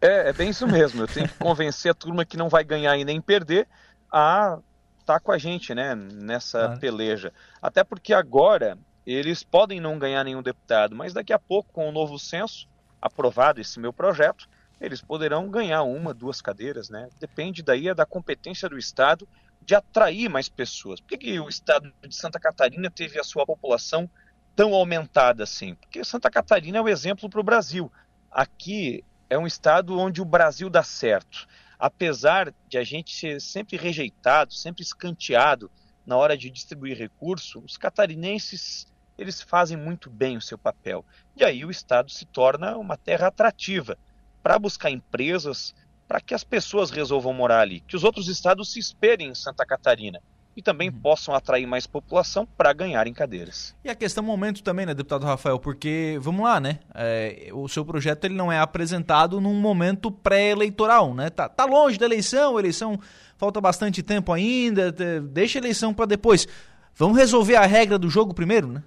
[0.00, 1.02] É, é bem isso mesmo.
[1.02, 3.68] Eu tenho que convencer a turma que não vai ganhar e nem perder
[4.10, 4.58] a
[5.00, 6.80] estar tá com a gente né, nessa claro.
[6.80, 7.32] peleja.
[7.60, 11.92] Até porque agora eles podem não ganhar nenhum deputado, mas daqui a pouco, com o
[11.92, 12.68] novo censo,
[13.00, 14.48] aprovado esse meu projeto,
[14.84, 17.08] eles poderão ganhar uma, duas cadeiras, né?
[17.20, 19.28] Depende daí é da competência do Estado
[19.60, 21.00] de atrair mais pessoas.
[21.00, 24.10] Por que, que o Estado de Santa Catarina teve a sua população
[24.56, 25.74] tão aumentada assim?
[25.76, 27.90] Porque Santa Catarina é o exemplo para o Brasil.
[28.30, 31.46] Aqui é um estado onde o Brasil dá certo.
[31.78, 35.70] Apesar de a gente ser sempre rejeitado, sempre escanteado
[36.04, 38.86] na hora de distribuir recurso, os catarinenses
[39.16, 41.04] eles fazem muito bem o seu papel.
[41.36, 43.96] E aí o estado se torna uma terra atrativa
[44.42, 45.74] para buscar empresas,
[46.08, 49.64] para que as pessoas resolvam morar ali, que os outros estados se esperem em Santa
[49.64, 50.20] Catarina
[50.56, 51.00] e também uhum.
[51.00, 53.74] possam atrair mais população para ganharem cadeiras.
[53.82, 57.84] E a questão momento também, né, deputado Rafael, porque, vamos lá, né, é, o seu
[57.84, 62.60] projeto ele não é apresentado num momento pré-eleitoral, né, tá, tá longe da eleição, a
[62.60, 62.98] eleição
[63.38, 64.92] falta bastante tempo ainda,
[65.22, 66.46] deixa a eleição para depois.
[66.94, 68.82] Vamos resolver a regra do jogo primeiro, né?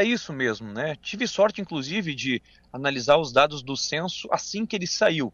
[0.00, 0.96] É isso mesmo, né?
[1.02, 5.30] Tive sorte, inclusive, de analisar os dados do censo assim que ele saiu.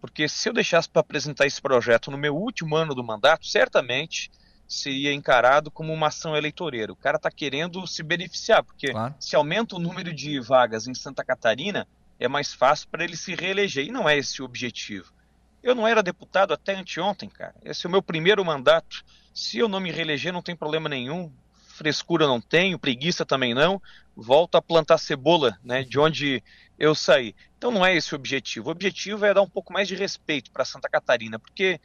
[0.00, 4.30] Porque se eu deixasse para apresentar esse projeto no meu último ano do mandato, certamente
[4.68, 6.92] seria encarado como uma ação eleitoreira.
[6.92, 9.16] O cara está querendo se beneficiar, porque claro.
[9.18, 11.84] se aumenta o número de vagas em Santa Catarina,
[12.20, 13.84] é mais fácil para ele se reeleger.
[13.84, 15.12] E não é esse o objetivo.
[15.60, 17.56] Eu não era deputado até anteontem, cara.
[17.64, 19.04] Esse é o meu primeiro mandato.
[19.34, 21.32] Se eu não me reeleger, não tem problema nenhum
[21.78, 23.80] frescura não tenho, preguiça também não,
[24.16, 26.42] volto a plantar cebola, né, de onde
[26.78, 27.34] eu saí.
[27.56, 28.68] Então não é esse o objetivo.
[28.68, 31.80] O objetivo é dar um pouco mais de respeito para Santa Catarina, porque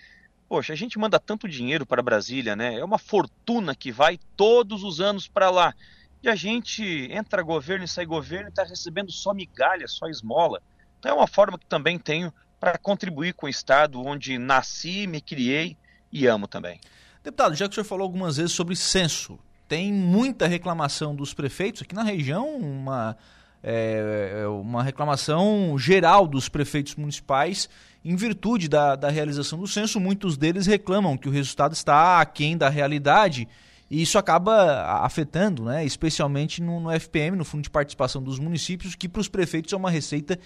[0.50, 2.76] poxa, a gente manda tanto dinheiro para Brasília, né?
[2.76, 5.74] É uma fortuna que vai todos os anos para lá.
[6.22, 10.62] E a gente entra governo e sai governo e está recebendo só migalha, só esmola.
[11.00, 15.20] Então é uma forma que também tenho para contribuir com o Estado onde nasci, me
[15.20, 15.76] criei
[16.12, 16.80] e amo também.
[17.24, 19.40] Deputado, já que o senhor falou algumas vezes sobre censo,
[19.74, 23.18] tem muita reclamação dos prefeitos aqui na região, uma,
[23.64, 27.68] é, é, uma reclamação geral dos prefeitos municipais
[28.06, 30.00] em virtude da, da realização do censo.
[30.00, 33.48] Muitos deles reclamam que o resultado está aquém da realidade
[33.90, 38.94] e isso acaba afetando, né, especialmente no, no FPM, no Fundo de Participação dos Municípios,
[38.94, 40.38] que para os prefeitos é uma receita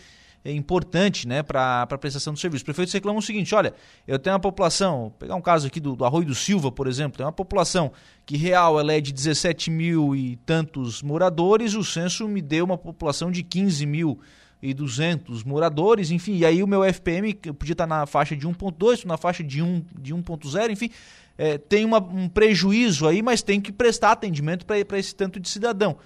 [0.46, 2.62] importante né, para a prestação do serviço.
[2.62, 3.74] Os prefeitos reclamam o seguinte: olha,
[4.08, 6.88] eu tenho uma população, vou pegar um caso aqui do, do Arroio do Silva, por
[6.88, 7.92] exemplo, tem uma população
[8.26, 12.78] que real ela é de 17 mil e tantos moradores, o censo me deu uma
[12.78, 14.20] população de 15 mil
[14.62, 19.06] e 200 moradores, enfim, e aí o meu FPM podia estar na faixa de 1.2,
[19.06, 20.90] na faixa de 1 de 1.0, enfim,
[21.38, 25.48] é, tem uma, um prejuízo aí, mas tem que prestar atendimento para esse tanto de
[25.48, 25.98] cidadão.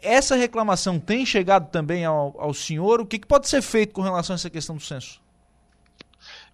[0.00, 3.02] Essa reclamação tem chegado também ao, ao senhor?
[3.02, 5.20] O que, que, pode ser feito com relação a essa questão do censo?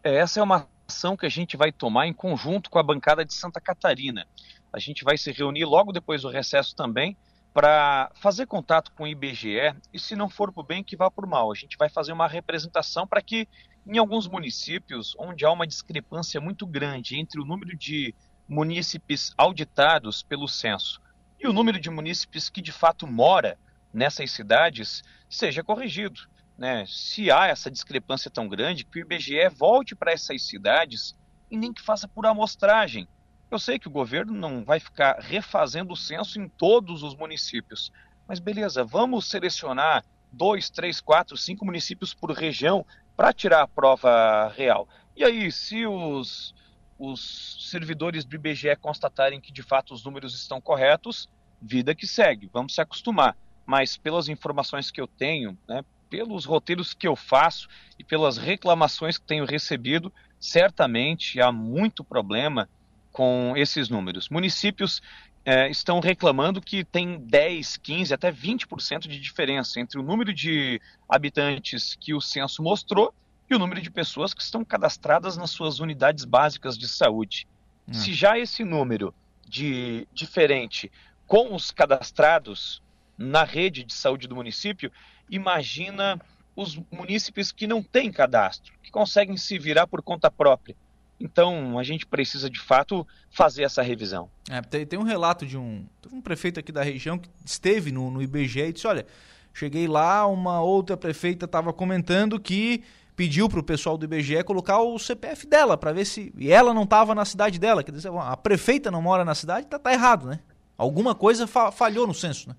[0.03, 3.25] É, essa é uma ação que a gente vai tomar em conjunto com a bancada
[3.25, 4.27] de Santa Catarina.
[4.73, 7.17] A gente vai se reunir logo depois do recesso também
[7.55, 11.25] para fazer contato com o IBGE e, se não for por bem, que vá por
[11.25, 11.53] mal.
[11.53, 13.47] A gente vai fazer uma representação para que,
[13.87, 18.13] em alguns municípios onde há uma discrepância muito grande entre o número de
[18.49, 21.01] munícipes auditados pelo censo
[21.41, 23.59] e o número de munícipes que de fato mora
[23.93, 26.21] nessas cidades seja corrigido.
[26.57, 26.85] Né?
[26.87, 31.17] Se há essa discrepância tão grande, que o IBGE volte para essas cidades
[31.51, 33.09] e nem que faça por amostragem.
[33.51, 37.91] Eu sei que o governo não vai ficar refazendo o censo em todos os municípios,
[38.29, 42.87] mas beleza, vamos selecionar dois, três, quatro, cinco municípios por região
[43.17, 44.87] para tirar a prova real.
[45.17, 46.55] E aí, se os,
[47.01, 52.51] os servidores do IBGE constatarem que de fato os números estão corretos, vida que segue,
[52.53, 53.35] vamos se acostumar.
[53.65, 57.69] Mas pelas informações que eu tenho, né, pelos roteiros que eu faço
[57.99, 62.69] e pelas reclamações que tenho recebido, certamente há muito problema
[63.11, 64.29] com esses números.
[64.29, 65.01] Municípios
[65.43, 70.81] é, estão reclamando que tem 10, 15, até 20% de diferença entre o número de
[71.09, 73.15] habitantes que o censo mostrou
[73.51, 77.49] e o número de pessoas que estão cadastradas nas suas unidades básicas de saúde.
[77.89, 77.93] Hum.
[77.93, 79.13] Se já esse número
[79.47, 80.91] de diferente
[81.27, 82.81] com os cadastrados
[83.19, 84.91] na rede de saúde do município,
[85.29, 86.21] imagina
[86.55, 90.77] os munícipes que não têm cadastro, que conseguem se virar por conta própria.
[91.19, 94.31] Então, a gente precisa, de fato, fazer essa revisão.
[94.49, 98.11] É, tem, tem, um relato de um, um prefeito aqui da região que esteve no,
[98.11, 99.07] no IBGE e disse, olha,
[99.53, 102.83] cheguei lá, uma outra prefeita estava comentando que
[103.21, 106.33] pediu para o pessoal do IBGE colocar o CPF dela, para ver se...
[106.39, 107.85] E ela não estava na cidade dela.
[107.85, 110.41] Quer dizer, a prefeita não mora na cidade, tá, tá errado, né?
[110.75, 112.57] Alguma coisa fa falhou no censo, né?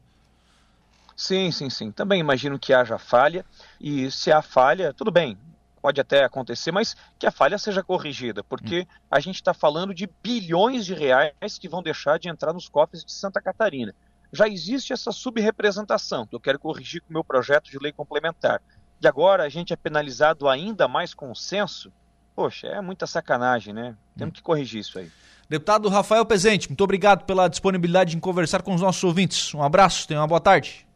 [1.18, 1.92] Sim, sim, sim.
[1.92, 3.44] Também imagino que haja falha.
[3.80, 5.36] E se há falha, tudo bem,
[5.82, 10.08] pode até acontecer, mas que a falha seja corrigida, porque a gente está falando de
[10.22, 13.96] bilhões de reais que vão deixar de entrar nos cofres de Santa Catarina.
[14.32, 18.62] Já existe essa subrepresentação, que eu quero corrigir com o meu projeto de lei complementar.
[19.02, 21.92] E agora a gente é penalizado ainda mais com o censo?
[22.36, 23.96] Poxa, é muita sacanagem, né?
[24.16, 25.12] Temos que corrigir isso aí.
[25.50, 29.54] Deputado Rafael Pezente, muito obrigado pela disponibilidade em conversar com os nossos ouvintes.
[29.54, 30.88] Um abraço, tenha uma boa tarde.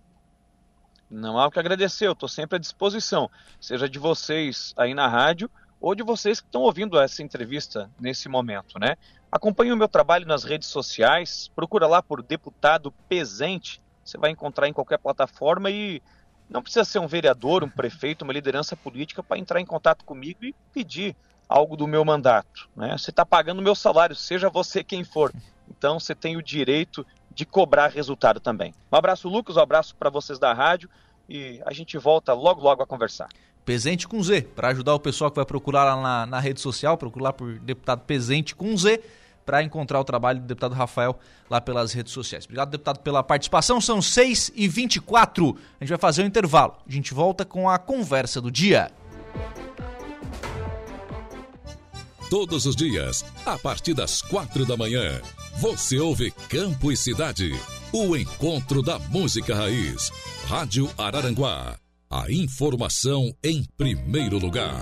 [1.09, 3.29] Não há o que agradecer, eu estou sempre à disposição,
[3.59, 5.49] seja de vocês aí na rádio
[5.81, 8.95] ou de vocês que estão ouvindo essa entrevista nesse momento, né?
[9.31, 14.67] Acompanhe o meu trabalho nas redes sociais, procura lá por Deputado Pesente, você vai encontrar
[14.67, 16.01] em qualquer plataforma e
[16.49, 20.45] não precisa ser um vereador, um prefeito, uma liderança política para entrar em contato comigo
[20.45, 21.15] e pedir
[21.47, 22.69] algo do meu mandato.
[22.75, 22.95] Né?
[22.97, 25.31] Você está pagando o meu salário, seja você quem for.
[25.69, 28.73] Então você tem o direito de cobrar resultado também.
[28.91, 30.89] Um abraço, Lucas, um abraço para vocês da rádio
[31.27, 33.27] e a gente volta logo, logo a conversar.
[33.65, 36.97] Presente com Z, para ajudar o pessoal que vai procurar lá na, na rede social,
[36.97, 39.01] procurar por deputado Presente com Z,
[39.45, 41.17] para encontrar o trabalho do deputado Rafael
[41.49, 42.45] lá pelas redes sociais.
[42.45, 43.79] Obrigado, deputado, pela participação.
[43.79, 46.75] São 6 e 24 A gente vai fazer um intervalo.
[46.87, 48.91] A gente volta com a conversa do dia.
[52.29, 55.21] Todos os dias, a partir das quatro da manhã,
[55.59, 57.51] você ouve Campo e Cidade.
[57.93, 60.11] O encontro da música raiz.
[60.47, 61.77] Rádio Araranguá.
[62.09, 64.79] A informação em primeiro lugar.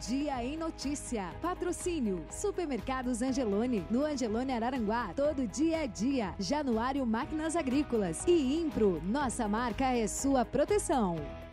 [0.00, 1.30] Dia em Notícia.
[1.40, 2.24] Patrocínio.
[2.30, 3.86] Supermercados Angelone.
[3.90, 5.12] No Angelone Araranguá.
[5.14, 6.34] Todo dia é dia.
[6.38, 8.24] Januário Máquinas Agrícolas.
[8.26, 9.00] E Impro.
[9.04, 11.16] Nossa marca é sua proteção.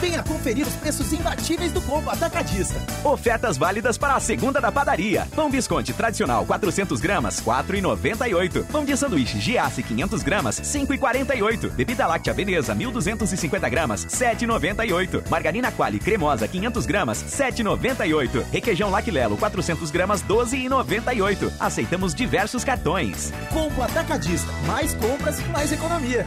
[0.00, 2.80] Venha conferir os preços imbatíveis do Pombo Atacadista.
[3.04, 5.28] Ofertas válidas para a segunda da padaria.
[5.34, 8.64] Pão Visconde tradicional 400 gramas, 4,98.
[8.66, 11.70] Pão de sanduíche Giasse 500 gramas, 5,48.
[11.70, 15.28] Bebida láctea Veneza 1.250 gramas, 7,98.
[15.30, 18.44] Margarina Quali cremosa 500 gramas, 7,98.
[18.50, 21.52] Requeijão Laquilelo 400 gramas, 12,98.
[21.60, 23.32] Aceitamos diversos cartões.
[23.52, 24.50] Pombo Atacadista.
[24.66, 26.26] Mais compras, mais economia.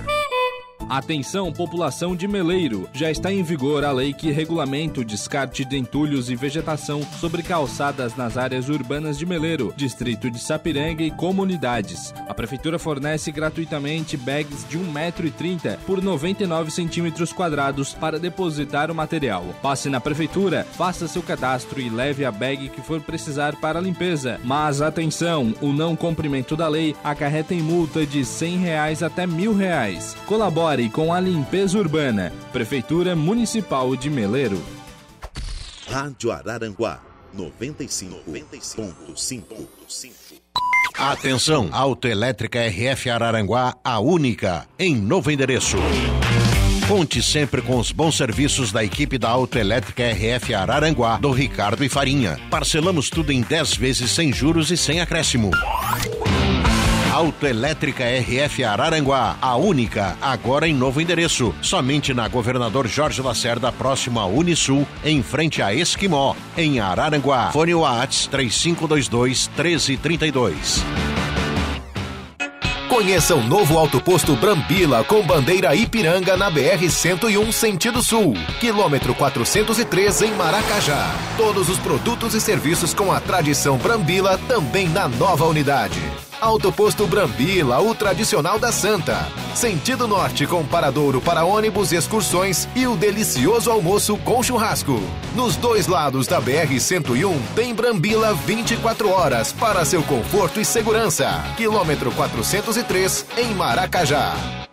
[0.88, 2.88] Atenção, população de Meleiro!
[2.94, 7.42] Já está em vigor a lei que regulamenta o descarte de entulhos e vegetação sobre
[7.42, 12.14] calçadas nas áreas urbanas de Meleiro, distrito de Sapiranga e comunidades.
[12.30, 19.44] A Prefeitura fornece gratuitamente bags de 1,30m por 99 centímetros quadrados para depositar o material.
[19.64, 23.82] Passe na Prefeitura, faça seu cadastro e leve a bag que for precisar para a
[23.82, 24.40] limpeza.
[24.44, 29.32] Mas atenção, o não cumprimento da lei acarreta em multa de 100 reais até R$
[29.32, 30.16] 1.000.
[30.28, 32.34] Colabore com a limpeza urbana.
[32.52, 34.62] Prefeitura Municipal de Meleiro.
[35.90, 37.00] Rádio Araranguá
[37.36, 39.44] 95.5.
[40.98, 45.78] Atenção, Autoelétrica RF Araranguá, a única, em novo endereço.
[46.88, 51.90] Conte sempre com os bons serviços da equipe da Autoelétrica RF Araranguá, do Ricardo e
[51.90, 52.40] Farinha.
[52.50, 55.52] Parcelamos tudo em 10 vezes sem juros e sem acréscimo.
[57.16, 61.56] Autoelétrica RF Araranguá, a única, agora em novo endereço.
[61.62, 67.54] Somente na Governador Jorge Lacerda, próximo à Unisul, em frente a Esquimó, em Araranguá.
[67.54, 70.84] Fone Whats 3522 1332.
[72.90, 80.32] Conheça o novo autoposto Brambila com bandeira Ipiranga na BR-101 sentido sul, quilômetro 403 em
[80.34, 81.16] Maracajá.
[81.38, 86.02] Todos os produtos e serviços com a tradição Brambila também na nova unidade.
[86.46, 89.28] Autoposto Brambila, o tradicional da Santa.
[89.56, 95.02] Sentido norte com paradouro para ônibus e excursões e o delicioso almoço com churrasco.
[95.34, 101.44] Nos dois lados da BR-101 tem Brambila 24 horas para seu conforto e segurança.
[101.58, 104.65] Quilômetro 403 em Maracajá.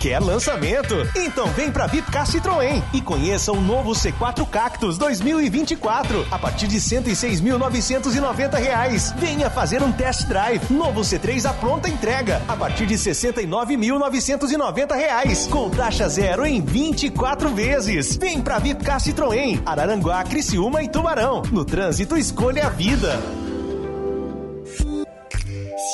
[0.00, 0.94] Quer lançamento?
[1.14, 6.78] Então vem pra Vipcar Citroën e conheça o novo C4 Cactus 2024 a partir de
[6.78, 9.12] 106.990 reais.
[9.18, 10.72] Venha fazer um test drive.
[10.72, 17.50] Novo C3 à pronta entrega a partir de 69.990 reais com taxa zero em 24
[17.50, 18.16] vezes.
[18.16, 21.42] Vem pra Vipcar Citroën, Araranguá, Criciúma e Tubarão.
[21.52, 23.20] No trânsito escolha a vida.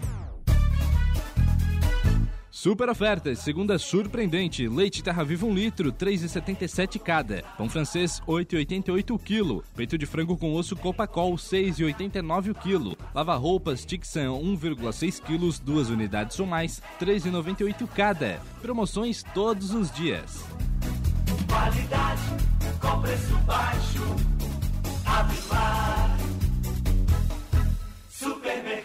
[2.51, 4.67] Super ofertas, segunda surpreendente.
[4.67, 7.43] Leite Terra Viva 1 litro, 3,77 cada.
[7.57, 9.63] Pão francês, 8,88 o quilo.
[9.75, 12.95] Peito de frango com osso Copacol, 6,89 o quilo.
[13.11, 18.39] Lava roupas Tixan 1,6 quilos, duas unidades ou mais, 3,98 cada.
[18.61, 20.45] Promoções todos os dias.
[21.49, 22.21] Qualidade
[22.79, 24.40] com preço baixo.
[25.17, 26.17] Avimar.
[28.09, 28.80] Supermercado.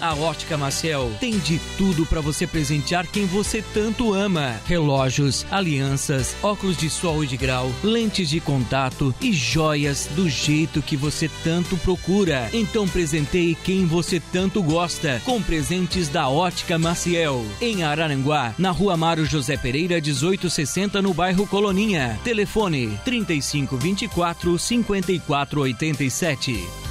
[0.00, 6.36] A Ótica Maciel tem de tudo para você presentear quem você tanto ama: relógios, alianças,
[6.42, 11.30] óculos de sol e de grau, lentes de contato e joias do jeito que você
[11.42, 12.48] tanto procura.
[12.52, 17.44] Então presenteie quem você tanto gosta com presentes da Ótica Maciel.
[17.60, 22.18] Em Araranguá, na Rua Mário José Pereira, 1860, no bairro Coloninha.
[22.22, 26.87] Telefone 3524 5487.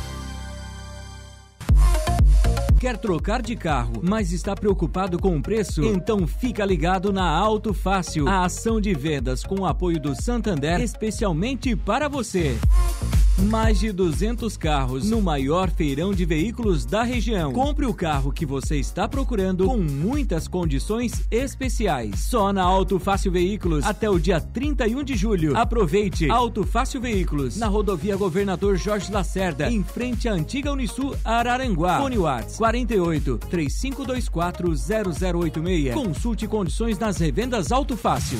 [2.79, 5.83] Quer trocar de carro, mas está preocupado com o preço?
[5.83, 10.79] Então fica ligado na Auto Fácil, a ação de vendas com o apoio do Santander,
[10.81, 12.55] especialmente para você.
[13.37, 17.53] Mais de 200 carros no maior feirão de veículos da região.
[17.53, 22.19] Compre o carro que você está procurando com muitas condições especiais.
[22.19, 25.55] Só na Auto Fácil Veículos até o dia 31 de julho.
[25.55, 31.99] Aproveite Auto Fácil Veículos na rodovia Governador Jorge Lacerda, em frente à antiga Unisul Araranguá.
[31.99, 35.93] Fone Whats 48 3524 0086.
[35.93, 38.39] Consulte condições nas revendas Auto Fácil.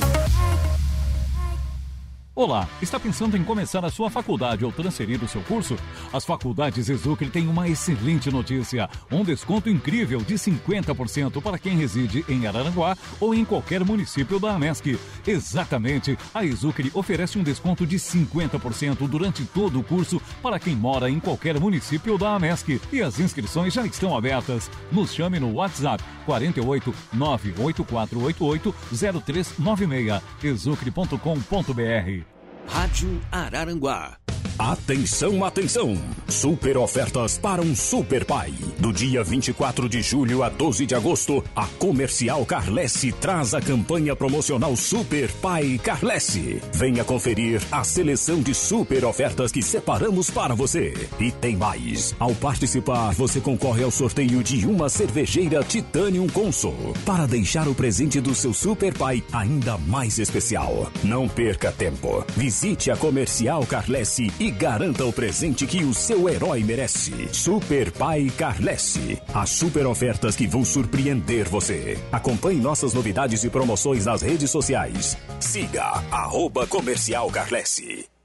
[2.38, 5.76] Olá, está pensando em começar a sua faculdade ou transferir o seu curso?
[6.14, 12.24] As faculdades Exucre têm uma excelente notícia: um desconto incrível de 50% para quem reside
[12.30, 15.00] em Araranguá ou em qualquer município da AMESC.
[15.26, 21.10] Exatamente, a Exucre oferece um desconto de 50% durante todo o curso para quem mora
[21.10, 22.80] em qualquer município da AMESC.
[22.94, 24.70] E as inscrições já estão abertas.
[24.92, 32.27] Nos chame no WhatsApp 48 98488 0396 exucre.com.br.
[32.68, 34.18] Rádio Araranguá.
[34.60, 35.96] Atenção, atenção!
[36.28, 38.52] Super ofertas para um super pai.
[38.80, 44.16] Do dia 24 de julho a 12 de agosto, a Comercial Carlesse traz a campanha
[44.16, 46.60] promocional Super Pai Carlesse.
[46.74, 51.08] Venha conferir a seleção de super ofertas que separamos para você.
[51.20, 52.16] E tem mais.
[52.18, 58.20] Ao participar, você concorre ao sorteio de uma cervejeira Titanium Consul para deixar o presente
[58.20, 60.92] do seu super pai ainda mais especial.
[61.04, 62.26] Não perca tempo.
[62.36, 67.28] Visite a Comercial Carlesse e e garanta o presente que o seu herói merece.
[67.34, 69.22] Super Pai Carlesse.
[69.34, 72.00] As super ofertas que vão surpreender você.
[72.12, 75.18] Acompanhe nossas novidades e promoções nas redes sociais.
[75.42, 78.17] Siga arroba Comercial Carlesse.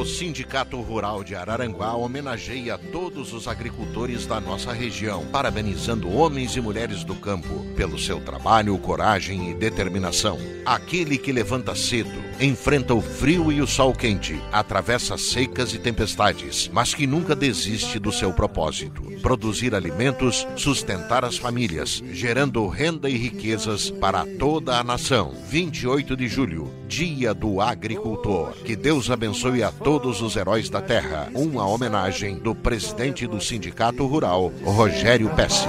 [0.00, 6.60] O Sindicato Rural de Araranguá homenageia todos os agricultores da nossa região, parabenizando homens e
[6.62, 10.38] mulheres do campo pelo seu trabalho, coragem e determinação.
[10.64, 16.70] Aquele que levanta cedo, enfrenta o frio e o sol quente, atravessa secas e tempestades,
[16.72, 23.16] mas que nunca desiste do seu propósito: produzir alimentos, sustentar as famílias, gerando renda e
[23.16, 25.32] riquezas para toda a nação.
[25.48, 28.52] 28 de julho, Dia do Agricultor.
[28.64, 31.28] Que Deus abençoe a todos os heróis da terra.
[31.34, 35.66] Uma homenagem do presidente do Sindicato Rural, Rogério Pesce.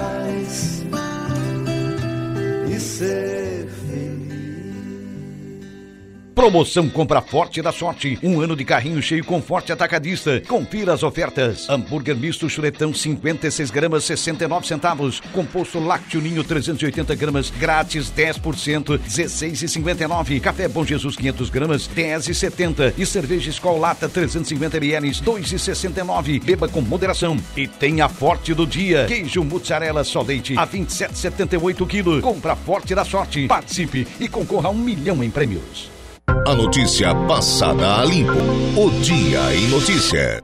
[6.41, 8.17] Promoção Compra Forte da Sorte.
[8.23, 10.41] Um ano de carrinho cheio com forte atacadista.
[10.47, 11.69] Confira as ofertas.
[11.69, 15.19] Hambúrguer misto chuletão 56 gramas 69 centavos.
[15.33, 20.41] Composto lácteo ninho 380 gramas grátis 10% 16,59.
[20.41, 22.95] Café Bom Jesus 500 gramas 10,70.
[22.97, 26.43] E cerveja Skol Lata 350 ml 2,69.
[26.43, 27.37] Beba com moderação.
[27.55, 29.05] E tem a Forte do dia.
[29.05, 32.19] Queijo mussarela só leite a 27,78 kg.
[32.19, 33.45] Compra Forte da Sorte.
[33.45, 36.00] Participe e concorra a um milhão em prêmios.
[36.31, 38.31] A notícia passada a limpo.
[38.77, 40.41] O Dia em Notícia.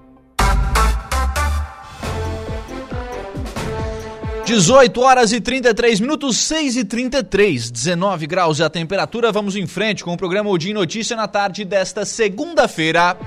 [4.46, 9.32] 18 horas e 33 minutos, 6 e 33, 19 graus é a temperatura.
[9.32, 13.18] Vamos em frente com o programa O Dia em Notícia na tarde desta segunda-feira.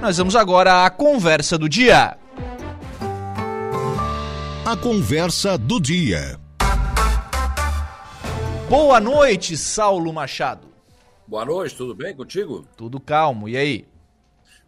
[0.00, 2.16] Nós vamos agora à conversa do dia.
[4.64, 6.38] A conversa do dia.
[8.68, 10.69] Boa noite, Saulo Machado.
[11.30, 12.66] Boa noite, tudo bem contigo?
[12.76, 13.86] Tudo calmo, e aí?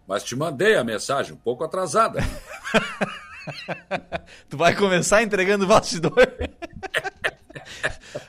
[0.06, 2.20] Mas te mandei a mensagem um pouco atrasada.
[4.48, 6.14] tu vai começar entregando o bastidor?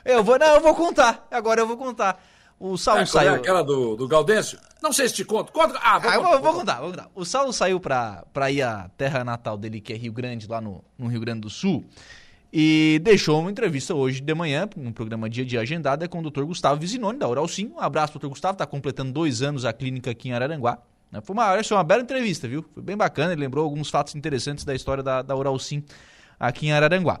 [0.04, 1.28] eu vou, não, eu vou contar.
[1.30, 2.20] Agora eu vou contar.
[2.58, 3.34] O Saulo é, saiu.
[3.34, 4.58] É aquela do, do Gaudêncio?
[4.82, 5.52] Não sei se te conto.
[5.52, 5.78] Conta.
[5.80, 7.10] Ah, vou, Ah, contar, vou, vou contar, vou contar.
[7.14, 10.60] O Saulo saiu pra, pra ir à terra natal dele, que é Rio Grande, lá
[10.60, 11.84] no, no Rio Grande do Sul.
[12.56, 16.44] E deixou uma entrevista hoje de manhã, no programa Dia Dia Agendada, com o Dr.
[16.44, 17.72] Gustavo Vizinoni, da Oral Sim.
[17.74, 18.28] Um abraço, Dr.
[18.28, 20.78] Gustavo, está completando dois anos a clínica aqui em Araranguá.
[21.10, 21.20] né?
[21.20, 22.64] Foi uma, foi uma bela entrevista, viu?
[22.72, 25.82] Foi bem bacana, ele lembrou alguns fatos interessantes da história da, da Oral Sim
[26.38, 27.18] aqui em Araranguá.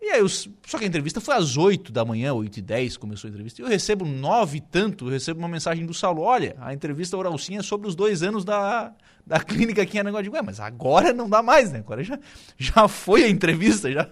[0.00, 2.96] E aí, os, só que a entrevista foi às 8 da manhã, 8 e 10
[2.96, 3.60] começou a entrevista.
[3.60, 7.16] E eu recebo nove e tanto, eu recebo uma mensagem do Saulo, olha, a entrevista
[7.16, 8.94] Oral Sim é sobre os dois anos da,
[9.26, 10.20] da clínica aqui em Araranguá.
[10.20, 11.80] Eu digo, ué, mas agora não dá mais, né?
[11.80, 12.18] Agora já,
[12.56, 14.08] já foi a entrevista, já,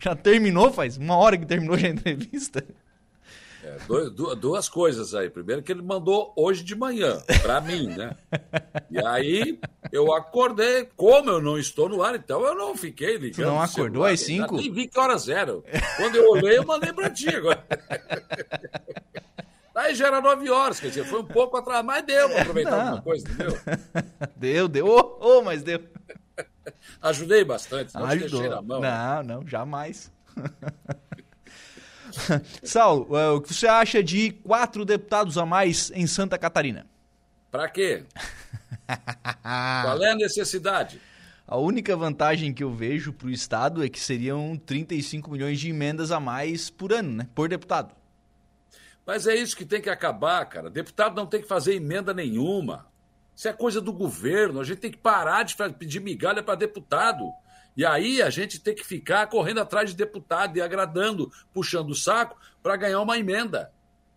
[0.00, 2.64] já terminou, faz uma hora que terminou já a entrevista.
[3.62, 5.28] É, dois- du- duas coisas aí.
[5.28, 8.16] Primeiro que ele mandou hoje de manhã, pra mim, né?
[8.90, 9.58] E aí
[9.90, 13.34] eu acordei, como eu não estou no ar, então eu não fiquei ligando.
[13.34, 14.56] Tu não acordou às cinco?
[14.56, 15.64] Nem vi que horas eram.
[15.96, 17.64] Quando eu olhei, eu mandei pra ti agora.
[19.76, 22.70] Aí já era nove horas, quer dizer, foi um pouco atrás, mas deu pra aproveitar
[22.70, 22.80] Não.
[22.80, 23.58] alguma coisa, entendeu?
[24.34, 25.84] Deu, deu, ô, ô, mas deu.
[27.02, 28.40] Ajudei bastante, não te Ajudou.
[28.40, 28.80] deixei na mão.
[28.80, 28.90] né?
[28.90, 30.10] Não, não, jamais.
[32.62, 36.86] Saulo, eh, o que você acha de quatro deputados a mais em Santa Catarina?
[37.50, 38.04] Pra quê?
[39.82, 41.00] Qual é a necessidade?
[41.46, 45.70] A única vantagem que eu vejo para o Estado é que seriam 35 milhões de
[45.70, 47.28] emendas a mais por ano, né?
[47.34, 47.94] Por deputado.
[49.06, 50.68] Mas é isso que tem que acabar, cara.
[50.68, 52.86] Deputado não tem que fazer emenda nenhuma.
[53.36, 54.60] Isso é coisa do governo.
[54.60, 57.30] A gente tem que parar de pedir migalha para deputado.
[57.76, 61.94] E aí a gente tem que ficar correndo atrás de deputado e agradando, puxando o
[61.94, 63.70] saco para ganhar uma emenda.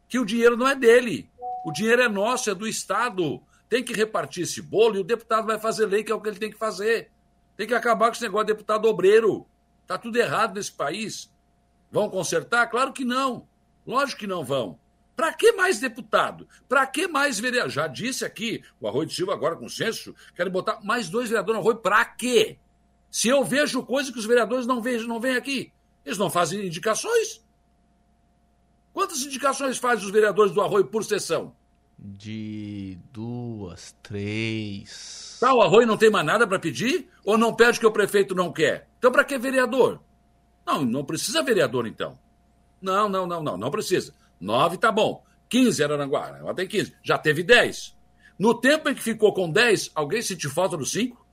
[0.07, 1.29] Que o dinheiro não é dele.
[1.63, 3.43] O dinheiro é nosso, é do Estado.
[3.67, 6.29] Tem que repartir esse bolo e o deputado vai fazer lei, que é o que
[6.29, 7.11] ele tem que fazer.
[7.55, 9.45] Tem que acabar com esse negócio de deputado obreiro.
[9.85, 11.29] Tá tudo errado nesse país.
[11.91, 12.67] Vão consertar?
[12.67, 13.48] Claro que não.
[13.89, 14.77] Lógico que não vão.
[15.15, 16.47] Para que mais deputado?
[16.67, 17.71] Para que mais vereador?
[17.71, 21.55] Já disse aqui, o Arroio de Silva agora com censo, querem botar mais dois vereadores
[21.55, 21.81] no Arroio.
[21.81, 22.59] Para quê?
[23.09, 25.73] Se eu vejo coisa que os vereadores não veem, não veem aqui,
[26.05, 27.43] eles não fazem indicações?
[28.93, 31.55] Quantas indicações fazem os vereadores do Arroio por sessão?
[31.97, 35.37] De duas, três.
[35.39, 37.09] Tá, o Arroio não tem mais nada para pedir?
[37.25, 38.87] Ou não pede que o prefeito não quer?
[38.99, 39.99] Então, para que vereador?
[40.63, 42.19] Não, não precisa vereador, então.
[42.81, 44.13] Não, não, não, não, não precisa.
[44.39, 45.23] Nove tá bom.
[45.49, 46.95] 15 Araranguá, agora tem 15.
[47.03, 47.97] Já teve 10.
[48.37, 51.25] No tempo em que ficou com 10, alguém sentiu falta dos 5?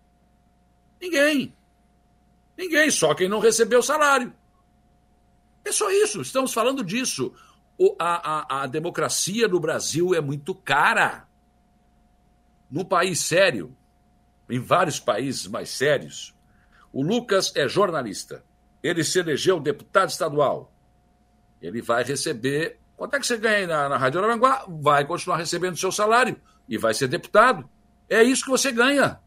[1.00, 1.54] Ninguém.
[2.56, 4.32] Ninguém, só quem não recebeu salário.
[5.64, 7.32] É só isso, estamos falando disso.
[7.78, 11.26] O- a, a- a democracia no Brasil é muito cara.
[12.70, 13.76] num país sério,
[14.50, 16.34] em vários países mais sérios,
[16.92, 18.44] o Lucas é jornalista.
[18.82, 20.72] Ele se elegeu deputado estadual.
[21.60, 22.78] Ele vai receber.
[22.96, 24.64] Quanto é que você ganha na, na Rádio Aranguá?
[24.68, 26.36] Vai continuar recebendo seu salário
[26.68, 27.68] e vai ser deputado.
[28.08, 29.20] É isso que você ganha.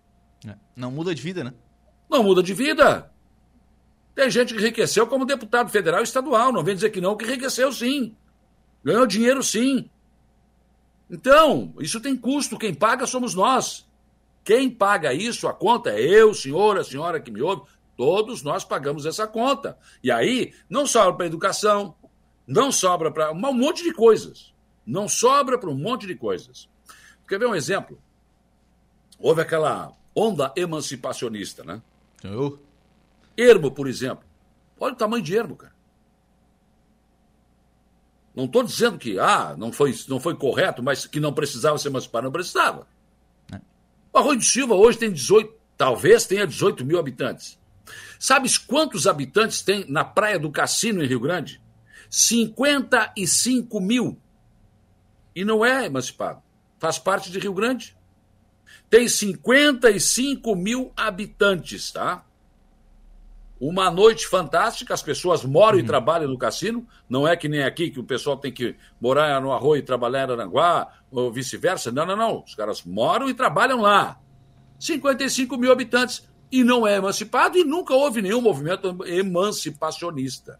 [0.75, 1.53] Não muda de vida, né?
[2.09, 3.11] Não muda de vida.
[4.15, 6.51] Tem gente que enriqueceu como deputado federal e estadual.
[6.51, 8.15] Não vem dizer que não, que enriqueceu sim.
[8.83, 9.89] Ganhou dinheiro sim.
[11.09, 12.57] Então, isso tem custo.
[12.57, 13.87] Quem paga somos nós.
[14.43, 17.63] Quem paga isso, a conta é eu, senhor, a senhora que me ouve.
[17.97, 19.77] Todos nós pagamos essa conta.
[20.01, 21.93] E aí, não sobra para educação,
[22.49, 24.51] não sobra para um monte de coisas.
[24.83, 26.67] Não sobra para um monte de coisas.
[27.27, 28.01] Quer ver um exemplo?
[29.19, 31.79] Houve aquela onda emancipacionista, né?
[32.23, 32.59] Eu.
[33.37, 34.25] Ermo, por exemplo.
[34.79, 35.75] Olha o tamanho de ermo, cara.
[38.35, 41.87] Não estou dizendo que ah, não foi, não foi correto, mas que não precisava se
[41.87, 42.87] emancipar, não precisava.
[44.11, 47.59] O Arroio de Silva hoje tem 18, talvez tenha 18 mil habitantes.
[48.17, 51.61] Sabes quantos habitantes tem na Praia do Cassino, em Rio Grande?
[52.09, 54.17] 55 mil.
[55.35, 56.41] E não é emancipado.
[56.79, 57.95] Faz parte de Rio Grande.
[58.89, 62.25] Tem 55 mil habitantes, tá?
[63.59, 66.87] Uma noite fantástica, as pessoas moram e trabalham no cassino.
[67.09, 70.29] Não é que nem aqui que o pessoal tem que morar no Arroio e trabalhar
[70.29, 71.91] em Aranguá, ou vice-versa.
[71.91, 72.43] Não, não, não.
[72.43, 74.17] Os caras moram e trabalham lá.
[74.79, 76.27] 55 mil habitantes.
[76.49, 80.59] E não é emancipado e nunca houve nenhum movimento emancipacionista.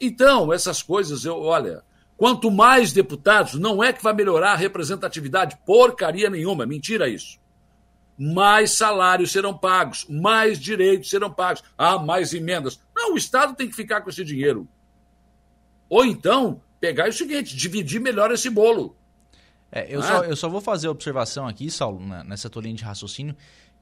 [0.00, 1.82] Então, essas coisas, eu, olha,
[2.16, 7.38] quanto mais deputados, não é que vai melhorar a representatividade, porcaria nenhuma, mentira isso.
[8.16, 12.80] Mais salários serão pagos, mais direitos serão pagos, há mais emendas.
[12.94, 14.68] Não, o Estado tem que ficar com esse dinheiro.
[15.88, 18.96] Ou então, pegar o seguinte, dividir melhor esse bolo.
[19.72, 20.02] É, eu, Ah.
[20.04, 23.34] só, eu só vou fazer a observação aqui, Saulo, nessa tua linha de raciocínio,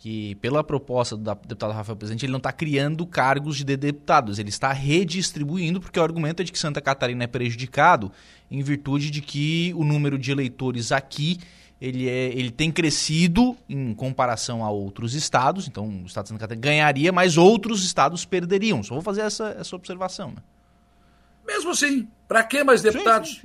[0.03, 4.49] que pela proposta do deputado Rafael Presidente, ele não está criando cargos de deputados, ele
[4.49, 8.11] está redistribuindo, porque o argumento é de que Santa Catarina é prejudicado
[8.51, 11.39] em virtude de que o número de eleitores aqui
[11.81, 16.41] ele, é, ele tem crescido em comparação a outros estados, então o estado de Santa
[16.41, 18.83] Catarina ganharia, mas outros estados perderiam.
[18.83, 20.31] Só vou fazer essa, essa observação.
[20.31, 20.43] Né?
[21.47, 23.41] Mesmo assim, para que mais deputados?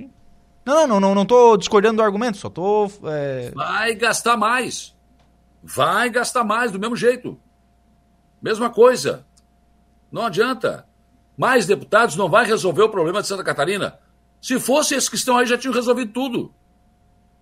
[0.66, 2.90] Não, não, não, não tô discordando do argumento, só tô.
[3.04, 4.97] é, Vai gastar mais.
[5.62, 7.40] Vai gastar mais do mesmo jeito.
[8.40, 9.26] Mesma coisa.
[10.10, 10.86] Não adianta.
[11.36, 13.98] Mais deputados não vai resolver o problema de Santa Catarina.
[14.40, 16.54] Se fosse esses que estão aí, já tinham resolvido tudo.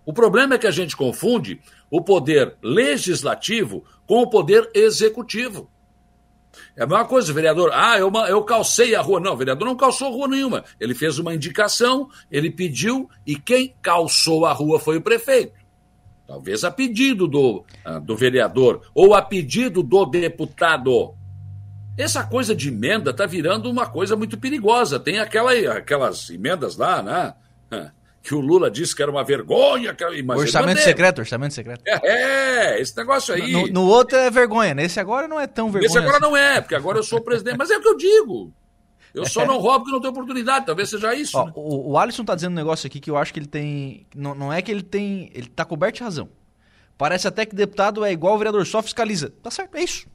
[0.05, 1.61] O problema é que a gente confunde
[1.91, 5.71] o poder legislativo com o poder executivo.
[6.77, 7.71] É a mesma coisa, vereador.
[7.73, 9.21] Ah, eu, eu calcei a rua.
[9.21, 10.65] Não, o vereador não calçou rua nenhuma.
[10.79, 15.53] Ele fez uma indicação, ele pediu, e quem calçou a rua foi o prefeito.
[16.27, 21.15] Talvez a pedido do, ah, do vereador ou a pedido do deputado.
[21.97, 24.99] Essa coisa de emenda está virando uma coisa muito perigosa.
[24.99, 27.35] Tem aquela, aquelas emendas lá, né?
[28.23, 29.95] Que o Lula disse que era uma vergonha.
[29.95, 31.83] Que, mas orçamento secreto, orçamento secreto.
[31.87, 33.53] É, esse negócio aí.
[33.53, 35.87] No, no outro é vergonha, nesse agora não é tão vergonha.
[35.87, 36.27] Esse agora assim.
[36.27, 37.57] não é, porque agora eu sou o presidente.
[37.57, 38.53] Mas é o que eu digo.
[39.15, 40.67] Eu só não roubo porque não tenho oportunidade.
[40.67, 41.37] Talvez seja isso.
[41.39, 41.53] Ó, né?
[41.55, 44.07] o, o Alisson tá dizendo um negócio aqui que eu acho que ele tem.
[44.15, 45.31] Não, não é que ele tem.
[45.35, 46.29] Ele tá coberto de razão.
[46.99, 49.31] Parece até que deputado é igual vereador, só fiscaliza.
[49.43, 50.07] Tá certo, é isso.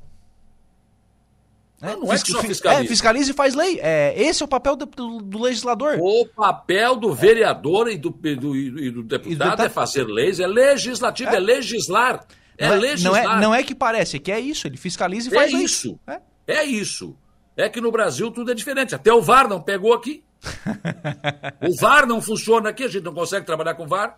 [1.81, 2.83] Não, não é que só fi- fiscaliza.
[2.83, 3.79] É, fiscaliza e faz lei.
[3.81, 5.97] É, esse é o papel do, do- do legislador.
[5.99, 10.39] O papel do vereador e do, e do, e do deputado deputado- é fazer leis,
[10.39, 12.23] é legislativo, é, legislar.
[12.55, 13.23] É não, legislar.
[13.23, 14.67] Não é, não é que parece, é que é isso.
[14.67, 15.63] Ele fiscaliza e É faz lei.
[15.63, 15.99] isso.
[16.47, 16.63] É.
[16.63, 17.15] isso.
[17.61, 18.95] É que no Brasil tudo é diferente.
[18.95, 20.23] Até o VAR não pegou aqui.
[21.61, 24.17] o VAR não funciona aqui, a gente não consegue trabalhar com VAR,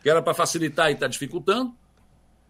[0.00, 1.74] que era para facilitar e está dificultando.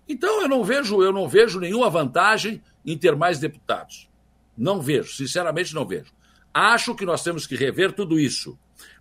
[0.07, 4.09] Então eu não vejo, eu não vejo nenhuma vantagem em ter mais deputados.
[4.57, 6.13] Não vejo, sinceramente não vejo.
[6.53, 8.59] Acho que nós temos que rever tudo isso.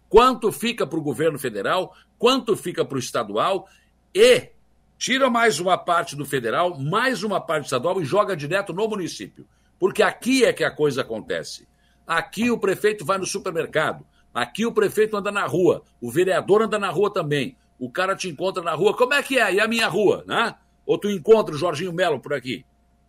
[0.08, 3.68] Quanto fica para o governo federal, quanto fica para o estadual
[4.16, 4.50] e
[4.98, 8.88] tira mais uma parte do federal, mais uma parte do estadual e joga direto no
[8.88, 9.46] município.
[9.80, 11.68] Porque aqui é que a coisa acontece.
[12.06, 16.78] Aqui o prefeito vai no supermercado, aqui o prefeito anda na rua, o vereador anda
[16.78, 17.58] na rua também.
[17.80, 19.54] O cara te encontra na rua, como é que é?
[19.54, 20.56] E a minha rua, né?
[20.86, 22.66] Ou tu encontra o Jorginho Melo por aqui?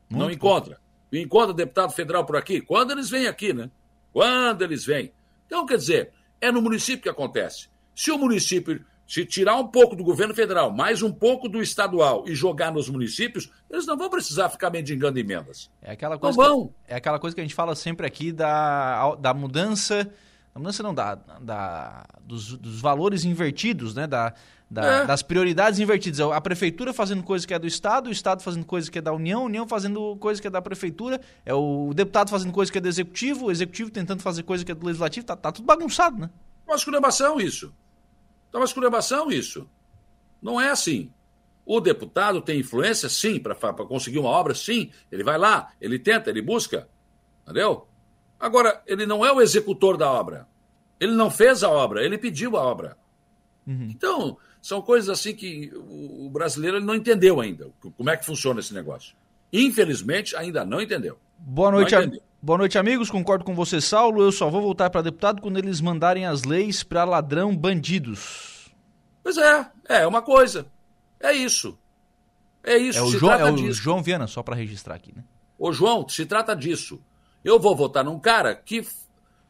[0.08, 0.80] Não encontra.
[1.10, 2.60] Tu encontra o deputado federal por aqui?
[2.60, 3.70] Quando eles vêm aqui, né?
[4.12, 5.12] Quando eles vêm.
[5.46, 7.68] Então, quer dizer, é no município que acontece.
[7.94, 12.24] Se o município se tirar um pouco do governo federal, mais um pouco do estadual
[12.26, 15.70] e jogar nos municípios, eles não vão precisar ficar mendigando emendas.
[15.82, 16.68] É aquela Não coisa, vão.
[16.68, 20.10] que, é aquela coisa que a gente fala sempre aqui da, da mudança
[20.54, 24.06] da mudança não, da, da, dos, dos valores invertidos, né?
[24.06, 24.32] Da,
[24.70, 25.04] da- É.
[25.04, 26.20] das prioridades invertidas.
[26.20, 29.12] A prefeitura fazendo coisa que é do Estado, o Estado fazendo coisa que é da
[29.12, 32.78] União, a União fazendo coisa que é da prefeitura, é o deputado fazendo coisa que
[32.78, 35.64] é do Executivo, o Executivo tentando fazer coisa que é do Legislativo, tá, tá tudo
[35.66, 36.30] bagunçado, né?
[36.66, 37.72] É uma esculhambação isso.
[38.54, 39.68] É uma esculhambação isso.
[40.40, 41.10] Não é assim.
[41.66, 43.54] O deputado tem influência, sim, para
[43.84, 44.92] conseguir uma obra, sim.
[45.10, 46.88] Ele vai lá, ele tenta, ele busca.
[47.42, 47.88] Entendeu?
[48.38, 50.46] Agora, ele não é o executor da obra.
[51.00, 52.96] Ele não fez a obra, ele pediu a obra.
[53.66, 57.70] Então, são coisas assim que o brasileiro não entendeu ainda.
[57.96, 59.16] Como é que funciona esse negócio.
[59.52, 61.18] Infelizmente, ainda não entendeu.
[61.38, 62.22] Boa noite, Não entendeu.
[62.44, 63.10] Boa noite, amigos.
[63.10, 64.22] Concordo com você, Saulo.
[64.22, 68.70] Eu só vou voltar para deputado quando eles mandarem as leis para ladrão bandidos.
[69.22, 70.66] Pois é, é uma coisa.
[71.18, 71.78] É isso.
[72.62, 73.72] É isso, é o, João, é o.
[73.72, 75.24] João Viana, só para registrar aqui, né?
[75.58, 77.00] Ô, João, se trata disso.
[77.42, 78.86] Eu vou votar num cara que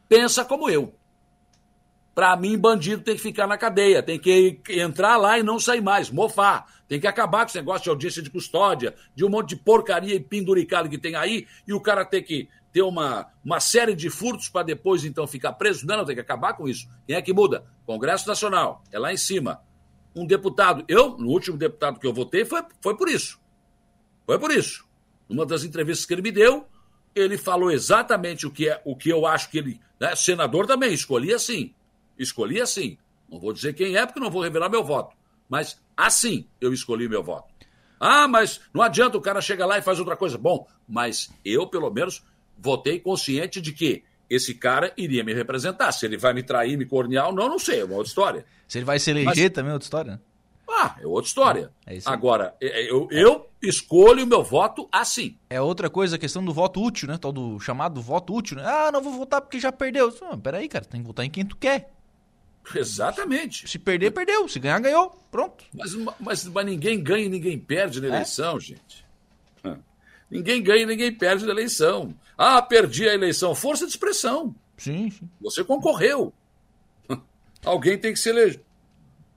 [0.07, 0.95] pensa como eu.
[2.13, 5.81] Pra mim, bandido tem que ficar na cadeia, tem que entrar lá e não sair
[5.81, 6.65] mais, mofar.
[6.87, 10.15] Tem que acabar com esse negócio de audiência de custódia, de um monte de porcaria
[10.15, 14.09] e penduricado que tem aí, e o cara ter que ter uma, uma série de
[14.09, 15.87] furtos para depois então ficar preso.
[15.87, 16.89] Não, não, tem que acabar com isso.
[17.07, 17.63] Quem é que muda?
[17.85, 19.61] Congresso Nacional, é lá em cima.
[20.13, 23.39] Um deputado, eu, no último deputado que eu votei, foi, foi por isso.
[24.25, 24.85] Foi por isso.
[25.29, 26.67] Numa das entrevistas que ele me deu,
[27.15, 29.79] ele falou exatamente o que é o que eu acho que ele.
[29.97, 30.13] Né?
[30.13, 31.73] Senador também, escolhi assim.
[32.19, 32.97] Escolhi assim.
[33.29, 35.15] Não vou dizer quem é, porque não vou revelar meu voto.
[35.47, 37.55] Mas assim eu escolhi meu voto.
[37.97, 40.37] Ah, mas não adianta o cara chega lá e faz outra coisa.
[40.37, 42.21] Bom, mas eu, pelo menos,
[42.57, 45.91] votei consciente de que esse cara iria me representar.
[45.91, 48.45] Se ele vai me trair, me cornear ou não, não sei, é uma outra história.
[48.67, 50.19] Se ele vai se eleger Mas- também é outra história, né?
[50.67, 51.71] Ah, é outra história.
[51.85, 52.13] É isso aí.
[52.13, 55.37] Agora, é- é- eu, eu escolho o meu voto assim.
[55.49, 57.17] É outra coisa, a questão do voto útil, né?
[57.19, 58.63] Tal do chamado voto útil, né?
[58.65, 60.13] Ah, não vou votar porque já perdeu.
[60.23, 61.91] Ah, peraí, cara, tem que votar em quem tu quer.
[62.73, 63.67] Exatamente.
[63.69, 64.47] Se perder, perdeu.
[64.47, 65.11] Se ganhar, ganhou.
[65.31, 65.63] Pronto.
[65.73, 68.01] Mas, mas, mas ninguém ganha e ninguém perde É?
[68.01, 69.05] na eleição, gente.
[69.63, 69.77] Hã.
[70.29, 72.13] Ninguém ganha e ninguém perde na eleição.
[72.37, 73.55] Ah, perdi a eleição.
[73.55, 74.55] Força de expressão.
[74.77, 75.29] Sim, sim.
[75.41, 76.33] Você concorreu.
[77.63, 78.61] Alguém tem que se eleger.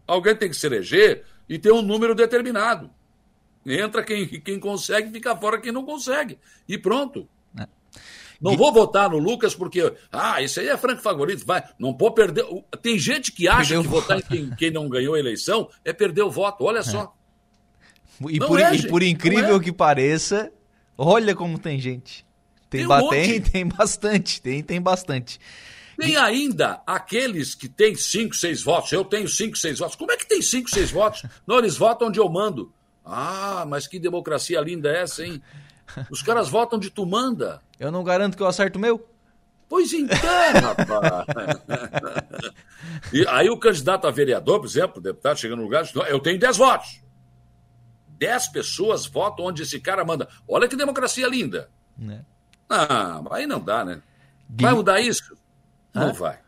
[0.07, 2.91] Alguém tem que se eleger e ter um número determinado.
[3.67, 6.39] Entra quem, quem consegue, fica fora quem não consegue.
[6.67, 7.29] E pronto.
[7.59, 7.67] É.
[8.41, 12.15] Não vou votar no Lucas porque, ah, esse aí é franco favorito, vai, não pode
[12.15, 12.45] perder.
[12.81, 15.93] Tem gente que acha Perdeu que votar em quem, quem não ganhou a eleição é
[15.93, 16.65] perder o voto.
[16.65, 17.15] Olha só.
[18.29, 19.61] E, Não por, é, e por incrível é.
[19.61, 20.53] que pareça,
[20.97, 22.27] olha como tem gente.
[22.71, 25.41] Tem, Tem um tem, tem bastante, tem, tem bastante.
[25.99, 28.93] Tem ainda aqueles que têm 5, 6 votos.
[28.93, 29.97] Eu tenho 5, 6 votos.
[29.97, 31.25] Como é que tem 5, 6 votos?
[31.47, 32.73] Não, eles votam onde eu mando.
[33.05, 35.43] Ah, mas que democracia linda é essa, hein?
[36.11, 37.61] Os caras votam de tu manda.
[37.81, 39.09] Eu não garanto que eu acerto o meu.
[39.67, 40.19] Pois então,
[41.01, 41.27] rapaz.
[43.11, 45.95] e aí o candidato a vereador, por exemplo, o deputado chega no lugar e diz,
[45.95, 47.01] "Não, eu tenho 10 votos.
[48.19, 50.29] 10 pessoas votam onde esse cara manda.
[50.47, 51.71] Olha que democracia linda.
[51.97, 52.25] Né?
[52.69, 54.03] Ah, aí não dá, né?
[54.49, 55.37] Vai mudar isso?
[55.95, 56.13] Não Hã?
[56.13, 56.39] vai.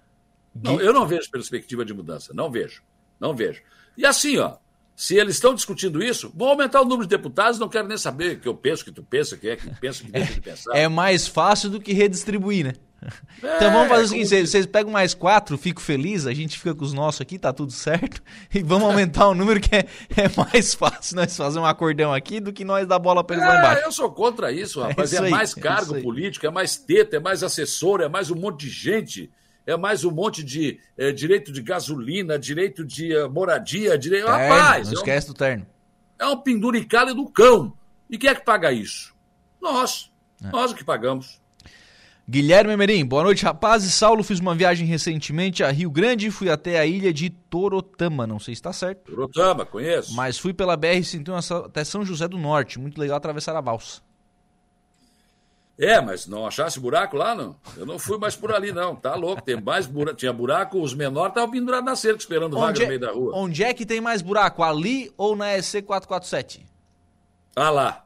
[0.54, 2.32] Não, eu não vejo perspectiva de mudança.
[2.34, 2.82] Não vejo.
[3.18, 3.62] Não vejo.
[3.96, 4.56] E assim, ó.
[4.96, 8.36] Se eles estão discutindo isso, vão aumentar o número de deputados, não quero nem saber
[8.36, 10.34] o que eu penso, o que tu pensa, quem é que pensa, o que deixa
[10.34, 10.76] de pensar.
[10.76, 12.72] É mais fácil do que redistribuir, né?
[13.38, 16.74] então vamos fazer o seguinte: vocês, vocês pegam mais quatro, fico feliz, a gente fica
[16.74, 18.22] com os nossos aqui, tá tudo certo.
[18.54, 19.86] E vamos aumentar o número que é,
[20.16, 23.48] é mais fácil nós fazer um acordão aqui do que nós dar bola pra eles
[23.48, 23.82] lá É, embaixo.
[23.84, 25.12] eu sou contra isso, rapaz.
[25.12, 28.08] É É, isso aí, mais é cargo político, é mais teta, é mais assessor, é
[28.08, 29.30] mais um monte de gente,
[29.66, 34.26] é mais um monte de é, direito de gasolina, direito de eh, moradia, direito.
[34.26, 35.66] Terno, rapaz, não é um- esquece do terno.
[36.18, 37.72] é um penduricalho do cão.
[38.10, 39.14] E quem é que paga isso?
[39.60, 40.10] Nós.
[40.42, 40.48] É.
[40.48, 41.40] Nós o que pagamos.
[42.30, 43.92] Guilherme Emerim, boa noite, rapazes.
[43.92, 48.24] Saulo, fiz uma viagem recentemente a Rio Grande e fui até a ilha de Torotama.
[48.24, 49.10] Não sei se tá certo.
[49.10, 50.14] Torotama, conheço.
[50.14, 52.78] Mas fui pela BR-101 até São José do Norte.
[52.78, 54.00] Muito legal atravessar a balsa.
[55.76, 57.56] É, mas não achasse buraco lá, não.
[57.76, 58.94] Eu não fui mais por ali, não.
[58.94, 60.16] Tá louco, tem mais buraco.
[60.16, 63.10] Tinha buraco, os menores estavam pendurados na cerca, esperando vaga Onde no é, meio da
[63.10, 63.32] rua.
[63.34, 64.62] onde é que tem mais buraco?
[64.62, 66.64] Ali ou na EC 447?
[67.56, 68.04] Ah lá.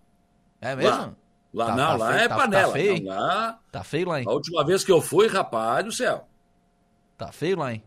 [0.62, 0.90] É mesmo?
[0.96, 1.14] Lá,
[1.54, 2.66] Lá Tá- não, tá lá feio, é tá- panela.
[2.66, 3.60] tá feio, não, lá...
[3.70, 4.26] Tá feio lá, hein?
[4.28, 6.26] A última vez que eu fui, rapaz do céu.
[7.16, 7.82] Tá feio lá, hein?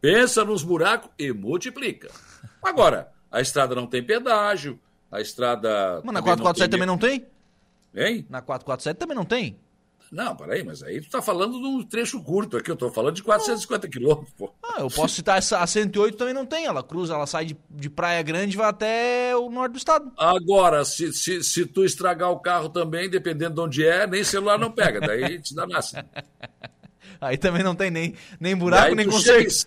[0.00, 2.10] Pensa nos buracos e multiplica.
[2.64, 4.80] Agora, a estrada não tem pedágio,
[5.12, 6.00] a estrada.
[6.02, 7.26] Mas na também 447 também não tem?
[7.94, 8.26] Hein?
[8.30, 9.60] Na 447 também não tem?
[10.10, 13.14] Não, peraí, mas aí tu tá falando de um trecho curto aqui, eu tô falando
[13.14, 14.52] de 450 quilômetros, pô.
[14.60, 16.66] Ah, eu posso citar essa, a 108 também não tem.
[16.66, 20.10] Ela cruza, ela sai de, de Praia Grande e vai até o norte do estado.
[20.18, 24.58] Agora, se, se, se tu estragar o carro também, dependendo de onde é, nem celular
[24.58, 25.94] não pega, daí te dá nasce.
[27.20, 29.50] Aí também não tem nem, nem buraco, nem conserto.
[29.50, 29.66] chega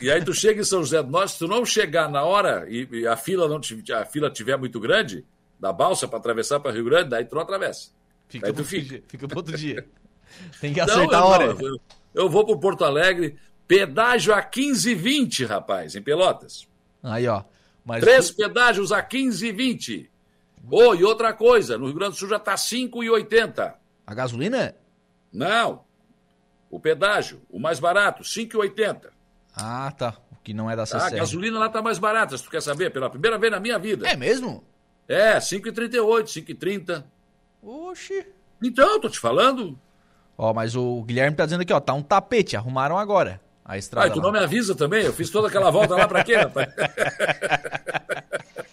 [0.00, 2.66] E aí tu chega em São José do Norte, se tu não chegar na hora
[2.68, 5.22] e, e a fila não tiv- a fila tiver muito grande,
[5.60, 7.90] da balsa para atravessar para Rio Grande, daí tu não atravessa.
[8.40, 8.88] Fica pro fica.
[8.88, 9.86] dia, fica pro outro dia.
[10.60, 11.54] Tem que Não, acertar eu a hora.
[11.54, 11.78] não,
[12.14, 13.36] Eu, vou pro Porto Alegre,
[13.68, 16.66] pedágio a 15,20, rapaz, em Pelotas.
[17.02, 17.44] Aí, ó.
[17.84, 20.08] Mas Três pedágios a 15,20.
[20.70, 23.74] Oh, e outra coisa, no Rio Grande do Sul já tá 5,80.
[24.06, 24.74] A gasolina?
[25.32, 25.84] Não.
[26.70, 29.10] O pedágio, o mais barato, 5,80.
[29.54, 30.16] Ah, tá.
[30.32, 31.16] O que não é da Ah, a CCR.
[31.18, 34.08] gasolina lá tá mais barata, se tu quer saber, pela primeira vez na minha vida.
[34.08, 34.64] É mesmo?
[35.06, 37.04] É, 5,38, 5,30.
[37.64, 38.26] Oxi.
[38.62, 39.78] Então, eu tô te falando.
[40.36, 44.06] Ó, mas o Guilherme tá dizendo aqui, ó, tá um tapete, arrumaram agora a estrada
[44.06, 45.04] Ah, e tu não me avisa também?
[45.04, 46.68] Eu fiz toda aquela volta lá pra quê, rapaz?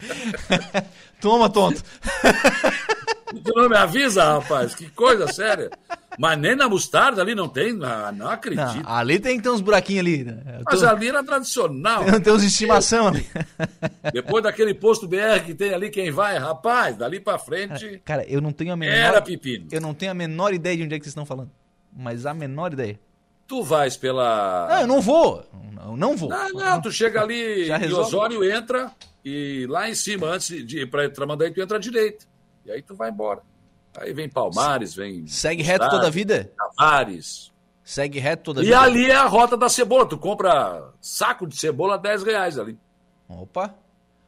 [1.21, 1.81] Toma, tonto.
[3.39, 4.75] tu não me avisa, rapaz?
[4.75, 5.69] Que coisa séria.
[6.19, 7.79] Mas nem na mostarda ali não tem?
[7.83, 8.83] Ah, não acredito.
[8.83, 10.23] Não, ali tem que ter uns buraquinhos ali.
[10.25, 10.61] né?
[10.65, 12.03] Mas ali era tradicional.
[12.03, 13.25] Tem, tem uns de estimação ali.
[14.11, 18.01] Depois daquele posto BR que tem ali, quem vai, rapaz, dali pra frente.
[18.03, 18.93] Cara, eu não tenho a menor...
[18.95, 19.67] Era pepino.
[19.71, 21.49] Eu não tenho a menor ideia de onde é que vocês estão falando.
[21.95, 22.99] Mas a menor ideia.
[23.47, 24.67] Tu vais pela.
[24.69, 25.45] Não, eu não vou.
[25.85, 26.29] Eu não vou.
[26.29, 28.15] Não, não, tu chega ali Já em resolve.
[28.15, 28.89] Osório, entra
[29.25, 32.25] e lá em cima, antes de ir pra Tramandaí, tu entra à direita.
[32.65, 33.41] E aí tu vai embora.
[33.97, 35.27] Aí vem Palmares, vem.
[35.27, 36.51] Segue reto toda a vida?
[36.77, 37.51] Tavares.
[37.83, 38.79] Segue reto toda a E vida?
[38.79, 40.05] ali é a rota da cebola.
[40.07, 42.77] Tu compra saco de cebola a 10 reais ali.
[43.27, 43.73] Opa.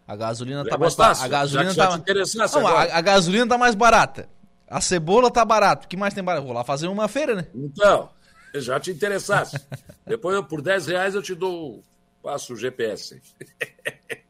[0.06, 1.24] A gasolina tá mais barata.
[1.24, 4.28] A gasolina Já- já tá Não, a, a gasolina tá mais barata.
[4.70, 5.86] A cebola tá barata.
[5.86, 6.46] O que mais tem barato?
[6.46, 7.48] Vou lá fazer uma feira, né?
[7.56, 8.10] Então,
[8.56, 9.58] já te interessasse.
[10.06, 11.82] Depois, eu, por 10 reais, eu te dou.
[12.22, 13.22] Passo o GPS.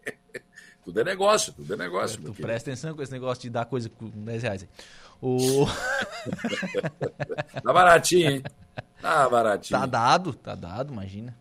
[0.84, 2.22] tudo é negócio, tudo é negócio.
[2.22, 4.64] meu Tu presta atenção com esse negócio de dar coisa com 10 reais.
[4.64, 4.70] aí.
[5.22, 5.66] O...
[7.64, 8.44] Tá baratinho, hein?
[9.02, 9.80] Tá baratinho.
[9.80, 11.36] Tá dado, tá dado, imagina.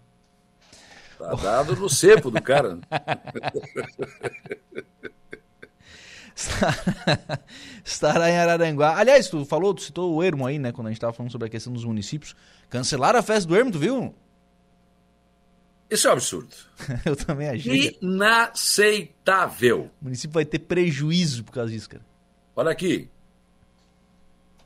[1.18, 2.78] Tá dado no cepo do cara.
[7.84, 8.96] Estará em Araranguá.
[8.96, 10.72] Aliás, tu falou, tu citou o Ermo aí, né?
[10.72, 12.34] Quando a gente tava falando sobre a questão dos municípios.
[12.70, 14.14] Cancelaram a festa do Ermo, tu viu?
[15.92, 16.56] Isso é um absurdo.
[17.04, 17.98] Eu também achei.
[18.00, 19.90] Inaceitável.
[20.00, 22.02] O município vai ter prejuízo por causa disso, cara.
[22.56, 23.10] Olha aqui.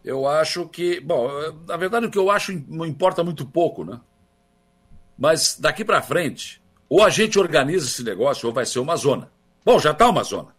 [0.04, 1.00] Eu acho que.
[1.00, 1.28] Bom,
[1.66, 4.00] na verdade, o que eu acho não importa muito pouco, né?
[5.18, 9.28] Mas daqui pra frente, ou a gente organiza esse negócio, ou vai ser uma zona.
[9.64, 10.54] Bom, já tá uma zona.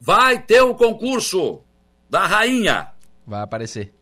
[0.00, 1.60] Vai ter o concurso
[2.08, 2.88] da rainha.
[3.24, 3.94] Vai aparecer.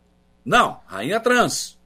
[0.43, 1.77] Não, rainha trans.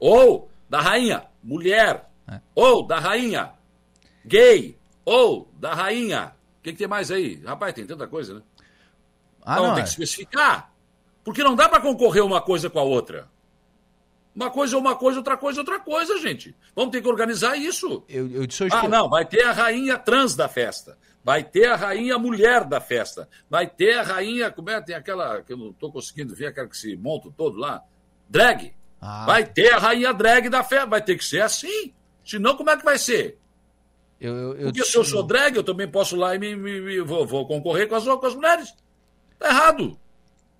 [0.00, 2.08] Ou da rainha mulher.
[2.54, 3.52] Ou da rainha
[4.28, 4.78] gay.
[5.04, 6.34] Ou da rainha.
[6.58, 7.42] O que, que tem mais aí?
[7.44, 8.42] Rapaz, tem tanta coisa, né?
[9.42, 9.84] Ah, então não, tem é.
[9.84, 10.70] que especificar.
[11.24, 13.28] Porque não dá para concorrer uma coisa com a outra.
[14.34, 16.54] Uma coisa é uma coisa, outra coisa é outra coisa, gente.
[16.76, 18.04] Vamos ter que organizar isso.
[18.08, 20.98] Eu, eu disse hoje Ah, que- não, vai ter a rainha trans da festa.
[21.24, 23.28] Vai ter a rainha mulher da festa.
[23.50, 24.50] Vai ter a rainha.
[24.50, 24.80] Como é?
[24.80, 27.82] Tem aquela que eu não tô conseguindo ver, aquela que se monta todo lá.
[28.28, 28.74] Drag.
[29.00, 29.24] Ah.
[29.26, 30.86] Vai ter a rainha drag da festa.
[30.86, 31.92] Vai ter que ser assim.
[32.24, 33.38] Senão, como é que vai ser?
[34.20, 36.56] Eu, eu, eu Porque disse- se eu sou drag, eu também posso lá e me,
[36.56, 38.74] me- me- vou, vou concorrer com as, com as mulheres.
[39.38, 39.98] Tá errado.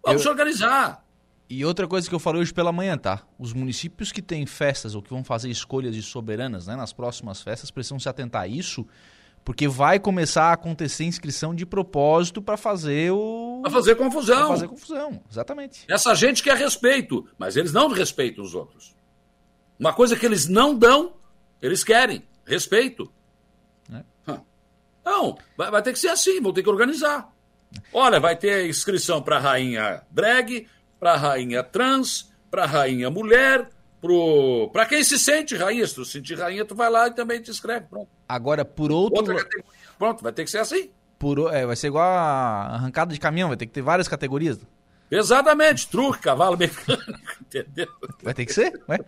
[0.05, 1.05] Vamos se organizar.
[1.51, 3.23] E outra coisa que eu falei hoje pela manhã, tá?
[3.39, 7.43] Os municípios que têm festas ou que vão fazer escolhas de soberanas né, nas próximas
[7.43, 8.87] festas precisam se atentar a isso,
[9.49, 13.61] porque vai começar a acontecer inscrição de propósito para fazer o.
[13.63, 14.37] Pra fazer confusão.
[14.37, 15.87] Pra fazer confusão, exatamente.
[15.89, 18.95] Essa gente quer respeito, mas eles não respeitam os outros.
[19.81, 21.15] Uma coisa que eles não dão,
[21.63, 22.23] eles querem.
[22.45, 23.11] Respeito.
[23.91, 24.39] É.
[25.03, 27.33] Não, vai, vai ter que ser assim, vão ter que organizar.
[27.91, 30.69] Olha, vai ter inscrição para rainha drag,
[31.01, 33.71] para rainha trans, para rainha mulher,
[34.01, 35.87] pro para quem se sente rainha.
[35.87, 37.87] Se tu se sentir rainha, tu vai lá e também te inscreve.
[37.87, 38.09] Pronto.
[38.29, 39.19] Agora, por outro.
[39.19, 39.79] Outra categoria.
[39.99, 40.91] Pronto, vai ter que ser assim.
[41.19, 44.59] Por, é, vai ser igual a arrancada de caminhão, vai ter que ter várias categorias.
[45.11, 47.89] Exatamente, truque, cavalo mecânico, entendeu?
[48.23, 48.99] Vai ter que ser, ué.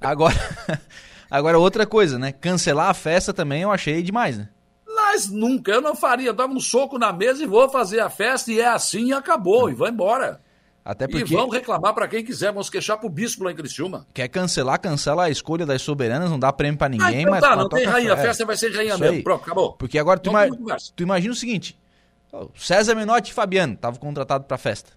[0.00, 0.34] Agora,
[1.30, 2.32] agora outra coisa, né?
[2.32, 4.48] Cancelar a festa também eu achei demais, né?
[4.86, 6.28] Mas nunca, eu não faria.
[6.28, 9.12] Eu dava um soco na mesa e vou fazer a festa e é assim e
[9.12, 10.40] acabou, e vai embora.
[10.84, 13.54] Até E porque vão reclamar para quem quiser, vão se queixar pro bispo lá em
[13.54, 14.04] Criciúma.
[14.12, 17.40] quer cancelar, cancela a escolha das soberanas, não dá prêmio pra ninguém, ah, então mas
[17.40, 19.16] tá, não tem rainha, a festa vai ser rainha Isso mesmo.
[19.16, 19.22] aí.
[19.22, 19.72] Pronto, acabou.
[19.74, 20.48] Porque agora tu, ima-
[20.96, 21.78] tu imagina o seguinte:
[22.56, 24.90] César Menotti e Fabiano estavam contratados pra festa.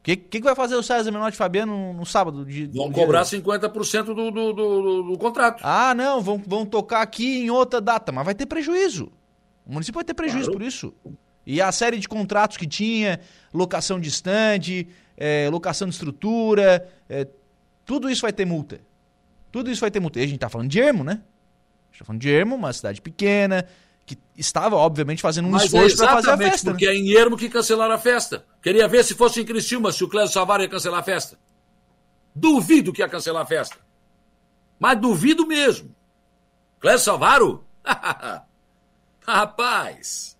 [0.00, 2.44] O que, que, que vai fazer o César Menotti e Fabiano no, sábado?
[2.44, 5.60] De, Vão cobrar dia- 50% do, do, do, do, do contrato.
[5.64, 9.10] Ah, não, vão, vão tocar aqui em outra data, mas vai ter prejuízo.
[9.64, 10.58] O município vai ter prejuízo Claro.
[10.60, 10.94] por isso.
[11.46, 13.20] E a série de contratos que tinha,
[13.54, 14.86] locação de stand,
[15.16, 17.26] eh, locação de estrutura, eh,
[17.84, 18.80] Tudo isso vai ter multa.
[19.52, 20.18] Tudo isso vai ter multa.
[20.18, 21.12] E a gente tá falando de Ermo, né?
[21.12, 23.64] A gente tá falando de Ermo, uma cidade pequena,
[24.04, 26.66] que estava, obviamente, fazendo um Mas é esforço para fazer a festa.
[26.66, 26.72] né?
[26.72, 28.44] porque é em Ermo que cancelaram a festa.
[28.60, 31.38] Queria ver se fosse em Criciúma, se o Clésio Savaro ia cancelar a festa.
[32.34, 33.76] Duvido que ia cancelar a festa.
[34.80, 35.94] Mas duvido mesmo.
[36.80, 37.64] Clésio Savaro?
[39.26, 40.35] Rapaz,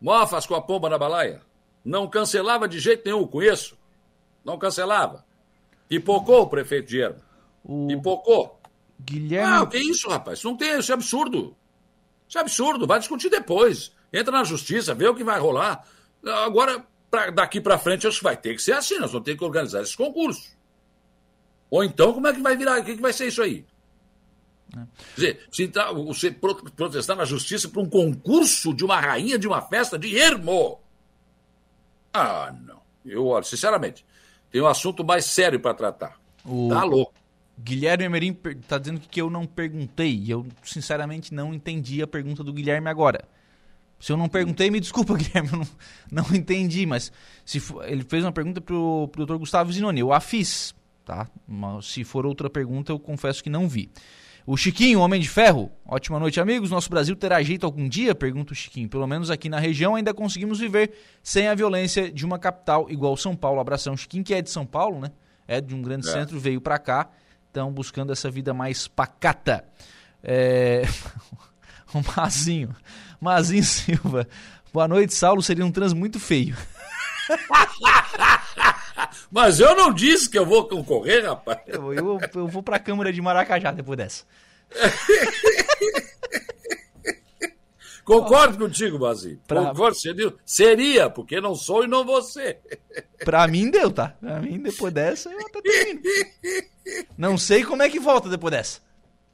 [0.00, 1.40] mofas com a pomba na balaia.
[1.84, 3.76] Não cancelava de jeito nenhum, conheço.
[4.44, 5.24] Não cancelava.
[5.88, 7.20] Pipocou o prefeito de Ermo.
[7.88, 8.60] Pipocou.
[9.00, 9.52] Guilherme.
[9.56, 10.38] Ah, o que é isso, rapaz?
[10.38, 11.56] Isso não tem, isso é absurdo.
[12.28, 13.92] Isso é absurdo, vai discutir depois.
[14.12, 15.84] Entra na justiça, vê o que vai rolar.
[16.44, 19.36] Agora, pra- daqui para frente, acho que vai ter que ser assim, nós vamos ter
[19.36, 20.56] que organizar esses concursos.
[21.70, 22.80] Ou então, como é que vai virar?
[22.80, 23.64] O que, que vai ser isso aí?
[24.72, 29.38] Quer dizer, se entrar- você pro- protestar na justiça por um concurso de uma rainha
[29.38, 30.80] de uma festa de ermo.
[32.12, 32.80] Ah, não.
[33.04, 34.04] Eu, olha, sinceramente,
[34.50, 36.20] tem um assunto mais sério para tratar.
[36.44, 37.14] O Tá louco.
[37.58, 40.14] Guilherme Emerim per- tá dizendo que eu não perguntei.
[40.14, 43.24] E eu, sinceramente, não entendi a pergunta do Guilherme agora.
[43.98, 45.68] Se eu não perguntei, me desculpa, Guilherme, eu não,
[46.28, 46.84] não entendi.
[46.84, 47.10] Mas
[47.44, 49.36] se for- ele fez uma pergunta pro, pro Dr.
[49.36, 50.00] Gustavo Zinoni.
[50.00, 50.74] Eu a fiz,
[51.04, 51.28] tá?
[51.48, 53.90] Mas se for outra pergunta, eu confesso que não vi.
[54.46, 55.72] O Chiquinho, Homem de Ferro.
[55.84, 56.70] Ótima noite, amigos.
[56.70, 58.14] Nosso Brasil terá jeito algum dia?
[58.14, 58.88] Pergunta o Chiquinho.
[58.88, 63.16] Pelo menos aqui na região ainda conseguimos viver sem a violência de uma capital igual
[63.16, 63.58] São Paulo.
[63.60, 63.96] Abração.
[63.96, 65.10] Chiquinho, que é de São Paulo, né?
[65.48, 66.12] É de um grande É.
[66.12, 67.08] centro, veio pra cá.
[67.48, 69.64] Estão buscando essa vida mais pacata.
[70.22, 70.82] É...
[71.92, 72.74] o Mazinho.
[73.20, 74.28] Mazinho Silva.
[74.72, 75.42] Boa noite, Saulo.
[75.42, 76.56] Seria um trans muito feio.
[79.30, 81.60] Mas eu não disse que eu vou concorrer, rapaz.
[81.66, 84.24] Eu, eu, eu vou pra Câmara de Maracajá depois dessa.
[88.04, 89.40] Concordo contigo, Basil.
[89.48, 92.58] Pra- Concordo, seria, seria, porque não sou e não você.
[93.24, 94.14] Pra mim deu, tá?
[94.20, 96.00] Pra mim, depois dessa, eu até termino.
[97.18, 98.80] Não sei como é que volta depois dessa.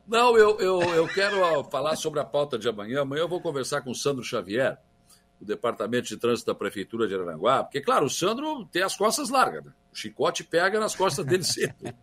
[0.09, 3.03] Não, eu, eu, eu quero falar sobre a pauta de amanhã.
[3.03, 4.79] Amanhã eu vou conversar com o Sandro Xavier,
[5.43, 9.29] do Departamento de Trânsito da Prefeitura de Araranguá, porque, claro, o Sandro tem as costas
[9.29, 9.73] largas, né?
[9.93, 11.93] O chicote pega nas costas dele sempre.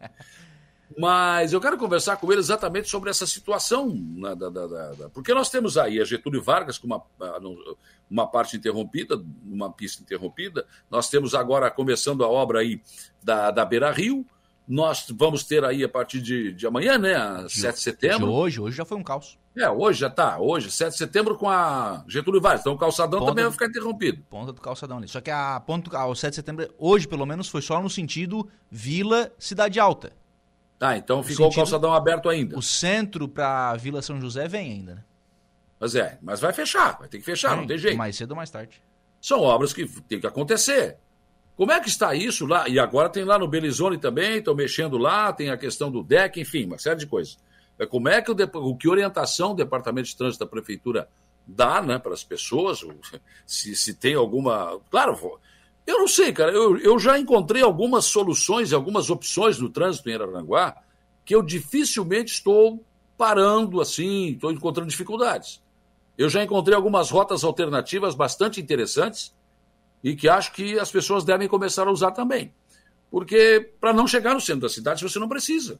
[0.98, 3.88] Mas eu quero conversar com ele exatamente sobre essa situação.
[3.90, 7.40] né, da- da- da- porque nós temos aí a Getúlio Vargas com uma, ah,
[8.10, 10.66] uma parte interrompida, uma pista interrompida.
[10.90, 12.82] Nós temos agora começando a obra aí
[13.24, 14.26] da, da Beira Rio.
[14.70, 17.16] Nós vamos ter aí a partir de, de amanhã, né?
[17.16, 18.28] a 7 de setembro.
[18.28, 19.36] De hoje, hoje já foi um caos.
[19.58, 20.38] É, hoje já tá.
[20.40, 22.62] Hoje, 7 de setembro, com a Getúlio Vargas.
[22.62, 24.24] Então o calçadão Ponta também do- vai ficar interrompido.
[24.30, 25.08] Ponta do calçadão ali.
[25.08, 28.48] Só que a ponto, ao 7 de setembro, hoje pelo menos, foi só no sentido
[28.70, 30.12] Vila Cidade Alta.
[30.78, 32.56] Tá, então ficou o sentido- calçadão aberto ainda.
[32.58, 35.04] O centro pra Vila São José vem ainda, né?
[35.80, 37.98] Mas é, mas vai fechar, vai ter que fechar, não tem jeito.
[37.98, 38.82] Mais cedo ou mais tarde.
[39.20, 40.98] São obras que tem que acontecer.
[41.60, 42.70] Como é que está isso lá?
[42.70, 46.40] E agora tem lá no Belizone também, estão mexendo lá, tem a questão do deck,
[46.40, 47.38] enfim, uma série de coisas.
[47.78, 51.10] É Como é que o, o que orientação o Departamento de Trânsito da Prefeitura
[51.46, 52.80] dá né, para as pessoas?
[53.46, 54.80] Se, se tem alguma.
[54.90, 55.38] Claro,
[55.86, 56.54] eu não sei, cara.
[56.54, 60.78] Eu, eu já encontrei algumas soluções e algumas opções no trânsito em Araranguá
[61.26, 62.82] que eu dificilmente estou
[63.18, 65.62] parando assim, estou encontrando dificuldades.
[66.18, 69.38] Eu já encontrei algumas rotas alternativas bastante interessantes
[70.04, 72.54] e que acho que as pessoas devem começar a usar também.
[73.12, 75.80] Porque para não chegar no centro da cidade você não precisa.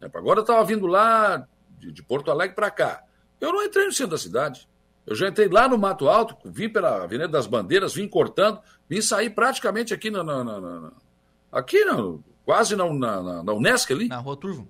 [0.00, 1.46] É, Agora eu estava vindo lá
[1.78, 3.02] de, Porto Alegre para cá.
[3.40, 4.68] Eu não entrei no centro da cidade.
[5.06, 9.00] Eu já entrei lá no Mato Alto, vim pela Avenida das Bandeiras, vim cortando, vim
[9.00, 10.22] sair praticamente aqui na.
[10.22, 10.92] na- na- na-
[11.50, 11.96] aqui, na,
[12.44, 14.06] quase na, na, na, na Unesc ali.
[14.08, 14.68] Na Rua Turvo.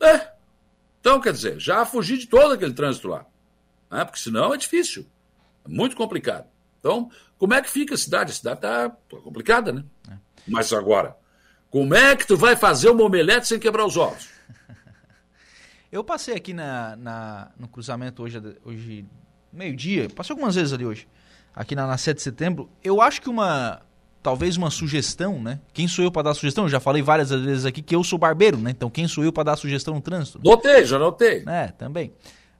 [0.00, 0.32] É.
[1.00, 3.24] Então, quer dizer, já fugi de todo aquele trânsito lá.
[3.90, 4.04] Né?
[4.04, 5.06] Porque senão é difícil.
[5.64, 6.46] É muito complicado.
[6.78, 8.30] Então, como é que fica a cidade?
[8.30, 8.90] A cidade está
[9.22, 9.84] complicada, né?
[10.46, 11.16] Mas agora,
[11.70, 14.28] como é que tu vai fazer uma omelete sem quebrar os ovos?
[15.90, 19.06] Eu passei aqui na, na- no cruzamento hoje, hoje
[19.52, 21.08] meio-dia, passei algumas vezes ali hoje,
[21.54, 22.68] aqui na, na 7 de setembro.
[22.84, 23.80] Eu acho que uma,
[24.22, 25.60] talvez uma sugestão, né?
[25.72, 26.64] Quem sou eu para dar sugestão?
[26.64, 28.70] Eu já falei várias vezes aqui que eu sou barbeiro, né?
[28.70, 30.38] Então quem sou eu para dar sugestão no trânsito?
[30.44, 31.42] Notei, já notei.
[31.46, 32.12] É, também.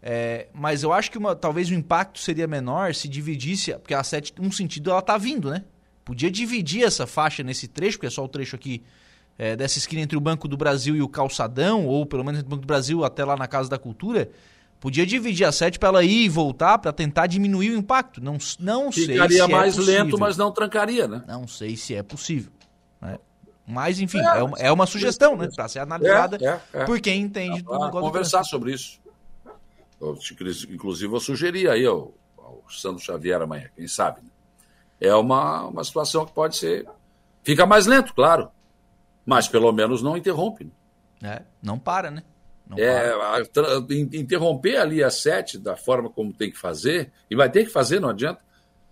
[0.02, 4.02] É, mas eu acho que uma, talvez o impacto seria menor se dividisse, porque a
[4.04, 5.64] 7, um sentido ela tá vindo, né?
[6.04, 8.82] Podia dividir essa faixa nesse trecho, porque é só o trecho aqui
[9.36, 12.46] é, dessa esquina entre o Banco do Brasil e o Calçadão, ou pelo menos entre
[12.46, 14.30] o Banco do Brasil até lá na Casa da Cultura.
[14.80, 18.22] Podia dividir a 7 para ela ir e voltar para tentar diminuir o impacto.
[18.22, 20.04] Não, não sei Ficaria se mais é possível.
[20.04, 21.22] lento, mas não trancaria, né?
[21.26, 22.52] Não sei se é possível.
[23.00, 23.18] né?
[23.66, 25.48] Mas, enfim, é, uma, é uma sugestão, né?
[25.54, 26.84] Para ser analisada É, é, é.
[26.84, 29.00] por quem entende do negócio conversar sobre isso.
[30.70, 34.20] Inclusive, eu sugeri aí ao, ao Sandro Xavier amanhã, quem sabe.
[34.22, 34.28] né?
[35.00, 36.86] É uma, uma situação que pode ser.
[37.44, 38.50] Fica mais lento, claro.
[39.24, 40.70] Mas pelo menos não interrompe.
[41.22, 42.22] É, não para, né?
[42.66, 43.10] Não é,
[43.40, 47.50] a, tra- in- interromper ali às sete da forma como tem que fazer, e vai
[47.50, 48.42] ter que fazer, não adianta.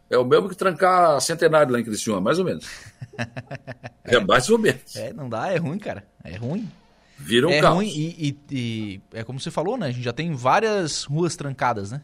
[0.09, 2.67] É o mesmo que trancar a centenário lá em Criciúma, mais ou menos.
[4.05, 4.95] é mais ou menos.
[4.97, 6.07] É, não dá, é ruim, cara.
[6.25, 6.71] É ruim.
[7.19, 7.75] Vira um é caos.
[7.77, 9.87] ruim e, e- e é como você falou, né?
[9.87, 12.03] A gente já tem várias ruas trancadas, né?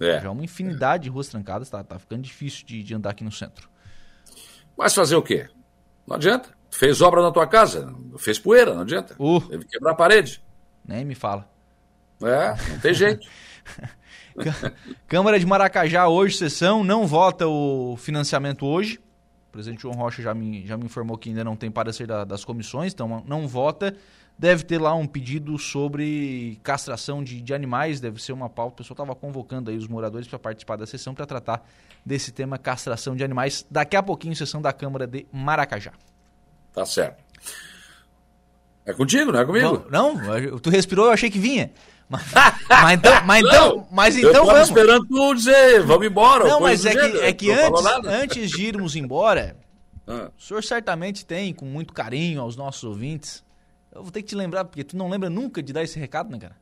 [0.00, 0.20] É.
[0.20, 3.30] Já uma infinidade de ruas trancadas, tá, tá ficando difícil de, de andar aqui no
[3.32, 3.68] centro.
[4.76, 5.48] Mas fazer o quê?
[6.06, 6.48] Não adianta.
[6.70, 9.14] Fez obra na tua casa, fez poeira, não adianta.
[9.48, 10.42] Teve que quebrar a parede.
[10.84, 11.48] Nem me fala.
[12.20, 13.26] É, não tem jeito.
[15.06, 18.98] Câmara de Maracajá hoje, sessão, não vota o financiamento hoje.
[19.48, 22.24] O presidente João Rocha já me, já me informou que ainda não tem parecer da-
[22.24, 23.96] das comissões, então não vota.
[24.36, 28.72] Deve ter lá um pedido sobre castração de, de animais, deve ser uma pauta.
[28.72, 31.64] O pessoal estava convocando aí os moradores para participar da sessão para tratar
[32.04, 33.64] desse tema castração de animais.
[33.70, 35.92] Daqui a pouquinho, sessão da Câmara de Maracajá.
[36.72, 37.22] Tá certo.
[38.84, 39.86] É contigo, não é comigo?
[39.88, 41.70] Não, não, tu respirou, eu achei que vinha.
[42.08, 42.22] Mas,
[42.68, 44.68] mas então, mas então, mas eu então tava vamos.
[44.68, 46.44] esperando tu dizer, vamos embora.
[46.46, 49.56] Não, mas é que, é que Não antes, antes de irmos embora,
[50.06, 50.30] Ah.
[50.36, 53.43] o senhor certamente tem, com muito carinho aos nossos ouvintes.
[53.94, 56.30] Eu vou ter que te lembrar, porque tu não lembra nunca de dar esse recado,
[56.30, 56.56] né, cara?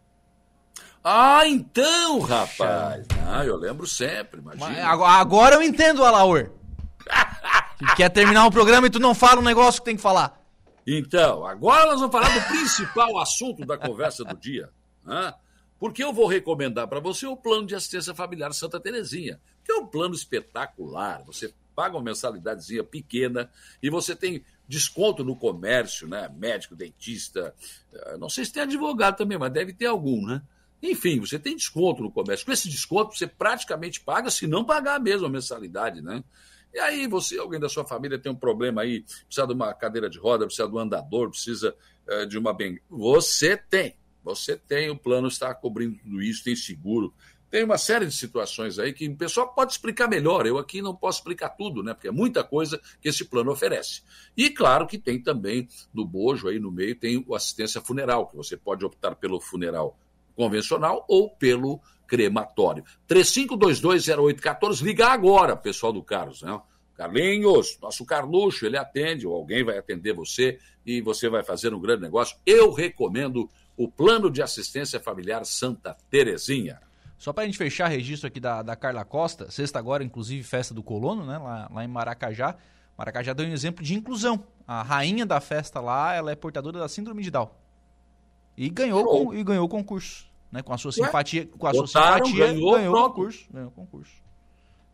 [1.03, 3.07] Ah, então, rapaz.
[3.27, 4.69] Ah, eu lembro sempre, imagina.
[4.69, 6.51] Mas agora, agora eu entendo, Alaor.
[7.79, 10.41] Que quer terminar o programa e tu não fala um negócio que tem que falar.
[10.87, 14.71] Então, agora nós vamos falar do principal assunto da conversa do dia.
[15.05, 15.35] né?
[15.81, 19.75] Porque eu vou recomendar para você o plano de assistência familiar Santa Terezinha, que é
[19.75, 21.25] um plano espetacular.
[21.27, 23.51] Você paga uma mensalidadezinha pequena
[23.83, 26.31] e você tem desconto no comércio, né?
[26.35, 27.55] Médico, dentista.
[27.93, 30.43] eh, Não sei se tem advogado também, mas deve ter algum, né?
[30.83, 32.45] Enfim, você tem desconto no comércio.
[32.45, 36.25] Com esse desconto, você praticamente paga, se não pagar mesmo a mensalidade, né?
[36.75, 40.09] E aí, você, alguém da sua família tem um problema aí, precisa de uma cadeira
[40.09, 41.77] de roda, precisa de um andador, precisa
[42.09, 42.81] eh, de uma bengala.
[42.89, 43.97] Você tem.
[44.25, 47.13] Você tem, o plano está cobrindo tudo isso, tem seguro.
[47.53, 50.47] Tem uma série de situações aí que o pessoal pode explicar melhor.
[50.47, 51.93] Eu aqui não posso explicar tudo, né?
[51.93, 54.01] Porque é muita coisa que esse plano oferece.
[54.35, 58.39] E claro que tem também, no bojo aí no meio, tem o assistência funeral, que
[58.39, 59.99] você pode optar pelo funeral
[60.35, 62.85] convencional ou pelo crematório.
[63.07, 66.59] 35220814, liga agora, pessoal do Carlos, né?
[66.95, 71.81] Carlinhos, nosso Carluxo, ele atende, ou alguém vai atender você e você vai fazer um
[71.81, 72.35] grande negócio.
[72.47, 73.47] Eu recomendo
[73.77, 76.81] o Plano de Assistência Familiar Santa Terezinha.
[77.23, 80.83] Só pra gente fechar registro aqui da, da Carla Costa, sexta agora, inclusive, festa do
[80.83, 81.39] colono, né?
[81.39, 82.57] Lá, lá em Maracajá.
[82.99, 84.43] Maracajá deu um exemplo de inclusão.
[84.67, 87.49] A rainha da festa lá, ela é portadora da síndrome de Down.
[88.57, 90.27] E ganhou, com, e ganhou o concurso.
[90.51, 90.63] Né?
[90.63, 93.47] Com a sua simpatia, com a sua botaram, simpatia ganhou, ganhou o concurso.
[93.53, 94.15] Ganhou o concurso.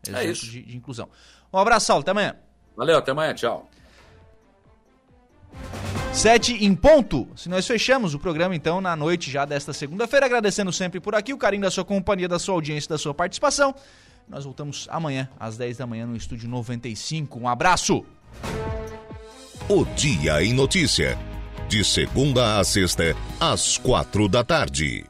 [0.05, 0.45] É Exemplo isso.
[0.45, 1.09] De, de inclusão.
[1.51, 2.01] Um abraço, Saulo.
[2.01, 2.35] Até amanhã.
[2.77, 3.67] Valeu, até amanhã, tchau.
[6.19, 7.29] Sete em ponto.
[7.33, 11.33] Se nós fechamos o programa, então, na noite já desta segunda-feira, agradecendo sempre por aqui
[11.33, 13.73] o carinho da sua companhia, da sua audiência, da sua participação.
[14.27, 17.39] Nós voltamos amanhã, às 10 da manhã, no Estúdio 95.
[17.39, 18.03] Um abraço!
[19.69, 21.17] O Dia em Notícia.
[21.69, 25.09] De segunda a sexta, às quatro da tarde.